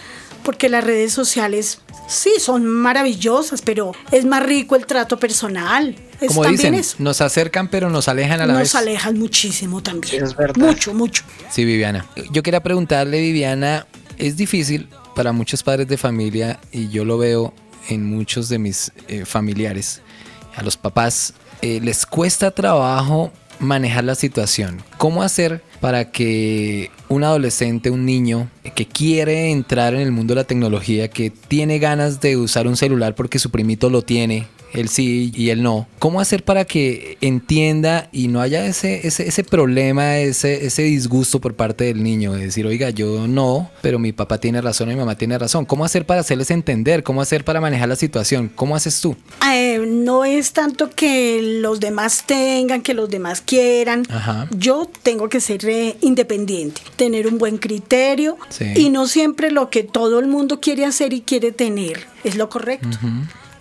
porque 0.43 0.69
las 0.69 0.83
redes 0.83 1.13
sociales 1.13 1.81
sí 2.07 2.31
son 2.39 2.65
maravillosas, 2.65 3.61
pero 3.61 3.91
es 4.11 4.25
más 4.25 4.41
rico 4.43 4.75
el 4.75 4.87
trato 4.87 5.19
personal. 5.19 5.95
Es 6.19 6.29
Como 6.29 6.41
también 6.41 6.57
dicen, 6.57 6.73
eso. 6.73 6.95
nos 6.97 7.21
acercan 7.21 7.67
pero 7.67 7.91
nos 7.91 8.07
alejan 8.07 8.41
a 8.41 8.47
la 8.47 8.53
Nos 8.53 8.61
vez. 8.63 8.75
alejan 8.75 9.19
muchísimo 9.19 9.83
también. 9.83 10.23
Es 10.23 10.35
verdad. 10.35 10.55
Mucho, 10.65 10.95
mucho. 10.95 11.23
Sí, 11.51 11.63
Viviana. 11.63 12.07
Yo 12.31 12.41
quería 12.41 12.63
preguntarle, 12.63 13.19
Viviana, 13.21 13.85
es 14.17 14.35
difícil 14.35 14.89
para 15.15 15.31
muchos 15.31 15.61
padres 15.61 15.87
de 15.87 15.97
familia 15.97 16.59
y 16.71 16.89
yo 16.89 17.05
lo 17.05 17.19
veo 17.19 17.53
en 17.89 18.05
muchos 18.05 18.49
de 18.49 18.59
mis 18.59 18.91
eh, 19.07 19.25
familiares, 19.25 20.01
a 20.55 20.63
los 20.63 20.77
papás, 20.77 21.33
eh, 21.61 21.79
les 21.81 22.05
cuesta 22.05 22.51
trabajo 22.51 23.31
manejar 23.59 24.03
la 24.03 24.15
situación. 24.15 24.83
¿Cómo 24.97 25.23
hacer 25.23 25.63
para 25.79 26.11
que 26.11 26.91
un 27.09 27.23
adolescente, 27.23 27.89
un 27.89 28.05
niño 28.05 28.49
que 28.75 28.87
quiere 28.87 29.51
entrar 29.51 29.93
en 29.93 30.01
el 30.01 30.11
mundo 30.11 30.33
de 30.33 30.41
la 30.41 30.47
tecnología, 30.47 31.09
que 31.09 31.29
tiene 31.29 31.79
ganas 31.79 32.21
de 32.21 32.37
usar 32.37 32.67
un 32.67 32.77
celular 32.77 33.15
porque 33.15 33.39
su 33.39 33.51
primito 33.51 33.89
lo 33.89 34.01
tiene, 34.01 34.47
él 34.73 34.89
sí 34.89 35.31
y 35.35 35.49
él 35.49 35.63
no. 35.63 35.87
¿Cómo 35.99 36.19
hacer 36.19 36.43
para 36.43 36.65
que 36.65 37.17
entienda 37.21 38.09
y 38.11 38.27
no 38.27 38.41
haya 38.41 38.65
ese, 38.65 39.07
ese, 39.07 39.27
ese 39.27 39.43
problema, 39.43 40.17
ese, 40.17 40.65
ese 40.65 40.83
disgusto 40.83 41.39
por 41.41 41.55
parte 41.55 41.85
del 41.85 42.03
niño? 42.03 42.33
De 42.33 42.45
decir, 42.45 42.65
oiga, 42.65 42.89
yo 42.89 43.27
no, 43.27 43.69
pero 43.81 43.99
mi 43.99 44.11
papá 44.11 44.37
tiene 44.39 44.61
razón 44.61 44.89
mi 44.89 44.95
mamá 44.95 45.15
tiene 45.17 45.37
razón. 45.37 45.65
¿Cómo 45.65 45.85
hacer 45.85 46.05
para 46.05 46.21
hacerles 46.21 46.51
entender? 46.51 47.03
¿Cómo 47.03 47.21
hacer 47.21 47.45
para 47.45 47.61
manejar 47.61 47.87
la 47.89 47.95
situación? 47.95 48.51
¿Cómo 48.53 48.75
haces 48.75 48.99
tú? 49.01 49.15
Eh, 49.51 49.79
no 49.87 50.25
es 50.25 50.51
tanto 50.53 50.89
que 50.89 51.39
los 51.61 51.79
demás 51.79 52.25
tengan, 52.25 52.81
que 52.81 52.93
los 52.93 53.09
demás 53.09 53.41
quieran. 53.41 54.03
Ajá. 54.09 54.47
Yo 54.57 54.89
tengo 55.03 55.29
que 55.29 55.39
ser 55.39 55.65
eh, 55.65 55.95
independiente, 56.01 56.81
tener 56.95 57.27
un 57.27 57.37
buen 57.37 57.57
criterio 57.57 58.37
Sí. 58.49 58.65
y 58.75 58.89
no 58.89 59.07
siempre 59.07 59.51
lo 59.51 59.69
que 59.69 59.83
todo 59.83 60.19
el 60.19 60.27
mundo 60.27 60.59
quiere 60.59 60.85
hacer 60.85 61.13
y 61.13 61.21
quiere 61.21 61.51
tener 61.51 62.05
es 62.23 62.35
lo 62.35 62.49
correcto. 62.49 62.97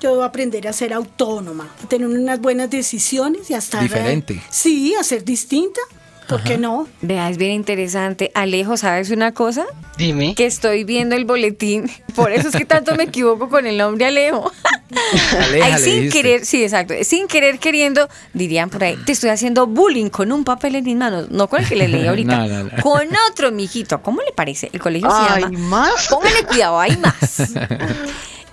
Yo 0.03 0.11
debo 0.11 0.25
aprender 0.25 0.67
a 0.67 0.73
ser 0.73 0.93
autónoma, 0.93 1.69
a 1.85 1.87
tener 1.87 2.09
unas 2.09 2.41
buenas 2.41 2.69
decisiones 2.69 3.49
y 3.51 3.55
hasta... 3.55 3.81
Diferente. 3.81 4.43
Sí, 4.51 4.95
a 4.99 5.05
ser 5.05 5.25
distinta. 5.25 5.81
¿Por 6.29 6.43
qué 6.43 6.57
no? 6.59 6.89
Vea, 7.03 7.29
es 7.29 7.37
bien 7.37 7.53
interesante. 7.53 8.33
Alejo, 8.35 8.77
¿sabes 8.77 9.11
una 9.11 9.33
cosa? 9.33 9.65
Dime. 9.99 10.35
Que 10.35 10.47
estoy 10.47 10.83
viendo 10.85 11.15
el 11.15 11.25
boletín. 11.25 11.91
Por 12.15 12.33
eso 12.33 12.49
es 12.49 12.57
que 12.57 12.65
tanto 12.65 12.95
me 12.97 13.05
equivoco 13.05 13.49
con 13.49 13.67
el 13.67 13.77
nombre 13.77 14.07
Alejo. 14.07 14.51
Aleja, 15.39 15.67
Ay, 15.67 15.73
le 15.73 15.79
sin 15.79 15.95
dijiste. 15.95 16.11
querer, 16.23 16.47
sí, 16.47 16.63
exacto. 16.63 16.95
Sin 17.03 17.29
querer 17.29 17.59
queriendo, 17.59 18.09
dirían 18.33 18.71
por 18.71 18.83
ahí, 18.83 18.97
te 19.05 19.13
estoy 19.13 19.31
haciendo 19.31 19.67
bullying 19.67 20.09
con 20.09 20.33
un 20.33 20.43
papel 20.45 20.75
en 20.77 20.85
mis 20.85 20.97
manos. 20.97 21.31
No 21.31 21.49
con 21.49 21.61
el 21.61 21.69
que 21.69 21.77
le 21.77 21.87
leí 21.89 22.07
ahorita. 22.09 22.37
No, 22.39 22.49
no, 22.49 22.65
no. 22.65 22.83
Con 22.83 23.09
otro, 23.31 23.53
mijito. 23.53 24.01
¿Cómo 24.03 24.21
le 24.23 24.33
parece? 24.33 24.71
El 24.73 24.81
colegio 24.81 25.11
se 25.11 25.33
¿Hay 25.35 25.43
llama. 25.43 25.59
más? 25.59 26.09
Póngale 26.09 26.45
cuidado, 26.45 26.81
hay 26.81 26.97
más. 26.97 27.53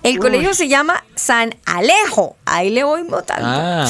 El 0.09 0.19
colegio 0.19 0.53
se 0.53 0.67
llama 0.67 1.03
San 1.15 1.55
Alejo. 1.65 2.35
Ahí 2.45 2.69
le 2.69 2.83
voy 2.83 3.03
votando. 3.03 3.45
Ah, 3.47 3.85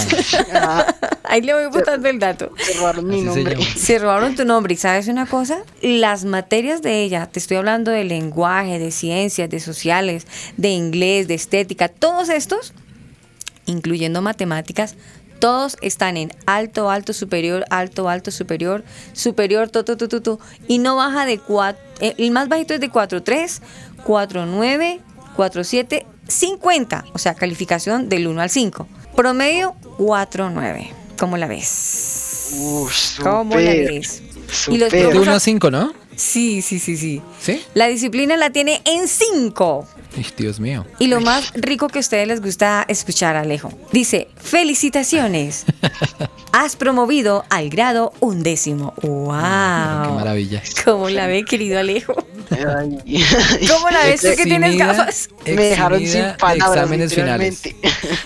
Ah, 0.53 0.85
Ahí 1.23 1.41
le 1.41 1.53
voy 1.53 1.67
botando 1.67 2.09
el 2.09 2.19
dato. 2.19 2.51
se 2.57 2.73
robaron 2.73 3.07
mi 3.07 3.15
Así 3.17 3.43
nombre. 3.43 3.57
Se 3.77 3.99
robaron 3.99 4.35
tu 4.35 4.45
nombre. 4.45 4.73
¿Y 4.73 4.77
sabes 4.77 5.07
una 5.07 5.25
cosa? 5.25 5.59
Las 5.81 6.25
materias 6.25 6.81
de 6.81 7.03
ella, 7.03 7.27
te 7.27 7.39
estoy 7.39 7.57
hablando 7.57 7.91
de 7.91 8.03
lenguaje, 8.03 8.79
de 8.79 8.91
ciencias, 8.91 9.49
de 9.49 9.59
sociales, 9.59 10.25
de 10.57 10.69
inglés, 10.69 11.27
de 11.27 11.35
estética, 11.35 11.87
todos 11.87 12.29
estos, 12.29 12.73
incluyendo 13.65 14.21
matemáticas, 14.21 14.95
todos 15.39 15.77
están 15.81 16.17
en 16.17 16.33
alto, 16.47 16.89
alto, 16.89 17.13
superior, 17.13 17.63
alto, 17.69 18.09
alto, 18.09 18.31
superior, 18.31 18.83
superior, 19.13 19.69
tu, 19.69 19.83
tu, 19.83 19.95
tu, 19.95 20.07
tu, 20.09 20.19
tu, 20.21 20.39
y 20.67 20.79
no 20.79 20.97
baja 20.97 21.25
de 21.25 21.39
4, 21.39 21.81
el 22.01 22.31
más 22.31 22.49
bajito 22.49 22.73
es 22.73 22.81
de 22.81 22.91
4.3, 22.91 23.61
4.9, 24.05 24.99
4.7, 25.39 26.05
50, 26.27 27.05
o 27.13 27.17
sea, 27.17 27.33
calificación 27.33 28.09
del 28.09 28.27
1 28.27 28.41
al 28.41 28.49
5. 28.49 28.87
Promedio 29.15 29.73
4.9. 29.97 30.89
¿Cómo 31.17 31.37
la 31.37 31.47
ves? 31.47 32.49
Uf, 32.59 33.19
¿Cómo 33.21 33.55
la 33.57 33.71
ves? 33.71 34.21
Y 34.67 34.77
los 34.77 34.91
de 34.91 35.05
profes- 35.07 35.21
1 35.21 35.31
a 35.31 35.39
5, 35.39 35.71
¿no? 35.71 35.93
Sí, 36.17 36.61
sí, 36.61 36.79
sí, 36.79 36.97
sí. 36.97 37.21
¿Sí? 37.39 37.61
La 37.73 37.87
disciplina 37.87 38.35
la 38.35 38.49
tiene 38.49 38.81
en 38.83 39.07
5. 39.07 39.87
Ay, 40.17 40.25
Dios 40.35 40.59
mío. 40.59 40.85
Y 40.97 41.07
lo 41.07 41.21
más 41.21 41.53
rico 41.53 41.87
que 41.87 41.99
a 41.99 42.01
ustedes 42.01 42.27
les 42.27 42.41
gusta 42.41 42.83
escuchar, 42.89 43.37
Alejo. 43.37 43.71
Dice, 43.93 44.27
felicitaciones. 44.35 45.65
Has 46.51 46.75
promovido 46.75 47.45
al 47.49 47.69
grado 47.69 48.11
undécimo. 48.19 48.93
¡Wow! 49.03 49.35
Qué 49.35 50.11
maravilla. 50.15 50.63
¿Cómo 50.83 51.09
la 51.09 51.27
ve, 51.27 51.45
querido 51.45 51.79
Alejo? 51.79 52.13
Ay. 52.51 52.97
¿Cómo 53.69 53.89
la 53.89 54.05
ves 54.05 54.21
tú 54.21 54.27
que 54.35 54.43
tienes 54.45 54.77
gafas? 54.77 55.29
Me 55.45 55.53
dejaron 55.65 55.99
sin 56.05 56.23
palabras, 56.39 56.77
exámenes 56.77 57.13
finales. 57.13 57.61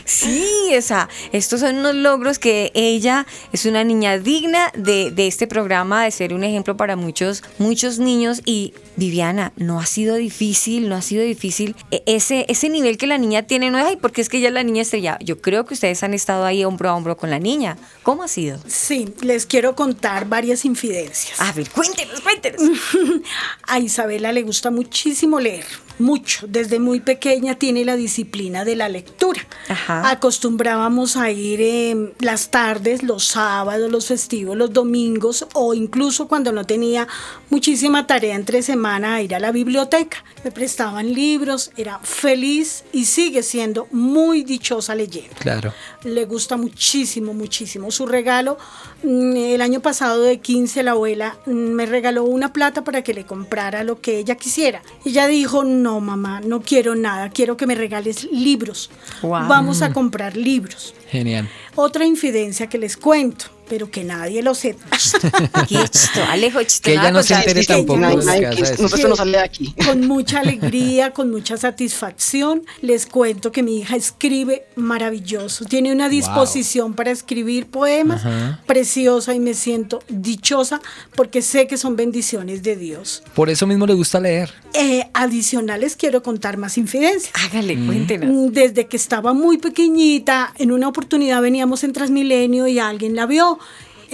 Sí, 0.05 0.47
esa. 0.71 1.09
Estos 1.31 1.61
son 1.61 1.77
unos 1.77 1.95
logros 1.95 2.39
que 2.39 2.71
ella 2.75 3.25
es 3.51 3.65
una 3.65 3.83
niña 3.83 4.17
digna 4.19 4.71
de, 4.75 5.11
de 5.11 5.27
este 5.27 5.47
programa, 5.47 6.03
de 6.03 6.11
ser 6.11 6.33
un 6.33 6.43
ejemplo 6.43 6.77
para 6.77 6.95
muchos, 6.95 7.43
muchos 7.57 7.99
niños. 7.99 8.41
Y 8.45 8.73
Viviana, 8.95 9.53
no 9.55 9.79
ha 9.79 9.85
sido 9.85 10.15
difícil, 10.15 10.89
no 10.89 10.95
ha 10.95 11.01
sido 11.01 11.23
difícil. 11.23 11.75
E- 11.91 12.03
Ese, 12.05 12.45
ese 12.49 12.69
nivel 12.69 12.97
que 12.97 13.07
la 13.07 13.17
niña 13.17 13.43
tiene 13.43 13.71
no 13.71 13.77
es 13.79 13.85
ay, 13.85 13.97
porque 13.97 14.21
es 14.21 14.29
que 14.29 14.37
ella 14.37 14.49
es 14.49 14.53
la 14.53 14.63
niña 14.63 14.81
estrella. 14.83 15.17
Yo 15.21 15.41
creo 15.41 15.65
que 15.65 15.73
ustedes 15.73 16.03
han 16.03 16.13
estado 16.13 16.45
ahí 16.45 16.63
hombro 16.63 16.89
a 16.89 16.95
hombro 16.95 17.17
con 17.17 17.29
la 17.29 17.39
niña. 17.39 17.77
¿Cómo 18.03 18.23
ha 18.23 18.27
sido? 18.27 18.59
Sí, 18.67 19.13
les 19.21 19.45
quiero 19.45 19.75
contar 19.75 20.27
varias 20.27 20.65
infidencias. 20.65 21.39
A 21.41 21.51
ver, 21.53 21.69
cuéntenos, 21.69 22.21
cuéntenos. 22.21 22.61
A 23.67 23.79
Isabela 24.13 24.31
le 24.31 24.43
gusta 24.43 24.69
muchísimo 24.69 25.39
leer, 25.39 25.65
mucho. 25.97 26.45
Desde 26.47 26.79
muy 26.79 26.99
pequeña 26.99 27.55
tiene 27.55 27.83
la 27.83 27.95
disciplina 27.95 28.63
de 28.63 28.75
la 28.75 28.87
lectura. 28.87 29.41
Ajá. 29.67 30.07
Acostumbrábamos 30.11 31.17
a 31.17 31.31
ir 31.31 31.59
eh, 31.61 32.13
las 32.19 32.51
tardes, 32.51 33.01
los 33.01 33.25
sábados, 33.25 33.89
los 33.91 34.07
festivos, 34.07 34.55
los 34.55 34.71
domingos 34.71 35.47
o 35.53 35.73
incluso 35.73 36.27
cuando 36.27 36.51
no 36.51 36.63
tenía 36.63 37.07
muchísima 37.49 38.05
tarea 38.05 38.35
entre 38.35 38.61
semana 38.61 39.15
a 39.15 39.21
ir 39.23 39.33
a 39.33 39.39
la 39.39 39.51
biblioteca. 39.51 40.23
Me 40.43 40.51
prestaban 40.51 41.11
libros, 41.11 41.71
era 41.75 41.97
feliz 41.99 42.83
y 42.91 43.05
sigue 43.05 43.41
siendo 43.41 43.87
muy 43.91 44.43
dichosa 44.43 44.93
leyendo. 44.93 45.35
Claro. 45.39 45.73
Le 46.03 46.25
gusta 46.25 46.55
muchísimo, 46.55 47.33
muchísimo. 47.33 47.89
Su 47.89 48.05
regalo, 48.05 48.59
el 49.03 49.61
año 49.61 49.81
pasado 49.81 50.21
de 50.21 50.39
15, 50.39 50.83
la 50.83 50.91
abuela 50.91 51.37
mm, 51.45 51.51
me 51.51 51.85
regaló 51.85 52.23
una 52.23 52.53
plata 52.53 52.83
para 52.83 53.01
que 53.03 53.13
le 53.13 53.25
comprara 53.25 53.83
lo 53.83 53.99
que 53.99 54.17
ella 54.17 54.35
quisiera. 54.35 54.81
Ella 55.05 55.27
dijo, 55.27 55.63
no, 55.63 55.99
mamá, 55.99 56.41
no 56.41 56.61
quiero 56.61 56.95
nada, 56.95 57.29
quiero 57.29 57.57
que 57.57 57.67
me 57.67 57.75
regales 57.75 58.23
libros. 58.31 58.89
Vamos 59.21 59.81
a 59.81 59.93
comprar 59.93 60.37
libros. 60.37 60.95
Genial. 61.09 61.49
Otra 61.75 62.05
infidencia 62.05 62.67
que 62.67 62.77
les 62.77 62.97
cuento, 62.97 63.45
pero 63.69 63.89
que 63.89 64.03
nadie 64.03 64.41
lo 64.43 64.53
sepa. 64.55 64.85
Alejo, 66.29 66.59
Que 66.81 66.91
ella 66.93 67.11
no 67.11 67.23
se 67.23 67.33
contar. 67.33 67.49
entere 67.49 67.65
tampoco 67.65 67.99
no 67.99 68.09
nosotros 68.15 69.09
no 69.09 69.15
sale 69.15 69.37
de 69.37 69.43
aquí. 69.43 69.75
Con 69.85 70.07
mucha 70.07 70.39
alegría, 70.39 71.11
con 71.11 71.31
mucha 71.31 71.57
satisfacción, 71.57 72.63
les 72.81 73.05
cuento 73.05 73.51
que 73.51 73.63
mi 73.63 73.79
hija 73.79 73.95
escribe 73.95 74.65
maravilloso. 74.75 75.65
Tiene 75.65 75.91
una 75.91 76.09
disposición 76.09 76.93
para 76.93 77.11
escribir 77.11 77.67
poemas 77.67 78.25
Ajá. 78.25 78.61
preciosa 78.65 79.33
y 79.33 79.39
me 79.39 79.53
siento 79.53 80.03
dichosa 80.09 80.81
porque 81.15 81.41
sé 81.41 81.67
que 81.67 81.77
son 81.77 81.95
bendiciones 81.95 82.63
de 82.63 82.75
Dios. 82.75 83.23
Por 83.33 83.49
eso 83.49 83.65
mismo 83.67 83.85
le 83.87 83.93
gusta 83.93 84.19
leer. 84.19 84.51
Eh, 84.73 85.05
adicionales 85.13 85.95
quiero 85.95 86.23
contar 86.23 86.57
más 86.57 86.77
infidencias. 86.77 87.33
Hágale, 87.45 87.75
cuéntenos. 87.85 88.29
Mm, 88.29 88.53
Desde 88.53 88.87
que 88.87 88.97
estaba 88.97 89.33
muy 89.33 89.57
pequeñita, 89.57 90.53
en 90.57 90.71
una 90.71 90.87
oportunidad 90.87 91.02
veníamos 91.41 91.83
en 91.83 91.93
Transmilenio 91.93 92.67
y 92.67 92.79
alguien 92.79 93.15
la 93.15 93.25
vio. 93.25 93.59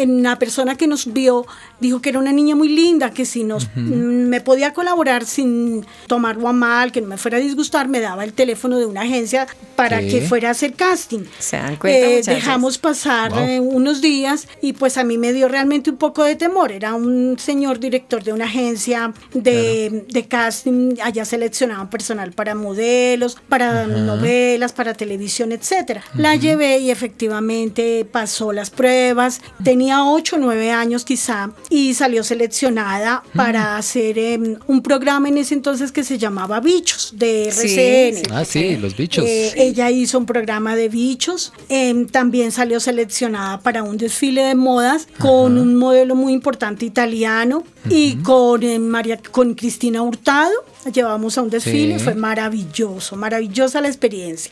En 0.01 0.23
la 0.23 0.37
persona 0.39 0.75
que 0.75 0.87
nos 0.87 1.11
vio 1.13 1.45
dijo 1.79 2.01
que 2.01 2.09
era 2.09 2.19
una 2.19 2.31
niña 2.31 2.55
muy 2.55 2.67
linda, 2.69 3.11
que 3.11 3.25
si 3.25 3.43
nos 3.43 3.67
mm, 3.75 4.27
me 4.29 4.41
podía 4.41 4.73
colaborar 4.73 5.25
sin 5.25 5.85
tomarlo 6.07 6.47
a 6.47 6.53
mal, 6.53 6.91
que 6.91 7.01
no 7.01 7.07
me 7.07 7.17
fuera 7.17 7.37
a 7.37 7.39
disgustar, 7.39 7.87
me 7.87 7.99
daba 7.99 8.23
el 8.23 8.33
teléfono 8.33 8.77
de 8.79 8.85
una 8.85 9.01
agencia 9.01 9.47
para 9.75 9.99
¿Qué? 10.01 10.07
que 10.07 10.21
fuera 10.21 10.49
a 10.49 10.51
hacer 10.51 10.73
casting. 10.73 11.23
¿Se 11.39 11.57
dan 11.57 11.75
cuenta, 11.77 12.07
Eh, 12.07 12.21
dejamos 12.25 12.77
pasar 12.77 13.31
Wow. 13.31 13.39
eh, 13.39 13.59
unos 13.59 14.01
días 14.01 14.47
y 14.61 14.73
pues 14.73 14.97
a 14.97 15.03
mí 15.03 15.17
me 15.17 15.31
dio 15.33 15.47
realmente 15.47 15.89
un 15.89 15.97
poco 15.97 16.23
de 16.23 16.35
temor. 16.35 16.71
Era 16.71 16.93
un 16.95 17.37
señor 17.39 17.79
director 17.79 18.23
de 18.23 18.33
una 18.33 18.45
agencia 18.45 19.13
de, 19.33 20.05
de 20.09 20.27
casting, 20.27 20.95
allá 21.01 21.23
seleccionaban 21.25 21.89
personal 21.89 22.31
para 22.33 22.55
modelos, 22.55 23.37
para 23.47 23.81
Ajá. 23.83 23.87
novelas, 23.87 24.73
para 24.73 24.93
televisión, 24.93 25.51
etcétera. 25.51 26.03
La 26.15 26.35
llevé 26.35 26.79
y 26.79 26.91
efectivamente 26.91 28.05
pasó 28.11 28.51
las 28.51 28.69
pruebas. 28.69 29.41
Tenía 29.63 29.88
8 29.97 30.35
o 30.35 30.39
9 30.39 30.71
años 30.71 31.05
quizá 31.05 31.51
y 31.69 31.93
salió 31.93 32.23
seleccionada 32.23 33.23
para 33.35 33.77
hacer 33.77 34.17
em, 34.17 34.57
un 34.67 34.81
programa 34.81 35.29
en 35.29 35.37
ese 35.37 35.53
entonces 35.55 35.91
que 35.91 36.03
se 36.03 36.17
llamaba 36.17 36.59
Bichos 36.59 37.13
de 37.15 37.49
RCN. 37.49 38.31
Ah, 38.33 38.45
sí, 38.45 38.77
los 38.77 38.95
bichos. 38.95 39.25
Eh, 39.27 39.53
Ella 39.57 39.89
hizo 39.91 40.17
un 40.17 40.25
programa 40.25 40.75
de 40.75 40.89
bichos. 40.89 41.51
em, 41.69 42.07
también 42.07 42.51
salió 42.51 42.79
seleccionada 42.79 43.59
para 43.59 43.83
un 43.83 43.97
desfile 43.97 44.43
de 44.43 44.55
modas 44.55 45.07
con 45.19 45.57
un 45.57 45.75
modelo 45.75 46.15
muy 46.15 46.33
importante 46.33 46.85
italiano 46.85 47.63
y 47.89 48.15
con, 48.17 48.63
em, 48.63 48.81
María, 48.81 49.19
con 49.31 49.53
Cristina 49.55 50.01
Hurtado. 50.01 50.53
Llevamos 50.89 51.37
a 51.37 51.41
un 51.41 51.49
desfile, 51.49 51.97
Sí. 51.99 52.03
fue 52.03 52.15
maravilloso, 52.15 53.15
maravillosa 53.15 53.81
la 53.81 53.87
experiencia. 53.87 54.51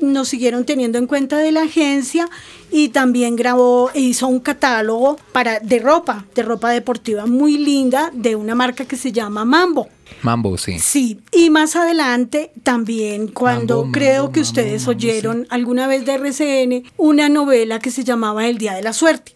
Nos 0.00 0.28
siguieron 0.28 0.64
teniendo 0.64 0.98
en 0.98 1.06
cuenta 1.06 1.38
de 1.38 1.52
la 1.52 1.62
agencia 1.62 2.28
y 2.70 2.88
también 2.88 3.36
grabó, 3.36 3.90
e 3.94 4.00
hizo 4.00 4.26
un 4.26 4.40
catálogo 4.40 5.16
para, 5.32 5.60
de 5.60 5.78
ropa, 5.78 6.24
de 6.34 6.42
ropa 6.42 6.70
deportiva 6.70 7.26
muy 7.26 7.56
linda 7.58 8.10
de 8.12 8.34
una 8.36 8.54
marca 8.54 8.84
que 8.84 8.96
se 8.96 9.12
llama 9.12 9.44
Mambo. 9.44 9.88
Mambo, 10.22 10.56
sí. 10.58 10.78
Sí, 10.78 11.18
y 11.32 11.50
más 11.50 11.76
adelante 11.76 12.50
también 12.62 13.28
cuando 13.28 13.82
Mambo, 13.82 13.92
creo 13.92 14.32
que 14.32 14.40
ustedes 14.40 14.86
oyeron 14.88 15.46
alguna 15.50 15.86
vez 15.86 16.04
de 16.04 16.14
RCN 16.14 16.84
una 16.96 17.28
novela 17.28 17.78
que 17.78 17.90
se 17.90 18.04
llamaba 18.04 18.46
El 18.48 18.58
Día 18.58 18.74
de 18.74 18.82
la 18.82 18.92
Suerte. 18.92 19.34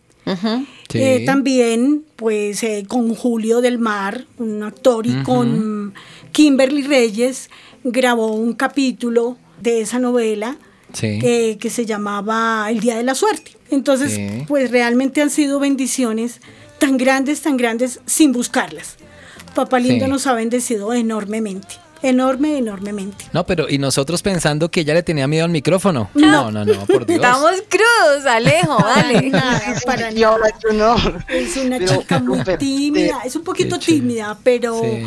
Sí. 0.91 0.99
Eh, 0.99 1.23
también, 1.25 2.05
pues, 2.17 2.63
eh, 2.63 2.85
con 2.87 3.15
Julio 3.15 3.63
del 3.63 3.79
Mar, 3.79 4.27
un 4.39 4.63
actor, 4.63 5.07
y 5.07 5.23
con 5.23 5.95
Kimberly 6.33 6.83
Reyes, 6.83 7.51
grabó 7.85 8.33
un 8.33 8.53
capítulo 8.55 9.37
de 9.61 9.81
esa 9.83 9.99
novela 9.99 10.57
Sí. 10.93 11.19
que, 11.19 11.59
que 11.61 11.69
se 11.69 11.85
llamaba 11.85 12.67
El 12.71 12.81
Día 12.81 12.97
de 12.97 13.03
la 13.03 13.15
Suerte. 13.15 13.53
Entonces, 13.71 14.13
Sí. 14.15 14.45
pues 14.49 14.71
realmente 14.71 15.21
han 15.21 15.29
sido 15.31 15.59
bendiciones 15.61 16.41
tan 16.79 16.97
grandes, 16.97 17.43
tan 17.43 17.57
grandes, 17.59 18.01
sin 18.07 18.33
buscarlas. 18.33 18.97
Papá 19.55 19.79
Lindo 19.81 20.07
Sí. 20.07 20.11
nos 20.11 20.27
ha 20.27 20.33
bendecido 20.35 20.93
enormemente, 20.95 21.75
enorme, 22.03 22.57
enormemente. 22.57 23.27
No, 23.33 23.45
pero 23.45 23.69
y 23.69 23.77
nosotros 23.79 24.23
pensando 24.23 24.71
que 24.71 24.81
ella 24.81 24.95
le 24.95 25.03
tenía 25.03 25.27
miedo 25.27 25.45
al 25.45 25.51
micrófono. 25.51 26.09
No, 26.15 26.51
no, 26.51 26.65
no, 26.65 26.87
por 26.87 27.05
Dios. 27.07 27.17
Estamos 27.17 27.53
crudos, 27.69 28.25
Alejo, 28.27 28.79
dale. 28.83 29.29
Nada, 29.31 29.61
para 29.85 30.11
no. 30.73 30.97
Es 31.29 31.57
una 31.59 31.79
Pero 31.79 31.99
chica 32.01 32.19
muy 32.21 32.41
tímida, 32.59 33.21
es 33.27 33.37
un 33.37 33.43
poquito 33.45 33.79
tímida, 33.79 34.39
pero, 34.43 34.81
Sí. 34.81 35.03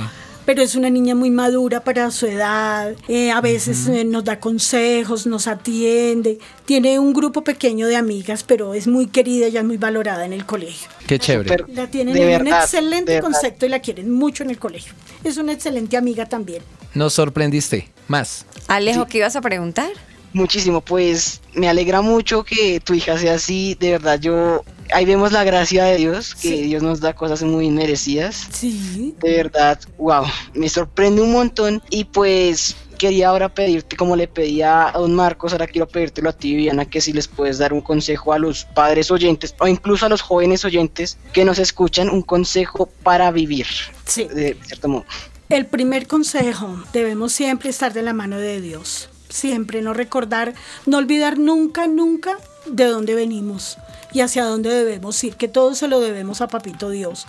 Pero 0.51 0.63
es 0.63 0.75
una 0.75 0.89
niña 0.89 1.15
muy 1.15 1.29
madura 1.29 1.81
para 1.81 2.11
su 2.11 2.27
edad. 2.27 2.93
Eh, 3.07 3.31
a 3.31 3.39
veces 3.39 3.87
eh, 3.87 4.03
nos 4.03 4.25
da 4.25 4.41
consejos, 4.41 5.25
nos 5.25 5.47
atiende. 5.47 6.39
Tiene 6.65 6.99
un 6.99 7.13
grupo 7.13 7.41
pequeño 7.41 7.87
de 7.87 7.95
amigas, 7.95 8.43
pero 8.43 8.73
es 8.73 8.85
muy 8.85 9.07
querida 9.07 9.47
y 9.47 9.55
es 9.55 9.63
muy 9.63 9.77
valorada 9.77 10.25
en 10.25 10.33
el 10.33 10.45
colegio. 10.45 10.89
Qué 11.07 11.19
chévere. 11.19 11.63
La 11.69 11.87
tienen 11.87 12.15
de 12.15 12.23
en 12.23 12.27
verdad, 12.43 12.57
un 12.57 12.63
excelente 12.63 13.13
verdad. 13.13 13.29
concepto 13.31 13.65
y 13.65 13.69
la 13.69 13.79
quieren 13.79 14.11
mucho 14.11 14.43
en 14.43 14.49
el 14.49 14.59
colegio. 14.59 14.93
Es 15.23 15.37
una 15.37 15.53
excelente 15.53 15.95
amiga 15.95 16.25
también. 16.25 16.61
Nos 16.95 17.13
sorprendiste. 17.13 17.87
Más. 18.09 18.45
Alejo, 18.67 19.05
¿qué 19.05 19.19
ibas 19.19 19.37
a 19.37 19.41
preguntar? 19.41 19.91
Muchísimo, 20.33 20.81
pues 20.81 21.41
me 21.53 21.67
alegra 21.67 22.01
mucho 22.01 22.43
que 22.43 22.79
tu 22.79 22.93
hija 22.93 23.17
sea 23.17 23.33
así, 23.35 23.75
de 23.79 23.91
verdad 23.91 24.19
yo, 24.19 24.63
ahí 24.93 25.03
vemos 25.05 25.31
la 25.33 25.43
gracia 25.43 25.83
de 25.85 25.97
Dios, 25.97 26.35
que 26.35 26.49
Sí. 26.49 26.61
Dios 26.63 26.81
nos 26.83 27.01
da 27.01 27.13
cosas 27.13 27.43
muy 27.43 27.69
merecidas, 27.69 28.47
Sí. 28.51 29.13
de 29.21 29.35
verdad, 29.35 29.79
wow, 29.97 30.23
me 30.53 30.69
sorprende 30.69 31.21
un 31.21 31.31
montón 31.33 31.81
y 31.89 32.05
pues 32.05 32.75
quería 32.97 33.29
ahora 33.29 33.49
pedirte, 33.49 33.97
como 33.97 34.15
le 34.15 34.27
pedía 34.27 34.87
a 34.89 34.91
don 34.99 35.13
Marcos, 35.15 35.51
ahora 35.53 35.65
quiero 35.67 35.87
pedírtelo 35.87 36.29
a 36.29 36.33
ti 36.33 36.55
Viviana, 36.55 36.85
que 36.85 37.01
si 37.01 37.11
les 37.11 37.27
puedes 37.27 37.57
dar 37.57 37.73
un 37.73 37.81
consejo 37.81 38.31
a 38.31 38.37
los 38.39 38.63
padres 38.65 39.09
oyentes 39.11 39.53
o 39.59 39.67
incluso 39.67 40.05
a 40.05 40.09
los 40.09 40.21
jóvenes 40.21 40.63
oyentes 40.63 41.17
que 41.33 41.43
nos 41.43 41.57
escuchan, 41.59 42.09
un 42.09 42.21
consejo 42.21 42.85
para 43.03 43.31
vivir, 43.31 43.65
Sí. 44.05 44.25
de 44.33 44.55
cierto 44.65 44.87
modo. 44.87 45.05
El 45.49 45.65
primer 45.65 46.07
consejo, 46.07 46.81
debemos 46.93 47.33
siempre 47.33 47.69
estar 47.71 47.91
de 47.91 48.03
la 48.03 48.13
mano 48.13 48.37
de 48.37 48.61
Dios. 48.61 49.09
Siempre 49.31 49.81
no 49.81 49.93
recordar, 49.93 50.53
no 50.85 50.97
olvidar 50.97 51.39
nunca, 51.39 51.87
nunca 51.87 52.37
de 52.65 52.85
dónde 52.85 53.15
venimos 53.15 53.77
y 54.13 54.19
hacia 54.21 54.43
dónde 54.45 54.69
debemos 54.69 55.23
ir, 55.23 55.35
que 55.35 55.47
todo 55.47 55.73
se 55.73 55.87
lo 55.87 55.99
debemos 56.01 56.41
a 56.41 56.47
Papito 56.49 56.89
Dios. 56.89 57.25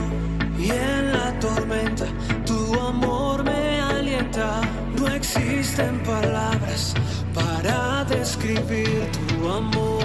Y 0.60 0.70
en 0.72 1.14
la 1.14 1.40
tormenta, 1.40 2.06
tu 2.46 2.80
amor 2.80 3.44
me 3.44 3.80
alienta. 3.82 4.62
No 4.98 5.08
existen 5.08 6.00
palabras 6.04 6.94
para 7.34 8.06
describir 8.06 9.10
tu 9.12 9.50
amor. 9.50 10.04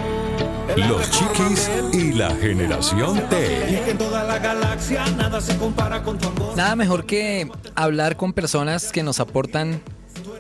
Los 0.76 1.10
Chiquis 1.10 1.70
y 1.92 2.12
la 2.12 2.30
generación 2.36 3.18
Y 3.18 3.20
T. 3.20 3.74
es 3.74 3.80
que 3.82 3.90
en 3.90 3.98
toda 3.98 4.24
la 4.24 4.38
galaxia 4.38 5.04
nada 5.16 5.40
se 5.40 5.56
compara 5.58 6.02
con 6.02 6.18
tu 6.18 6.28
amor. 6.28 6.56
Nada 6.56 6.76
mejor 6.76 7.04
que 7.04 7.50
hablar 7.74 8.16
con 8.16 8.32
personas 8.32 8.92
que 8.92 9.02
nos 9.02 9.20
aportan 9.20 9.82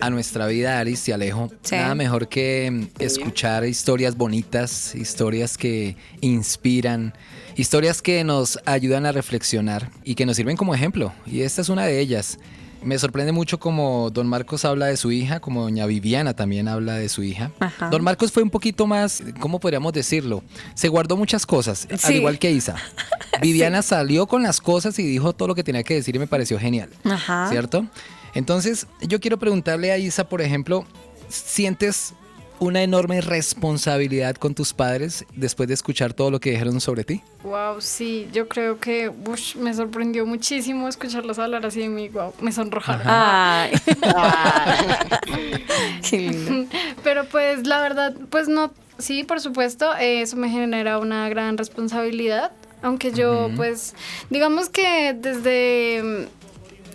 a 0.04 0.10
nuestra 0.10 0.46
vida, 0.48 0.80
Aris 0.80 1.06
y 1.08 1.12
Alejo, 1.12 1.48
Sí. 1.62 1.76
nada 1.76 1.94
mejor 1.94 2.28
que 2.28 2.68
mm, 2.72 3.00
escuchar 3.02 3.64
historias 3.64 4.16
bonitas, 4.16 4.94
historias 4.96 5.56
que 5.56 5.96
inspiran, 6.20 7.14
historias 7.56 8.02
que 8.02 8.24
nos 8.24 8.58
ayudan 8.66 9.06
a 9.06 9.12
reflexionar 9.12 9.90
y 10.02 10.16
que 10.16 10.26
nos 10.26 10.36
sirven 10.36 10.56
como 10.56 10.74
ejemplo. 10.74 11.12
Y 11.24 11.42
esta 11.42 11.60
es 11.60 11.68
una 11.68 11.84
de 11.86 12.00
ellas. 12.00 12.38
Me 12.82 12.98
sorprende 12.98 13.30
mucho 13.30 13.60
como 13.60 14.10
don 14.10 14.26
Marcos 14.26 14.64
habla 14.64 14.86
de 14.86 14.96
su 14.96 15.12
hija, 15.12 15.38
como 15.38 15.62
doña 15.62 15.86
Viviana 15.86 16.34
también 16.34 16.66
habla 16.66 16.94
de 16.94 17.08
su 17.08 17.22
hija. 17.22 17.52
Ajá. 17.60 17.88
Don 17.90 18.02
Marcos 18.02 18.32
fue 18.32 18.42
un 18.42 18.50
poquito 18.50 18.88
más, 18.88 19.22
¿cómo 19.38 19.60
podríamos 19.60 19.92
decirlo? 19.92 20.42
Se 20.74 20.88
guardó 20.88 21.16
muchas 21.16 21.46
cosas, 21.46 21.86
al 22.02 22.14
igual 22.16 22.40
que 22.40 22.50
Isa. 22.50 22.74
Viviana 23.40 23.82
salió 23.82 24.26
con 24.26 24.42
las 24.42 24.60
cosas 24.60 24.98
y 24.98 25.04
dijo 25.04 25.32
todo 25.32 25.46
lo 25.46 25.54
que 25.54 25.62
tenía 25.62 25.84
que 25.84 25.94
decir 25.94 26.16
y 26.16 26.18
me 26.18 26.26
pareció 26.26 26.58
genial. 26.58 26.90
Ajá. 27.04 27.46
¿Cierto? 27.50 27.86
Entonces, 28.34 28.86
yo 29.00 29.20
quiero 29.20 29.38
preguntarle 29.38 29.92
a 29.92 29.98
Isa, 29.98 30.28
por 30.28 30.40
ejemplo, 30.40 30.84
¿sientes 31.28 32.14
una 32.62 32.82
enorme 32.82 33.20
responsabilidad 33.20 34.36
con 34.36 34.54
tus 34.54 34.72
padres 34.72 35.24
después 35.34 35.68
de 35.68 35.74
escuchar 35.74 36.12
todo 36.12 36.30
lo 36.30 36.38
que 36.38 36.50
dijeron 36.50 36.80
sobre 36.80 37.02
ti? 37.02 37.20
Wow, 37.42 37.80
sí, 37.80 38.28
yo 38.32 38.46
creo 38.46 38.78
que 38.78 39.10
me 39.58 39.74
sorprendió 39.74 40.24
muchísimo 40.26 40.86
escucharlos 40.86 41.40
hablar 41.40 41.66
así 41.66 41.80
de 41.80 41.88
mí. 41.88 42.08
Wow, 42.08 42.34
me 42.40 42.52
sonrojaron. 42.52 43.02
Ay. 43.04 43.72
Qué 46.08 46.18
lindo. 46.18 46.70
Pero 47.02 47.24
pues 47.24 47.66
la 47.66 47.80
verdad, 47.80 48.14
pues 48.30 48.46
no, 48.46 48.72
sí, 48.96 49.24
por 49.24 49.40
supuesto, 49.40 49.96
eh, 49.96 50.22
eso 50.22 50.36
me 50.36 50.48
genera 50.48 50.98
una 50.98 51.28
gran 51.28 51.58
responsabilidad. 51.58 52.52
Aunque 52.80 53.12
yo, 53.12 53.48
pues, 53.56 53.94
digamos 54.28 54.68
que 54.68 55.14
desde 55.14 56.28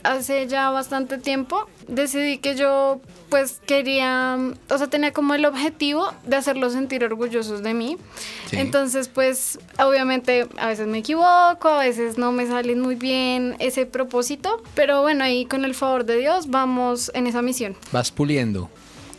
hace 0.08 0.48
ya 0.48 0.70
bastante 0.70 1.18
tiempo 1.18 1.68
decidí 1.88 2.38
que 2.38 2.56
yo, 2.56 3.00
pues, 3.30 3.62
quería, 3.66 4.38
o 4.70 4.78
sea, 4.78 4.88
tenía 4.88 5.14
como 5.14 5.34
el 5.34 5.46
objetivo 5.46 6.14
de 6.26 6.36
hacerlos 6.36 6.74
sentir 6.74 7.04
orgullosos 7.04 7.64
de 7.64 7.74
mí. 7.74 7.98
Sí. 8.50 8.58
Entonces, 8.58 9.08
pues, 9.08 9.60
obviamente 9.80 10.48
a 10.58 10.68
veces 10.68 10.88
me 10.88 11.00
equivoco, 11.00 11.70
a 11.70 11.80
veces 11.80 12.18
no 12.18 12.32
me 12.32 12.48
sale 12.48 12.76
muy 12.76 12.96
bien 12.96 13.56
ese 13.60 13.86
propósito, 13.86 14.62
pero 14.76 15.02
bueno, 15.02 15.24
ahí 15.24 15.46
con 15.46 15.66
el 15.66 15.76
favor 15.76 16.06
de 16.06 16.18
Dios 16.18 16.50
vamos 16.50 17.12
en 17.14 17.28
esa 17.28 17.42
misión. 17.42 17.76
Vas 17.92 18.12
puliendo. 18.12 18.70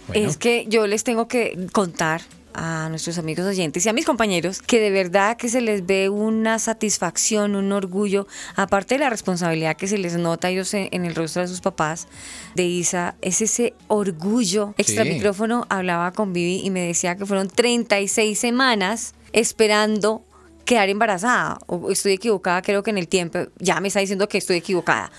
Bueno. 0.08 0.28
Es 0.28 0.36
que 0.38 0.64
yo 0.68 0.86
les 0.86 1.04
tengo 1.04 1.28
que 1.28 1.66
contar 1.72 2.22
a 2.60 2.88
nuestros 2.88 3.18
amigos 3.18 3.46
oyentes 3.46 3.86
y 3.86 3.88
a 3.88 3.92
mis 3.92 4.04
compañeros 4.04 4.60
que 4.60 4.80
de 4.80 4.90
verdad 4.90 5.36
que 5.36 5.48
se 5.48 5.60
les 5.60 5.86
ve 5.86 6.08
una 6.08 6.58
satisfacción, 6.58 7.54
un 7.56 7.70
orgullo, 7.72 8.26
aparte 8.56 8.96
de 8.96 9.00
la 9.00 9.10
responsabilidad 9.10 9.76
que 9.76 9.86
se 9.86 9.96
les 9.98 10.16
nota 10.16 10.48
a 10.48 10.50
ellos 10.50 10.74
en, 10.74 10.88
en 10.90 11.04
el 11.04 11.14
rostro 11.14 11.42
de 11.42 11.48
sus 11.48 11.60
papás, 11.60 12.08
de 12.54 12.64
Isa, 12.64 13.14
es 13.22 13.40
ese 13.42 13.74
orgullo. 13.86 14.74
Extra 14.76 15.04
Sí. 15.04 15.10
micrófono 15.10 15.66
hablaba 15.68 16.12
con 16.12 16.32
Vivi 16.32 16.60
y 16.64 16.70
me 16.70 16.80
decía 16.80 17.16
que 17.16 17.24
fueron 17.26 17.48
36 17.48 18.38
semanas 18.38 19.14
esperando 19.32 20.24
quedar 20.64 20.88
embarazada. 20.88 21.58
O 21.66 21.90
estoy 21.90 22.12
equivocada, 22.14 22.60
creo 22.62 22.82
que 22.82 22.90
en 22.90 22.98
el 22.98 23.08
tiempo, 23.08 23.38
ya 23.58 23.80
me 23.80 23.88
está 23.88 24.00
diciendo 24.00 24.28
que 24.28 24.38
estoy 24.38 24.56
equivocada. 24.56 25.10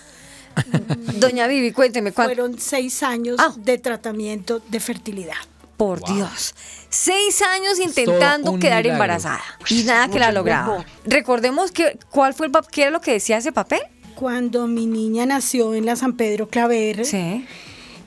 Doña 1.19 1.47
Vivi, 1.47 1.71
cuénteme 1.71 2.11
cuánto. 2.11 2.35
Fueron 2.35 2.59
seis 2.59 3.01
años 3.03 3.37
Ah. 3.39 3.53
de 3.57 3.77
tratamiento 3.77 4.59
de 4.67 4.79
fertilidad. 4.79 5.35
Por 5.79 6.03
Dios. 6.03 6.53
Seis 6.89 7.41
años 7.41 7.79
intentando 7.79 8.59
quedar 8.59 8.83
milagro. 8.83 8.91
embarazada. 8.91 9.41
Y 9.69 9.83
nada 9.83 10.09
que 10.09 10.19
la 10.19 10.31
lograba. 10.33 10.75
tiempo. 10.83 10.91
Recordemos 11.05 11.71
que 11.71 11.97
cuál 12.09 12.33
fue 12.33 12.47
el 12.47 12.51
qué 12.69 12.81
era 12.81 12.91
lo 12.91 12.99
que 12.99 13.13
decía 13.13 13.37
ese 13.37 13.53
papel. 13.53 13.79
Cuando 14.15 14.67
mi 14.67 14.85
niña 14.87 15.25
nació 15.25 15.73
en 15.73 15.85
la 15.85 15.95
San 15.95 16.17
Pedro 16.17 16.49
Claver, 16.49 17.03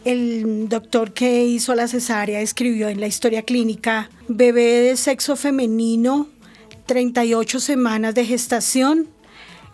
el 0.05 0.68
doctor 0.68 1.14
que 1.14 1.45
hizo 1.45 1.75
la 1.75 1.89
cesárea 1.89 2.43
escribió 2.43 2.89
en 2.91 3.01
la 3.01 3.07
historia 3.07 3.41
clínica, 3.43 4.11
bebé 4.29 4.81
de 4.83 4.97
sexo 4.99 5.35
femenino, 5.37 6.29
38 6.85 7.59
semanas 7.59 8.14
de 8.14 8.27
gestación, 8.27 9.09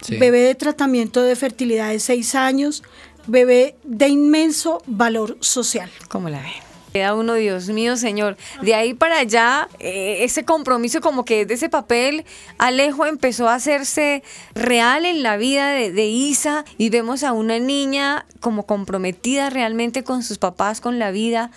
Sí. 0.03 0.17
bebé 0.19 0.43
de 0.43 0.55
tratamiento 0.55 1.23
de 1.23 1.35
fertilidad 1.35 1.89
de 1.91 1.99
6 1.99 2.37
años, 2.37 2.85
bebé 3.27 3.75
de 3.83 4.07
inmenso 4.07 4.81
valor 4.87 5.37
social. 5.41 5.91
¿Cómo 6.09 6.29
la 6.29 6.39
ve? 6.41 6.53
Queda 6.93 7.15
uno, 7.15 7.35
Dios 7.35 7.69
mío, 7.69 7.97
Señor. 7.97 8.37
De 8.63 8.75
ahí 8.75 8.95
para 8.95 9.19
allá, 9.19 9.69
eh, 9.79 10.25
ese 10.25 10.45
compromiso 10.45 11.01
como 11.01 11.25
que 11.25 11.45
de 11.45 11.55
ese 11.55 11.69
papel, 11.69 12.25
Alejo 12.57 13.07
empezó 13.07 13.49
a 13.49 13.55
hacerse 13.55 14.23
real 14.55 15.05
en 15.05 15.23
la 15.23 15.37
vida 15.37 15.71
de, 15.71 16.09
Isa 16.09 16.65
y 16.79 16.91
vemos 16.91 17.23
a 17.23 17.33
una 17.33 17.59
niña 17.59 18.25
como 18.41 18.65
comprometida 18.65 19.51
realmente 19.51 20.05
con 20.05 20.23
sus 20.23 20.39
papás, 20.39 20.81
con 20.81 20.99
la 20.99 21.11
vida 21.11 21.51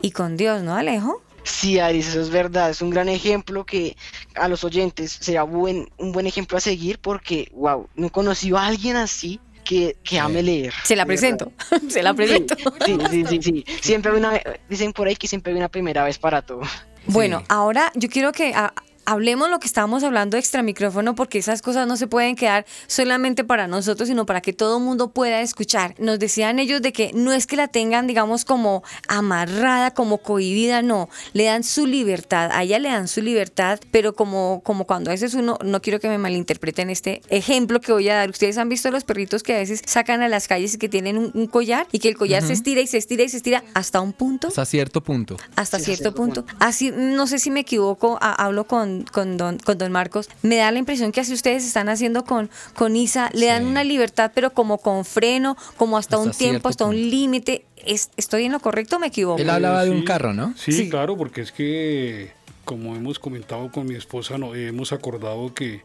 y 0.00 0.10
con 0.10 0.36
Dios, 0.36 0.62
¿no, 0.62 0.74
Alejo? 0.74 1.22
Sí, 1.44 1.78
Aris, 1.78 2.08
eso 2.08 2.20
es 2.20 2.30
verdad, 2.30 2.70
es 2.70 2.82
un 2.82 2.90
gran 2.90 3.08
ejemplo 3.08 3.64
que 3.64 3.96
a 4.34 4.48
los 4.48 4.64
oyentes 4.64 5.18
será 5.20 5.44
un 5.44 5.88
buen 6.12 6.26
ejemplo 6.26 6.58
a 6.58 6.60
seguir 6.60 6.98
porque, 6.98 7.50
wow, 7.54 7.88
no 7.94 8.08
he 8.08 8.10
conocido 8.10 8.58
a 8.58 8.66
alguien 8.66 8.96
así 8.96 9.40
que, 9.64 9.96
que 10.02 10.18
ame 10.18 10.42
leer. 10.42 10.72
Se 10.84 10.96
la 10.96 11.06
presento, 11.06 11.52
se 11.88 12.02
la 12.02 12.14
presento. 12.14 12.54
Sí, 12.84 12.96
sí, 13.10 13.24
sí, 13.26 13.42
sí. 13.42 13.64
Siempre 13.80 14.12
una, 14.12 14.40
dicen 14.68 14.92
por 14.92 15.08
ahí 15.08 15.16
que 15.16 15.28
siempre 15.28 15.52
hay 15.52 15.58
una 15.58 15.68
primera 15.68 16.04
vez 16.04 16.18
para 16.18 16.42
todo. 16.42 16.62
Bueno, 17.06 17.42
ahora 17.48 17.90
yo 17.94 18.08
quiero 18.08 18.32
que 18.32 18.52
ah, 18.54 18.72
hablemos 19.04 19.50
lo 19.50 19.58
que 19.58 19.66
estábamos 19.66 20.02
hablando 20.04 20.36
extra 20.36 20.62
micrófono 20.62 21.14
porque 21.14 21.38
esas 21.38 21.62
cosas 21.62 21.86
no 21.86 21.96
se 21.96 22.06
pueden 22.06 22.36
quedar 22.36 22.64
solamente 22.86 23.44
para 23.44 23.66
nosotros, 23.66 24.08
sino 24.08 24.26
para 24.26 24.40
que 24.40 24.52
todo 24.52 24.78
el 24.78 24.84
mundo 24.84 25.10
pueda 25.10 25.40
escuchar. 25.40 25.94
Nos 25.98 26.18
decían 26.18 26.58
ellos 26.58 26.82
de 26.82 26.92
que 26.92 27.10
no 27.14 27.32
es 27.32 27.46
que 27.46 27.56
la 27.56 27.68
tengan, 27.68 28.06
digamos, 28.06 28.44
como 28.44 28.82
amarrada, 29.08 29.92
como 29.92 30.18
cohibida, 30.18 30.82
no, 30.82 31.08
le 31.32 31.44
dan 31.44 31.64
su 31.64 31.86
libertad, 31.86 32.50
a 32.52 32.62
ella 32.62 32.78
le 32.78 32.88
dan 32.90 33.08
su 33.08 33.22
libertad, 33.22 33.78
pero 33.90 34.14
como, 34.14 34.60
como 34.64 34.86
cuando 34.86 35.10
a 35.10 35.12
veces 35.14 35.34
uno, 35.34 35.58
no 35.64 35.80
quiero 35.82 36.00
que 36.00 36.08
me 36.08 36.18
malinterpreten 36.18 36.90
este 36.90 37.22
ejemplo 37.28 37.80
que 37.80 37.92
voy 37.92 38.08
a 38.08 38.14
dar, 38.16 38.30
ustedes 38.30 38.58
han 38.58 38.68
visto 38.68 38.90
los 38.90 39.04
perritos 39.04 39.42
que 39.42 39.54
a 39.54 39.58
veces 39.58 39.82
sacan 39.86 40.22
a 40.22 40.28
las 40.28 40.48
calles 40.48 40.74
y 40.74 40.78
que 40.78 40.88
tienen 40.88 41.18
un, 41.18 41.30
un 41.34 41.46
collar 41.46 41.86
y 41.92 41.98
que 41.98 42.08
el 42.08 42.16
collar 42.16 42.42
se 42.42 42.52
estira 42.52 42.80
y 42.80 42.86
se 42.86 42.98
estira 42.98 43.22
y 43.22 43.28
se 43.28 43.36
estira 43.36 43.62
hasta 43.74 44.00
un 44.00 44.12
punto 44.12 44.48
Hasta 44.48 44.64
cierto 44.64 45.02
punto. 45.02 45.36
hasta 45.56 45.78
cierto 45.78 46.14
punto. 46.14 46.44
Así, 46.58 46.92
no 46.94 47.26
sé 47.26 47.38
si 47.38 47.50
me 47.50 47.60
equivoco, 47.60 48.18
a- 48.20 48.32
hablo 48.44 48.64
con, 48.64 48.91
con, 49.00 49.36
don, 49.38 49.58
con 49.58 49.78
don 49.78 49.90
Marcos, 49.90 50.28
me 50.42 50.56
da 50.56 50.70
la 50.70 50.78
impresión 50.78 51.10
que 51.10 51.20
así 51.20 51.32
ustedes 51.32 51.64
están 51.66 51.88
haciendo 51.88 52.24
con, 52.24 52.50
con 52.74 52.94
Isa, 52.96 53.30
le 53.32 53.46
dan 53.46 53.64
una 53.66 53.82
libertad, 53.82 54.30
pero 54.34 54.50
como 54.52 54.78
con 54.78 55.04
freno, 55.04 55.56
como 55.76 55.96
hasta, 55.98 56.18
un 56.18 56.30
tiempo, 56.32 56.68
hasta 56.68 56.84
un 56.84 56.96
límite. 56.96 57.64
¿Es- 57.84 58.10
¿Estoy 58.16 58.44
en 58.44 58.52
lo 58.52 58.60
correcto 58.60 58.96
o 58.96 58.98
me 59.00 59.08
equivoco? 59.08 59.40
Él 59.40 59.50
hablaba 59.50 59.82
de 59.84 59.90
un 59.90 60.00
Sí, 60.00 60.04
carro, 60.04 60.32
¿no? 60.32 60.54
Sí, 60.56 60.88
claro, 60.88 61.16
porque 61.16 61.40
es 61.40 61.50
que, 61.50 62.30
como 62.64 62.94
hemos 62.94 63.18
comentado 63.18 63.72
con 63.72 63.86
mi 63.86 63.94
esposa, 63.96 64.38
no, 64.38 64.54
hemos 64.54 64.92
acordado 64.92 65.52
que 65.52 65.82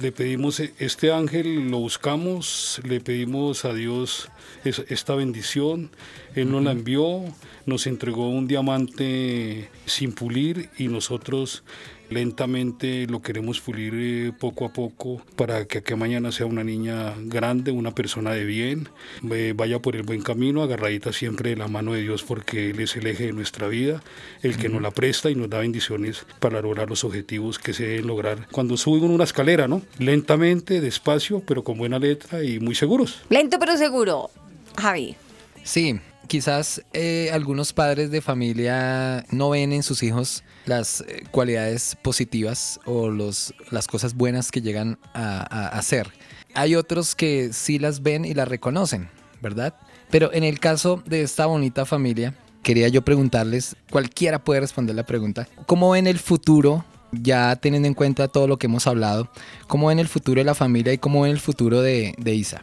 le 0.00 0.12
pedimos 0.12 0.60
e- 0.60 0.72
este 0.78 1.12
ángel, 1.12 1.70
lo 1.70 1.78
buscamos, 1.78 2.80
le 2.84 3.00
pedimos 3.00 3.64
a 3.64 3.72
Dios 3.74 4.28
es- 4.64 4.84
esta 4.88 5.14
bendición, 5.14 5.90
Él 6.34 6.50
nos 6.50 6.62
la 6.62 6.72
envió, 6.72 7.24
nos 7.66 7.86
entregó 7.86 8.28
un 8.28 8.46
diamante 8.46 9.68
sin 9.86 10.12
pulir 10.12 10.70
y 10.78 10.88
nosotros 10.88 11.64
lentamente 12.10 13.06
lo 13.06 13.20
queremos 13.20 13.60
pulir 13.60 13.92
eh, 13.94 14.32
poco 14.38 14.64
a 14.64 14.72
poco 14.72 15.22
para 15.36 15.66
que, 15.66 15.82
que 15.82 15.94
mañana 15.94 16.32
sea 16.32 16.46
una 16.46 16.64
niña 16.64 17.14
grande, 17.24 17.70
una 17.70 17.94
persona 17.94 18.30
de 18.32 18.44
bien, 18.46 18.88
eh, 19.30 19.52
vaya 19.54 19.80
por 19.80 19.94
el 19.94 20.04
buen 20.04 20.22
camino, 20.22 20.62
agarradita 20.62 21.12
siempre 21.12 21.50
de 21.50 21.56
la 21.56 21.68
mano 21.68 21.92
de 21.92 22.00
Dios 22.00 22.22
porque 22.22 22.70
Él 22.70 22.80
es 22.80 22.96
el 22.96 23.06
eje 23.06 23.26
de 23.26 23.32
nuestra 23.34 23.68
vida, 23.68 24.02
el 24.42 24.56
que 24.56 24.70
nos 24.70 24.80
la 24.80 24.90
presta 24.90 25.30
y 25.30 25.34
nos 25.34 25.50
da 25.50 25.58
bendiciones 25.58 26.24
para 26.40 26.62
lograr 26.62 26.88
los 26.88 27.04
objetivos 27.04 27.58
que 27.58 27.74
se 27.74 27.84
deben 27.86 28.06
lograr. 28.06 28.48
Cuando 28.52 28.78
suben 28.78 29.10
una 29.10 29.24
escalera, 29.24 29.68
¿no? 29.68 29.82
Lentamente, 29.98 30.80
despacio, 30.80 31.40
pero 31.40 31.64
con 31.64 31.78
buena 31.78 31.98
letra 31.98 32.42
y 32.44 32.60
muy 32.60 32.74
seguros. 32.74 33.20
Lento 33.28 33.58
pero 33.58 33.76
seguro. 33.76 34.30
Javi. 34.76 35.16
Sí, 35.64 36.00
quizás 36.28 36.82
eh, 36.92 37.30
algunos 37.32 37.72
padres 37.72 38.10
de 38.10 38.20
familia 38.20 39.24
no 39.30 39.50
ven 39.50 39.72
en 39.72 39.82
sus 39.82 40.02
hijos 40.02 40.44
las 40.66 41.00
eh, 41.00 41.24
cualidades 41.30 41.96
positivas 42.02 42.78
o 42.84 43.08
los, 43.08 43.54
las 43.70 43.86
cosas 43.86 44.14
buenas 44.14 44.50
que 44.52 44.60
llegan 44.60 44.98
a, 45.14 45.40
a 45.40 45.68
hacer. 45.78 46.12
Hay 46.54 46.76
otros 46.76 47.14
que 47.14 47.52
sí 47.52 47.78
las 47.78 48.02
ven 48.02 48.24
y 48.24 48.34
las 48.34 48.48
reconocen, 48.48 49.08
¿verdad? 49.42 49.74
Pero 50.10 50.32
en 50.32 50.44
el 50.44 50.60
caso 50.60 51.02
de 51.06 51.22
esta 51.22 51.46
bonita 51.46 51.84
familia, 51.84 52.34
quería 52.62 52.88
yo 52.88 53.02
preguntarles, 53.02 53.76
cualquiera 53.90 54.44
puede 54.44 54.60
responder 54.60 54.94
la 54.94 55.06
pregunta, 55.06 55.48
¿cómo 55.66 55.90
ven 55.90 56.06
el 56.06 56.18
futuro? 56.18 56.84
Ya 57.12 57.56
teniendo 57.56 57.88
en 57.88 57.94
cuenta 57.94 58.28
todo 58.28 58.46
lo 58.46 58.58
que 58.58 58.66
hemos 58.66 58.86
hablado, 58.86 59.28
¿cómo 59.66 59.88
ven 59.88 59.98
el 59.98 60.08
futuro 60.08 60.40
de 60.40 60.44
la 60.44 60.54
familia 60.54 60.92
y 60.92 60.98
cómo 60.98 61.22
ven 61.22 61.32
el 61.32 61.40
futuro 61.40 61.80
de, 61.80 62.14
de 62.18 62.34
Isa? 62.34 62.62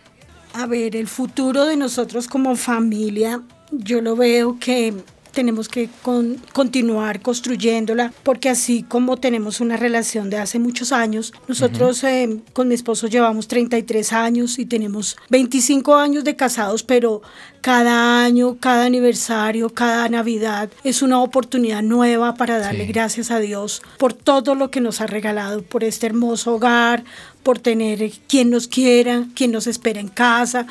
A 0.53 0.67
ver, 0.67 0.95
el 0.95 1.07
futuro 1.07 1.65
de 1.65 1.75
nosotros 1.75 2.27
como 2.27 2.55
familia, 2.55 3.41
yo 3.71 4.01
lo 4.01 4.15
veo 4.15 4.57
que 4.59 4.93
tenemos 5.35 5.69
que 5.69 5.89
con- 6.01 6.41
continuar 6.53 7.21
construyéndola, 7.21 8.11
porque 8.23 8.49
así 8.49 8.81
como 8.81 9.17
tenemos 9.17 9.61
una 9.61 9.77
relación 9.77 10.31
de 10.31 10.37
hace 10.37 10.57
muchos 10.57 10.91
años, 10.91 11.31
nosotros 11.47 12.03
eh, 12.03 12.39
con 12.53 12.67
mi 12.67 12.73
esposo 12.73 13.05
llevamos 13.07 13.47
33 13.47 14.11
años 14.13 14.57
y 14.57 14.65
tenemos 14.65 15.15
25 15.29 15.95
años 15.95 16.23
de 16.23 16.35
casados, 16.35 16.81
pero 16.81 17.21
cada 17.61 18.23
año, 18.23 18.57
cada 18.59 18.85
aniversario, 18.85 19.69
cada 19.69 20.07
Navidad 20.09 20.69
es 20.83 21.01
una 21.03 21.19
oportunidad 21.21 21.81
nueva 21.83 22.33
para 22.35 22.57
darle 22.57 22.85
Sí. 22.85 22.91
gracias 22.91 23.29
a 23.31 23.39
Dios 23.39 23.81
por 23.99 24.13
todo 24.13 24.55
lo 24.55 24.71
que 24.71 24.81
nos 24.81 25.01
ha 25.01 25.07
regalado, 25.07 25.61
por 25.61 25.83
este 25.83 26.05
hermoso 26.07 26.55
hogar, 26.55 27.03
por 27.43 27.59
tener 27.59 28.11
quien 28.27 28.49
nos 28.49 28.67
quiera, 28.67 29.25
quien 29.35 29.51
nos 29.51 29.67
espera 29.67 29.99
en 29.99 30.07
casa, 30.07 30.65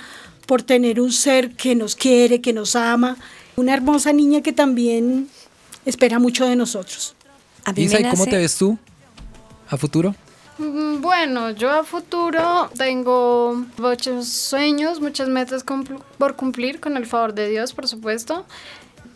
por 0.47 0.62
tener 0.62 1.01
un 1.01 1.11
ser 1.12 1.53
que 1.57 1.75
nos 1.75 1.95
quiere, 1.97 2.41
que 2.41 2.53
nos 2.53 2.77
ama, 2.77 3.17
una 3.57 3.75
hermosa 3.75 4.13
niña 4.13 4.41
que 4.43 4.53
también 4.53 5.29
espera 5.85 6.19
mucho 6.19 6.47
de 6.47 6.57
nosotros. 6.57 7.15
A 7.65 7.73
mí 7.73 7.83
Isa, 7.85 7.99
me 8.01 8.09
¿y 8.09 8.11
cómo 8.11 8.27
te 8.27 8.37
ves 8.37 8.57
tú 8.57 8.79
a 9.69 9.77
futuro? 9.77 10.15
Mm, 10.59 11.01
Bueno, 11.01 11.51
yo 11.51 11.71
a 11.71 11.83
futuro 11.85 12.71
tengo 12.77 13.65
muchos 13.79 14.29
sueños, 14.29 15.01
muchas 15.01 15.29
metas 15.29 15.65
cumpl- 15.67 16.01
por 16.19 16.37
cumplir 16.37 16.81
con 16.81 16.97
el 16.97 17.07
favor 17.07 17.35
de 17.35 17.49
Dios, 17.49 17.73
por 17.73 17.89
supuesto. 17.89 18.45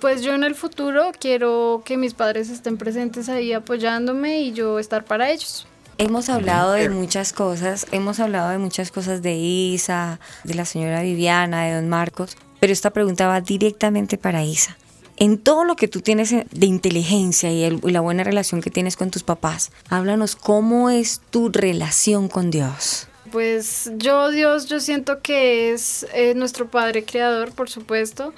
Pues 0.01 0.22
yo 0.22 0.32
en 0.34 0.45
el 0.45 0.55
futuro 0.55 1.11
quiero 1.18 1.82
que 1.84 1.97
mis 1.97 2.14
padres 2.14 2.51
estén 2.51 2.76
presentes 2.78 3.28
ahí 3.28 3.53
apoyándome 3.53 4.41
y 4.43 4.53
yo 4.53 4.78
estar 4.78 5.05
para 5.05 5.30
ellos. 5.30 5.66
Hemos 5.99 6.28
hablado 6.28 6.72
de 6.72 6.89
muchas 6.91 7.32
cosas, 7.32 7.86
hemos 7.91 8.20
hablado 8.20 8.51
de 8.51 8.59
muchas 8.59 8.93
cosas 8.93 9.20
de 9.22 9.34
Isa, 9.34 10.20
de 10.45 10.55
la 10.55 10.64
señora 10.64 11.03
Viviana, 11.03 11.64
de 11.64 11.74
don 11.74 11.89
Marcos, 11.89 12.36
pero 12.61 12.72
esta 12.72 12.90
pregunta 12.90 13.26
va 13.26 13.40
directamente 13.40 14.18
para 14.18 14.44
Isa. 14.44 14.76
En 15.16 15.36
todo 15.38 15.64
lo 15.64 15.74
que 15.74 15.88
tú 15.88 16.00
tienes 16.00 16.30
de 16.30 16.66
inteligencia 16.66 17.50
y, 17.50 17.64
el- 17.64 17.80
y 17.82 17.90
la 17.90 18.00
buena 18.00 18.22
relación 18.22 18.61
que 18.61 18.70
tienes 18.70 18.96
con 18.96 19.11
tus 19.11 19.24
papás, 19.24 19.72
háblanos 19.88 20.36
cómo 20.36 20.90
es 20.90 21.20
tu 21.30 21.48
relación 21.48 22.28
con 22.28 22.50
Dios. 22.52 23.07
Pues 23.31 23.91
yo, 23.97 24.31
Dios, 24.31 24.66
yo 24.66 24.81
siento 24.81 25.20
que 25.22 25.72
es 25.72 26.07
eh, 26.12 26.35
nuestro 26.35 26.68
Padre 26.68 27.05
Creador, 27.05 27.53
por 27.53 27.68
supuesto. 27.68 28.33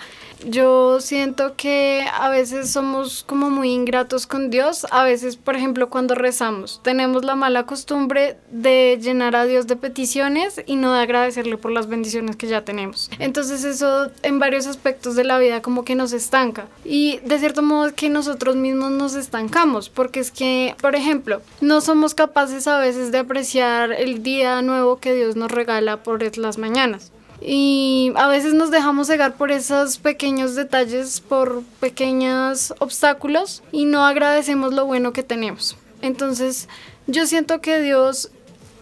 Yo 0.49 1.01
siento 1.01 1.55
que 1.57 2.07
a 2.13 2.31
veces 2.31 2.71
somos 2.71 3.25
como 3.25 3.51
muy 3.51 3.71
ingratos 3.73 4.27
con 4.27 4.49
Dios. 4.49 4.87
A 4.91 5.05
veces, 5.05 5.37
por 5.37 5.55
ejemplo, 5.55 5.91
cuando 5.91 6.15
rezamos, 6.15 6.81
tenemos 6.83 7.25
la 7.25 7.35
mala 7.35 7.67
costumbre 7.67 8.39
de 8.51 8.99
llenar 9.01 9.37
a 9.37 9.45
Dios 9.45 9.67
de 9.67 9.77
peticiones 9.77 10.63
y 10.67 10.77
no 10.77 10.95
de 10.95 11.01
agradecerle 11.01 11.59
por 11.59 11.73
las 11.73 11.89
bendiciones 11.89 12.37
que 12.37 12.47
ya 12.47 12.65
tenemos. 12.65 13.11
Entonces 13.19 13.65
eso 13.65 14.11
en 14.23 14.39
varios 14.39 14.67
aspectos 14.67 15.15
de 15.15 15.25
la 15.25 15.39
vida 15.39 15.61
como 15.61 15.85
que 15.85 15.95
nos 15.95 16.13
estanca. 16.13 16.67
Y 16.85 17.19
de 17.19 17.39
cierto 17.39 17.63
modo 17.63 17.89
es 17.89 17.93
que 17.93 18.09
nosotros 18.09 18.57
mismos 18.57 18.91
nos 18.93 19.15
estancamos, 19.15 19.91
porque 19.91 20.21
es 20.21 20.31
que, 20.31 20.75
por 20.81 20.95
ejemplo, 20.95 21.43
no 21.61 21.81
somos 21.81 22.15
capaces 22.15 22.67
a 22.67 22.79
veces 22.79 23.13
de 23.13 23.19
apreciar 23.19 23.93
el 23.93 24.23
día 24.23 24.63
nuevo 24.63 24.80
que 25.01 25.15
Dios 25.15 25.37
nos 25.37 25.51
regala 25.51 26.03
por 26.03 26.37
las 26.39 26.59
mañanas. 26.59 27.13
Y 27.41 28.13
a 28.17 28.29
veces 28.29 28.53
nos 28.53 28.71
dejamos 28.71 29.07
cegar 29.07 29.35
por 29.37 29.51
esos 29.51 29.99
pequeños 29.99 30.55
detalles, 30.55 31.21
por 31.21 31.63
pequeños 31.81 32.75
obstáculos 32.81 33.63
y 33.73 33.87
no 33.87 34.05
agradecemos 34.05 34.75
lo 34.75 34.85
bueno 34.85 35.13
que 35.13 35.23
tenemos. 35.23 35.77
Entonces, 36.03 36.69
yo 37.07 37.27
siento 37.27 37.61
que 37.61 37.81
Dios 37.81 38.31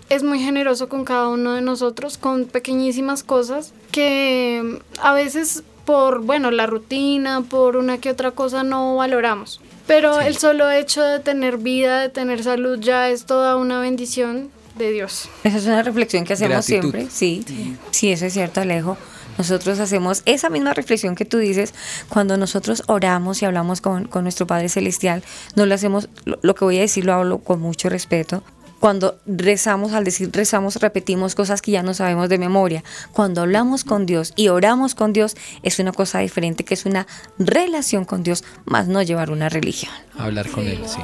es 0.08 0.22
muy 0.22 0.40
generoso 0.40 0.88
con 0.88 1.04
cada 1.04 1.28
uno 1.28 1.54
de 1.54 1.60
nosotros, 1.60 2.18
con 2.18 2.46
pequeñísimas 2.46 3.22
cosas 3.22 3.72
que 3.92 4.80
a 5.00 5.12
veces 5.12 5.62
por, 5.84 6.20
bueno, 6.20 6.50
la 6.50 6.66
rutina, 6.66 7.42
por 7.42 7.76
una 7.76 7.98
que 7.98 8.10
otra 8.10 8.32
cosa 8.32 8.62
no 8.62 8.96
valoramos. 8.96 9.60
Pero 9.86 10.20
el 10.20 10.36
solo 10.36 10.70
hecho 10.70 11.02
de 11.02 11.18
tener 11.18 11.56
vida, 11.56 12.00
de 12.00 12.10
tener 12.10 12.42
salud, 12.42 12.78
ya 12.78 13.08
es 13.08 13.24
toda 13.24 13.56
una 13.56 13.80
bendición 13.80 14.50
de 14.78 14.92
Dios. 14.92 15.28
Esa 15.44 15.58
es 15.58 15.66
una 15.66 15.82
reflexión 15.82 16.24
que 16.24 16.34
hacemos 16.34 16.66
Gratitud. 16.66 16.90
siempre, 16.92 17.08
sí, 17.10 17.44
sí, 17.90 18.12
eso 18.12 18.26
es 18.26 18.32
cierto, 18.32 18.60
Alejo. 18.60 18.96
Nosotros 19.36 19.78
hacemos 19.78 20.22
esa 20.24 20.50
misma 20.50 20.74
reflexión 20.74 21.14
que 21.14 21.24
tú 21.24 21.38
dices 21.38 21.72
cuando 22.08 22.36
nosotros 22.36 22.82
oramos 22.88 23.40
y 23.40 23.44
hablamos 23.44 23.80
con, 23.80 24.08
con 24.08 24.24
nuestro 24.24 24.48
Padre 24.48 24.68
Celestial. 24.68 25.22
No 25.54 25.64
lo 25.64 25.74
hacemos, 25.74 26.08
lo, 26.24 26.38
lo 26.42 26.54
que 26.56 26.64
voy 26.64 26.78
a 26.78 26.80
decir 26.80 27.04
lo 27.04 27.14
hablo 27.14 27.38
con 27.38 27.60
mucho 27.60 27.88
respeto. 27.88 28.42
Cuando 28.80 29.18
rezamos, 29.26 29.92
al 29.92 30.04
decir 30.04 30.30
rezamos, 30.32 30.76
repetimos 30.76 31.34
cosas 31.34 31.62
que 31.62 31.72
ya 31.72 31.82
no 31.82 31.94
sabemos 31.94 32.28
de 32.28 32.38
memoria. 32.38 32.84
Cuando 33.12 33.42
hablamos 33.42 33.84
con 33.84 34.06
Dios 34.06 34.32
y 34.36 34.48
oramos 34.48 34.94
con 34.94 35.12
Dios, 35.12 35.36
es 35.62 35.78
una 35.78 35.92
cosa 35.92 36.20
diferente, 36.20 36.64
que 36.64 36.74
es 36.74 36.86
una 36.86 37.06
relación 37.38 38.04
con 38.04 38.22
Dios, 38.22 38.44
más 38.66 38.86
no 38.86 39.02
llevar 39.02 39.30
una 39.30 39.48
religión. 39.48 39.92
Hablar 40.16 40.48
con 40.50 40.64
él, 40.66 40.80
sí. 40.86 41.00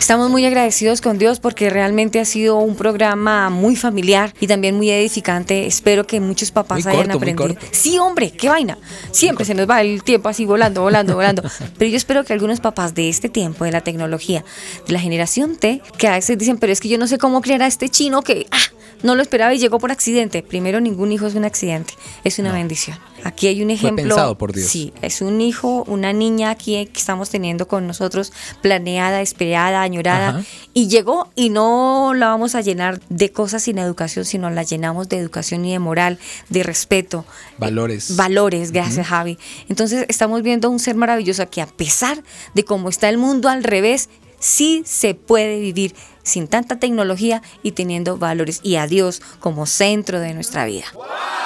Estamos 0.00 0.30
muy 0.30 0.46
agradecidos 0.46 1.02
con 1.02 1.18
Dios 1.18 1.40
porque 1.40 1.68
realmente 1.68 2.20
ha 2.20 2.24
sido 2.24 2.56
un 2.56 2.74
programa 2.74 3.50
muy 3.50 3.76
familiar 3.76 4.32
y 4.40 4.46
también 4.46 4.74
muy 4.74 4.90
edificante. 4.90 5.66
Espero 5.66 6.06
que 6.06 6.20
muchos 6.20 6.50
papás 6.50 6.84
Muy 6.84 6.94
hayan 6.94 7.10
corto, 7.10 7.18
aprendido. 7.18 7.60
Sí, 7.70 7.98
hombre, 7.98 8.30
qué 8.32 8.48
vaina. 8.48 8.78
Siempre 9.12 9.44
se 9.44 9.54
nos 9.54 9.68
va 9.68 9.82
el 9.82 10.02
tiempo 10.02 10.30
así 10.30 10.46
volando, 10.46 10.80
volando, 10.80 11.14
volando. 11.14 11.42
Pero 11.78 11.90
yo 11.90 11.98
espero 11.98 12.24
que 12.24 12.32
algunos 12.32 12.60
papás 12.60 12.94
de 12.94 13.10
este 13.10 13.28
tiempo, 13.28 13.66
de 13.66 13.72
la 13.72 13.82
tecnología, 13.82 14.42
de 14.86 14.92
la 14.92 15.00
generación 15.00 15.56
T, 15.56 15.82
que 15.98 16.08
a 16.08 16.12
veces 16.12 16.38
dicen, 16.38 16.56
pero 16.56 16.72
es 16.72 16.80
que 16.80 16.88
yo 16.88 16.96
no 16.96 17.06
sé 17.06 17.18
cómo 17.18 17.42
criar 17.42 17.62
a 17.62 17.66
este 17.66 17.90
chino 17.90 18.22
que 18.22 18.46
ah, 18.50 18.58
no 19.02 19.14
lo 19.14 19.22
esperaba 19.22 19.54
y 19.54 19.58
llegó 19.58 19.78
por 19.78 19.90
accidente. 19.92 20.42
Primero, 20.42 20.80
ningún 20.80 21.12
hijo 21.12 21.26
es 21.26 21.34
un 21.34 21.44
accidente, 21.44 21.94
es 22.24 22.38
una 22.38 22.52
bendición. 22.52 22.98
Aquí 23.22 23.48
hay 23.48 23.60
un 23.60 23.68
Fue 23.68 23.74
ejemplo. 23.74 24.04
pensado 24.04 24.38
por 24.38 24.52
Dios. 24.54 24.66
Sí, 24.68 24.94
es 25.02 25.20
un 25.20 25.42
hijo, 25.42 25.84
una 25.86 26.12
niña 26.14 26.50
aquí 26.50 26.86
que 26.86 26.98
estamos 26.98 27.28
teniendo 27.28 27.68
con 27.68 27.86
nosotros, 27.86 28.32
planeada, 28.62 29.20
esperada, 29.20 29.82
añorada, 29.82 30.28
Ajá. 30.30 30.42
y 30.72 30.88
llegó 30.88 31.28
y 31.36 31.50
no 31.50 32.12
la 32.14 32.28
vamos 32.28 32.54
a 32.54 32.62
llenar 32.62 33.00
de 33.10 33.30
cosas 33.30 33.62
sin 33.64 33.76
educación, 33.78 34.24
sino 34.24 34.48
la 34.48 34.62
llenamos 34.62 35.08
de 35.10 35.18
educación 35.18 35.64
y 35.66 35.72
de 35.72 35.78
moral, 35.78 36.18
de 36.48 36.62
respeto, 36.62 37.26
Valores. 37.58 38.16
valores, 38.16 38.72
gracias 38.72 39.06
Javi. 39.06 39.38
Entonces 39.68 40.06
estamos 40.08 40.40
viendo 40.42 40.70
un 40.70 40.78
ser 40.78 40.94
maravilloso 40.96 41.48
que 41.50 41.60
a 41.60 41.66
pesar 41.66 42.22
de 42.54 42.64
cómo 42.64 42.88
está 42.88 43.10
el 43.10 43.18
mundo 43.18 43.50
al 43.50 43.64
revés, 43.64 44.08
sí 44.38 44.82
se 44.86 45.14
puede 45.14 45.60
vivir 45.60 45.94
sin 46.22 46.48
tanta 46.48 46.78
tecnología 46.78 47.42
y 47.62 47.72
teniendo 47.72 48.18
valores 48.18 48.60
y 48.62 48.76
a 48.76 48.86
Dios 48.86 49.22
como 49.40 49.66
centro 49.66 50.20
de 50.20 50.34
nuestra 50.34 50.64
vida. 50.64 50.86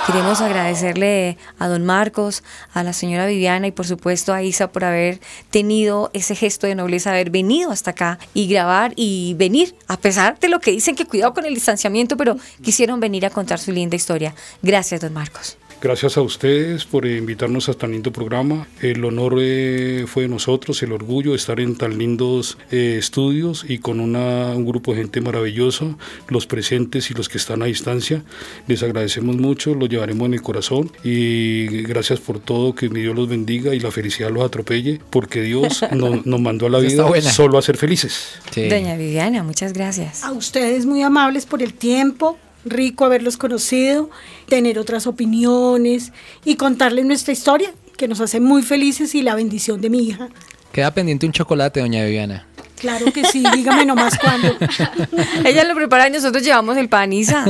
Queremos 0.07 0.43
agradecerle 0.43 1.39
a 1.59 1.67
don 1.67 1.87
Marcos, 1.87 2.43
a 2.75 2.83
la 2.83 2.93
señora 2.93 3.27
Viviana 3.27 3.69
y 3.69 3.73
por 3.73 3.87
supuesto 3.87 4.35
a 4.35 4.43
Isa 4.43 4.71
por 4.71 4.85
haber 4.85 5.19
tenido 5.51 6.11
ese 6.13 6.35
gesto 6.35 6.67
de 6.67 6.75
nobleza, 6.75 7.11
haber 7.11 7.31
venido 7.31 7.71
hasta 7.71 7.93
acá 7.93 8.19
y 8.35 8.47
grabar 8.47 8.93
y 8.97 9.35
venir, 9.39 9.75
a 9.89 9.97
pesar 9.97 10.39
de 10.39 10.49
lo 10.49 10.61
que 10.61 10.73
dicen 10.73 10.95
que 10.95 11.07
cuidado 11.07 11.33
con 11.33 11.47
el 11.47 11.55
distanciamiento, 11.55 12.19
pero 12.19 12.37
quisieron 12.63 13.01
venir 13.01 13.25
a 13.25 13.31
contar 13.31 13.59
su 13.59 13.73
linda 13.73 13.97
historia. 13.97 14.35
Gracias, 14.63 15.01
don 15.01 15.15
Marcos. 15.15 15.57
Gracias 15.85 16.17
a 16.17 16.23
ustedes 16.23 16.87
por 16.87 17.05
invitarnos 17.05 17.69
a 17.69 17.75
tan 17.75 17.93
lindo 17.93 18.11
programa. 18.11 18.67
El 18.81 19.05
honor 19.05 19.37
eh, 19.39 20.07
fue 20.09 20.23
de 20.23 20.31
nosotros, 20.31 20.83
el 20.83 20.93
orgullo 20.93 21.33
de 21.33 21.37
estar 21.37 21.61
en 21.61 21.77
tan 21.77 21.99
lindos 21.99 22.57
eh, 22.71 22.97
estudios 22.99 23.67
y 23.69 23.81
con 23.81 24.01
una- 24.01 24.55
un 24.57 24.65
grupo 24.65 24.93
de 24.93 25.03
gente 25.03 25.21
maravilloso, 25.21 25.99
los 26.29 26.47
presentes 26.47 27.11
y 27.11 27.15
los 27.15 27.29
que 27.29 27.37
están 27.37 27.61
a 27.63 27.67
distancia. 27.67 28.23
Les 28.67 28.83
agradecemos 28.83 29.37
mucho, 29.37 29.75
los 29.75 29.91
llevaremos 29.91 30.25
en 30.25 30.33
el 30.33 30.41
corazón 30.43 30.91
y 31.05 31.67
gracias 31.83 32.19
por 32.19 32.39
todo, 32.41 32.75
que 32.75 32.89
mi 32.89 33.03
Dios 33.03 33.15
los 33.15 33.29
bendiga 33.29 33.75
y 33.75 33.81
la 33.81 33.91
felicidad 33.91 34.31
los 34.31 34.43
atropelle, 34.43 35.03
porque 35.11 35.43
Dios 35.43 35.83
no- 35.93 36.23
nos 36.25 36.41
mandó 36.41 36.65
a 36.65 36.71
la 36.71 36.79
vida 36.79 37.21
solo 37.21 37.59
a 37.59 37.63
ser 37.63 37.77
felices. 37.77 38.31
Doña 38.57 38.97
Viviana, 38.97 39.43
muchas 39.43 39.75
gracias. 39.75 40.25
A 40.25 40.33
ustedes 40.33 40.87
muy 40.87 41.03
amables 41.03 41.45
por 41.45 41.63
el 41.63 41.75
tiempo, 41.75 42.39
rico 42.65 43.05
haberlos 43.05 43.37
conocido, 43.37 44.11
tener 44.49 44.79
otras 44.79 45.07
opiniones 45.07 46.13
y 46.45 46.57
contarles 46.57 47.05
nuestra 47.05 47.33
historia, 47.33 47.73
que 47.97 48.09
nos 48.09 48.21
hace 48.21 48.41
muy 48.41 48.63
felices 48.63 49.15
y 49.15 49.23
la 49.23 49.35
bendición 49.35 49.81
de 49.81 49.91
mi 49.91 49.99
hija. 50.09 50.29
Queda 50.73 50.93
pendiente 50.93 51.27
un 51.27 51.33
chocolate, 51.33 51.81
doña 51.81 52.05
Viviana. 52.05 52.47
Claro 52.81 53.07
que 53.13 53.25
sí, 53.25 53.45
dígame 53.55 53.87
nomás 53.87 54.19
cuándo. 54.19 54.57
Ella 55.45 55.65
lo 55.65 55.75
prepara 55.75 56.09
y 56.09 56.11
nosotros 56.11 56.43
llevamos 56.43 56.77
el 56.77 56.89
pan, 56.89 57.13
Isa. 57.13 57.45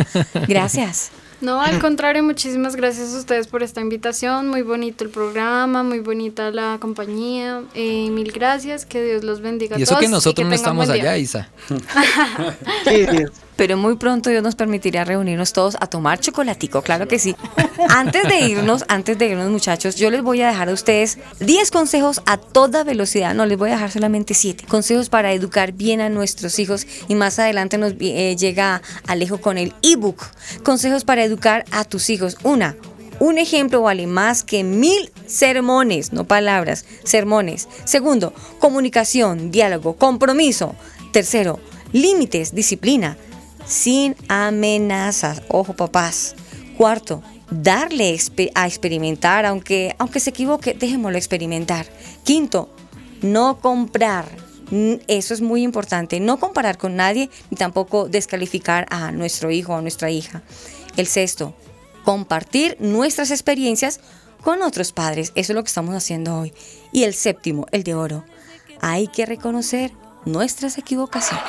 Gracias. 0.47 1.11
No, 1.41 1.61
al 1.61 1.79
contrario, 1.79 2.23
muchísimas 2.23 2.75
gracias 2.75 3.13
a 3.13 3.19
ustedes 3.19 3.49
por 3.49 3.63
esta 3.63 3.81
invitación. 3.81 4.49
Muy 4.49 4.63
bonito 4.63 5.05
el 5.05 5.11
programa, 5.11 5.83
muy 5.83 5.99
bonita 6.01 6.51
la 6.51 6.79
compañía. 6.81 7.63
Eh, 7.75 8.09
mil 8.11 8.33
gracias, 8.33 8.87
que 8.87 9.05
Dios 9.05 9.25
los 9.25 9.41
bendiga 9.41 9.77
a 9.77 9.79
Y 9.79 9.83
eso 9.83 9.91
todos. 9.93 10.05
que 10.05 10.09
nosotros 10.09 10.49
no 10.49 10.55
estamos 10.55 10.89
allá, 10.89 11.19
Isa. 11.19 11.49
Pero 13.57 13.77
muy 13.77 13.97
pronto 13.97 14.31
Dios 14.31 14.43
nos 14.43 14.57
permitirá 14.57 15.05
reunirnos 15.05 15.53
todos 15.53 15.77
a 15.81 15.87
tomar 15.87 16.19
chocolatico, 16.19 16.83
claro 16.83 17.07
que 17.07 17.19
sí. 17.19 17.37
Antes 17.89 18.29
de 18.29 18.41
irnos, 18.41 18.85
antes 18.89 19.17
de 19.19 19.27
irnos 19.27 19.51
muchachos, 19.51 19.97
yo 19.97 20.11
les 20.11 20.23
voy 20.23 20.43
a 20.43 20.49
dejar 20.49 20.69
a 20.69 20.73
ustedes 20.73 21.19
10 21.41 21.71
consejos 21.71 22.21
a 22.27 22.37
toda 22.37 22.83
velocidad, 22.85 23.35
no 23.35 23.47
les 23.47 23.57
voy 23.59 23.71
a 23.71 23.75
dejar 23.75 23.91
solamente 23.91 24.35
7. 24.35 24.65
Consejos 24.67 25.09
para 25.09 25.33
educar 25.33 25.73
bien 25.73 26.01
a 26.01 26.09
nuestros 26.09 26.59
hijos 26.59 26.87
y 27.09 27.15
más 27.15 27.39
adelante 27.39 27.79
nos 27.79 27.95
eh, 28.01 28.37
llega 28.37 28.83
Alejo 29.07 29.41
con 29.41 29.59
el 29.59 29.73
ebook. 29.83 30.25
Consejos 30.63 31.05
para 31.05 31.25
educar 31.25 31.65
a 31.71 31.85
tus 31.85 32.11
hijos. 32.11 32.39
Una, 32.43 32.77
un 33.21 33.39
ejemplo 33.39 33.83
vale 33.83 34.07
más 34.07 34.43
que 34.43 34.65
mil 34.65 35.13
sermones, 35.27 36.13
no 36.13 36.25
palabras, 36.25 36.85
sermones. 37.05 37.69
Segundo, 37.85 38.33
comunicación, 38.59 39.51
diálogo, 39.51 39.95
compromiso. 39.95 40.75
Tercero, 41.13 41.61
límites, 41.93 42.55
disciplina, 42.55 43.17
sin 43.67 44.17
amenazas. 44.29 45.43
Ojo, 45.49 45.75
papás. 45.75 46.35
Cuarto, 46.77 47.23
darle 47.51 48.17
a 48.55 48.67
experimentar, 48.67 49.47
aunque, 49.47 49.95
aunque 49.99 50.21
se 50.21 50.31
equivoque, 50.31 50.75
dejémoslo 50.75 51.17
experimentar. 51.17 51.87
Quinto, 52.25 52.69
no 53.23 53.61
comprar. 53.61 54.27
Eso 55.07 55.35
es 55.35 55.41
muy 55.41 55.63
importante. 55.63 56.21
No 56.21 56.39
comparar 56.39 56.79
con 56.79 56.97
nadie 56.97 57.31
ni 57.51 57.57
tampoco 57.57 58.09
descalificar 58.09 58.87
a 58.91 59.13
nuestro 59.13 59.51
hijo 59.51 59.75
o 59.75 59.81
nuestra 59.81 60.11
hija. 60.11 60.43
El 60.97 61.07
sexto, 61.07 61.55
compartir 62.05 62.77
nuestras 62.81 63.31
experiencias 63.31 64.01
con 64.43 64.63
otros 64.63 64.93
padres. 64.93 65.33
Eso 65.35 65.53
es 65.53 65.57
lo 65.57 65.63
que 65.63 65.69
estamos 65.69 65.95
haciendo 65.95 66.39
hoy. 66.39 66.53
Y 66.93 67.05
el 67.05 67.15
séptimo, 67.15 67.67
el 67.73 67.85
de 67.85 67.95
oro. 67.95 68.25
Hay 68.81 69.09
que 69.09 69.27
reconocer 69.27 69.93
nuestras 70.25 70.77
equivocaciones. 70.79 71.45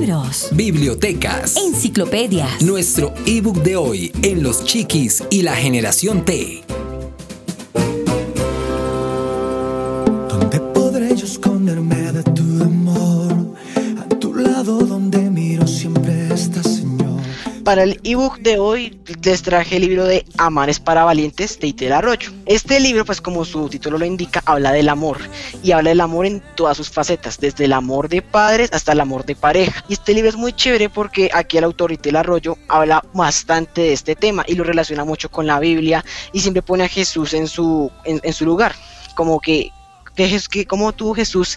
Libros, 0.00 0.48
bibliotecas, 0.52 1.58
enciclopedias. 1.58 2.62
Nuestro 2.62 3.12
ebook 3.26 3.62
de 3.62 3.76
hoy 3.76 4.10
en 4.22 4.42
Los 4.42 4.64
Chiquis 4.64 5.22
y 5.30 5.42
la 5.42 5.54
Generación 5.54 6.24
T. 6.24 6.62
Para 17.70 17.84
el 17.84 18.00
ebook 18.02 18.38
de 18.38 18.58
hoy 18.58 19.00
les 19.22 19.42
traje 19.42 19.76
el 19.76 19.82
libro 19.82 20.04
de 20.04 20.26
Amares 20.38 20.80
para 20.80 21.04
Valientes 21.04 21.60
de 21.60 21.68
Itel 21.68 21.92
Arroyo. 21.92 22.32
Este 22.44 22.80
libro, 22.80 23.04
pues 23.04 23.20
como 23.20 23.44
su 23.44 23.68
título 23.68 23.96
lo 23.96 24.04
indica, 24.04 24.42
habla 24.44 24.72
del 24.72 24.88
amor 24.88 25.18
y 25.62 25.70
habla 25.70 25.90
del 25.90 26.00
amor 26.00 26.26
en 26.26 26.42
todas 26.56 26.76
sus 26.76 26.90
facetas, 26.90 27.38
desde 27.38 27.66
el 27.66 27.72
amor 27.72 28.08
de 28.08 28.22
padres 28.22 28.70
hasta 28.72 28.90
el 28.90 28.98
amor 28.98 29.24
de 29.24 29.36
pareja. 29.36 29.84
Y 29.88 29.92
este 29.92 30.14
libro 30.14 30.28
es 30.28 30.34
muy 30.34 30.52
chévere 30.52 30.88
porque 30.88 31.30
aquí 31.32 31.58
el 31.58 31.62
autor 31.62 31.92
Itel 31.92 32.16
Arroyo 32.16 32.58
habla 32.66 33.04
bastante 33.14 33.82
de 33.82 33.92
este 33.92 34.16
tema 34.16 34.42
y 34.48 34.56
lo 34.56 34.64
relaciona 34.64 35.04
mucho 35.04 35.30
con 35.30 35.46
la 35.46 35.60
Biblia 35.60 36.04
y 36.32 36.40
siempre 36.40 36.62
pone 36.62 36.82
a 36.82 36.88
Jesús 36.88 37.34
en 37.34 37.46
su, 37.46 37.88
en, 38.04 38.32
su 38.32 38.46
lugar, 38.46 38.74
como 39.14 39.38
que, 39.38 39.70
que, 40.16 40.40
que 40.50 40.66
como 40.66 40.90
tú 40.90 41.14
Jesús 41.14 41.56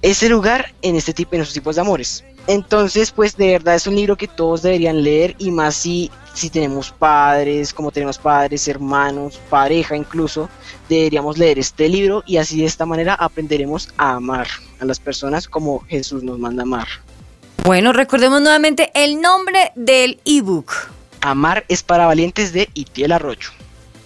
ese 0.00 0.28
lugar 0.28 0.72
en 0.82 0.94
este 0.94 1.12
tipo 1.12 1.34
en 1.34 1.40
estos 1.40 1.54
tipos 1.54 1.74
de 1.74 1.80
amores. 1.80 2.22
Entonces, 2.46 3.10
pues 3.10 3.36
de 3.36 3.52
verdad 3.52 3.74
es 3.74 3.86
un 3.86 3.94
libro 3.94 4.16
que 4.16 4.28
todos 4.28 4.62
deberían 4.62 5.02
leer 5.02 5.36
y 5.38 5.50
más 5.50 5.74
si, 5.74 6.10
si 6.34 6.50
tenemos 6.50 6.90
padres, 6.90 7.72
como 7.72 7.90
tenemos 7.90 8.18
padres, 8.18 8.66
hermanos, 8.68 9.40
pareja 9.48 9.96
incluso, 9.96 10.48
deberíamos 10.88 11.38
leer 11.38 11.58
este 11.58 11.88
libro 11.88 12.22
y 12.26 12.38
así 12.38 12.60
de 12.60 12.66
esta 12.66 12.86
manera 12.86 13.14
aprenderemos 13.14 13.88
a 13.96 14.14
amar 14.14 14.48
a 14.80 14.84
las 14.84 14.98
personas 14.98 15.46
como 15.46 15.80
Jesús 15.80 16.22
nos 16.22 16.38
manda 16.38 16.62
amar. 16.62 16.88
Bueno, 17.64 17.92
recordemos 17.92 18.40
nuevamente 18.40 18.90
el 18.94 19.20
nombre 19.20 19.72
del 19.74 20.20
ebook. 20.24 20.72
Amar 21.20 21.64
es 21.68 21.82
para 21.82 22.06
valientes 22.06 22.52
de 22.52 22.70
Itiel 22.74 23.12
Arroyo 23.12 23.50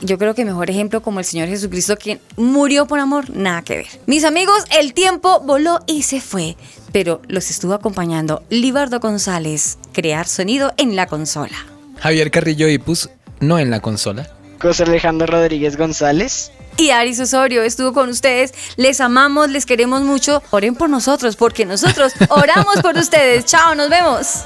yo 0.01 0.19
creo 0.19 0.35
que 0.35 0.45
mejor 0.45 0.71
ejemplo 0.71 1.03
como 1.03 1.19
el 1.19 1.25
Señor 1.25 1.49
Jesucristo, 1.49 1.97
quien 1.97 2.21
murió 2.37 2.87
por 2.87 2.99
amor, 2.99 3.31
nada 3.31 3.63
que 3.63 3.77
ver. 3.79 3.87
Mis 4.07 4.25
amigos, 4.25 4.65
el 4.79 4.95
tiempo 4.95 5.41
voló 5.41 5.81
y 5.87 6.03
se 6.03 6.21
fue, 6.21 6.57
pero 6.93 7.21
los 7.29 7.51
estuvo 7.51 7.75
acompañando 7.75 8.43
Libardo 8.51 9.01
González, 9.01 9.79
crear 9.93 10.27
sonido 10.27 10.73
en 10.77 10.97
la 10.97 11.07
consola. 11.07 11.57
Javier 12.01 12.31
Carrillo 12.31 12.69
Ipus, 12.69 13.11
no 13.41 13.59
en 13.59 13.71
la 13.71 13.81
consola. 13.81 14.29
José 14.61 14.85
Alejandro 14.85 15.27
Rodríguez 15.27 15.77
González. 15.77 16.51
Y 16.77 16.91
Aris 16.91 17.21
Osorio 17.21 17.63
estuvo 17.63 17.93
con 17.93 18.09
ustedes. 18.09 18.53
Les 18.77 19.01
amamos, 19.01 19.49
les 19.49 19.65
queremos 19.65 20.03
mucho. 20.03 20.43
Oren 20.51 20.75
por 20.75 20.91
nosotros, 20.91 21.37
porque 21.37 21.65
nosotros 21.65 22.13
oramos 22.31 22.81
por 22.83 22.97
ustedes. 22.97 23.45
Chao, 23.45 23.75
nos 23.75 23.89
vemos. 23.89 24.41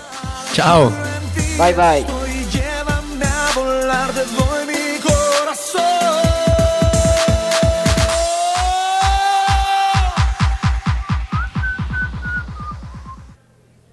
Chao. 0.53 0.93
Bye 1.57 1.75
bye. 1.75 2.05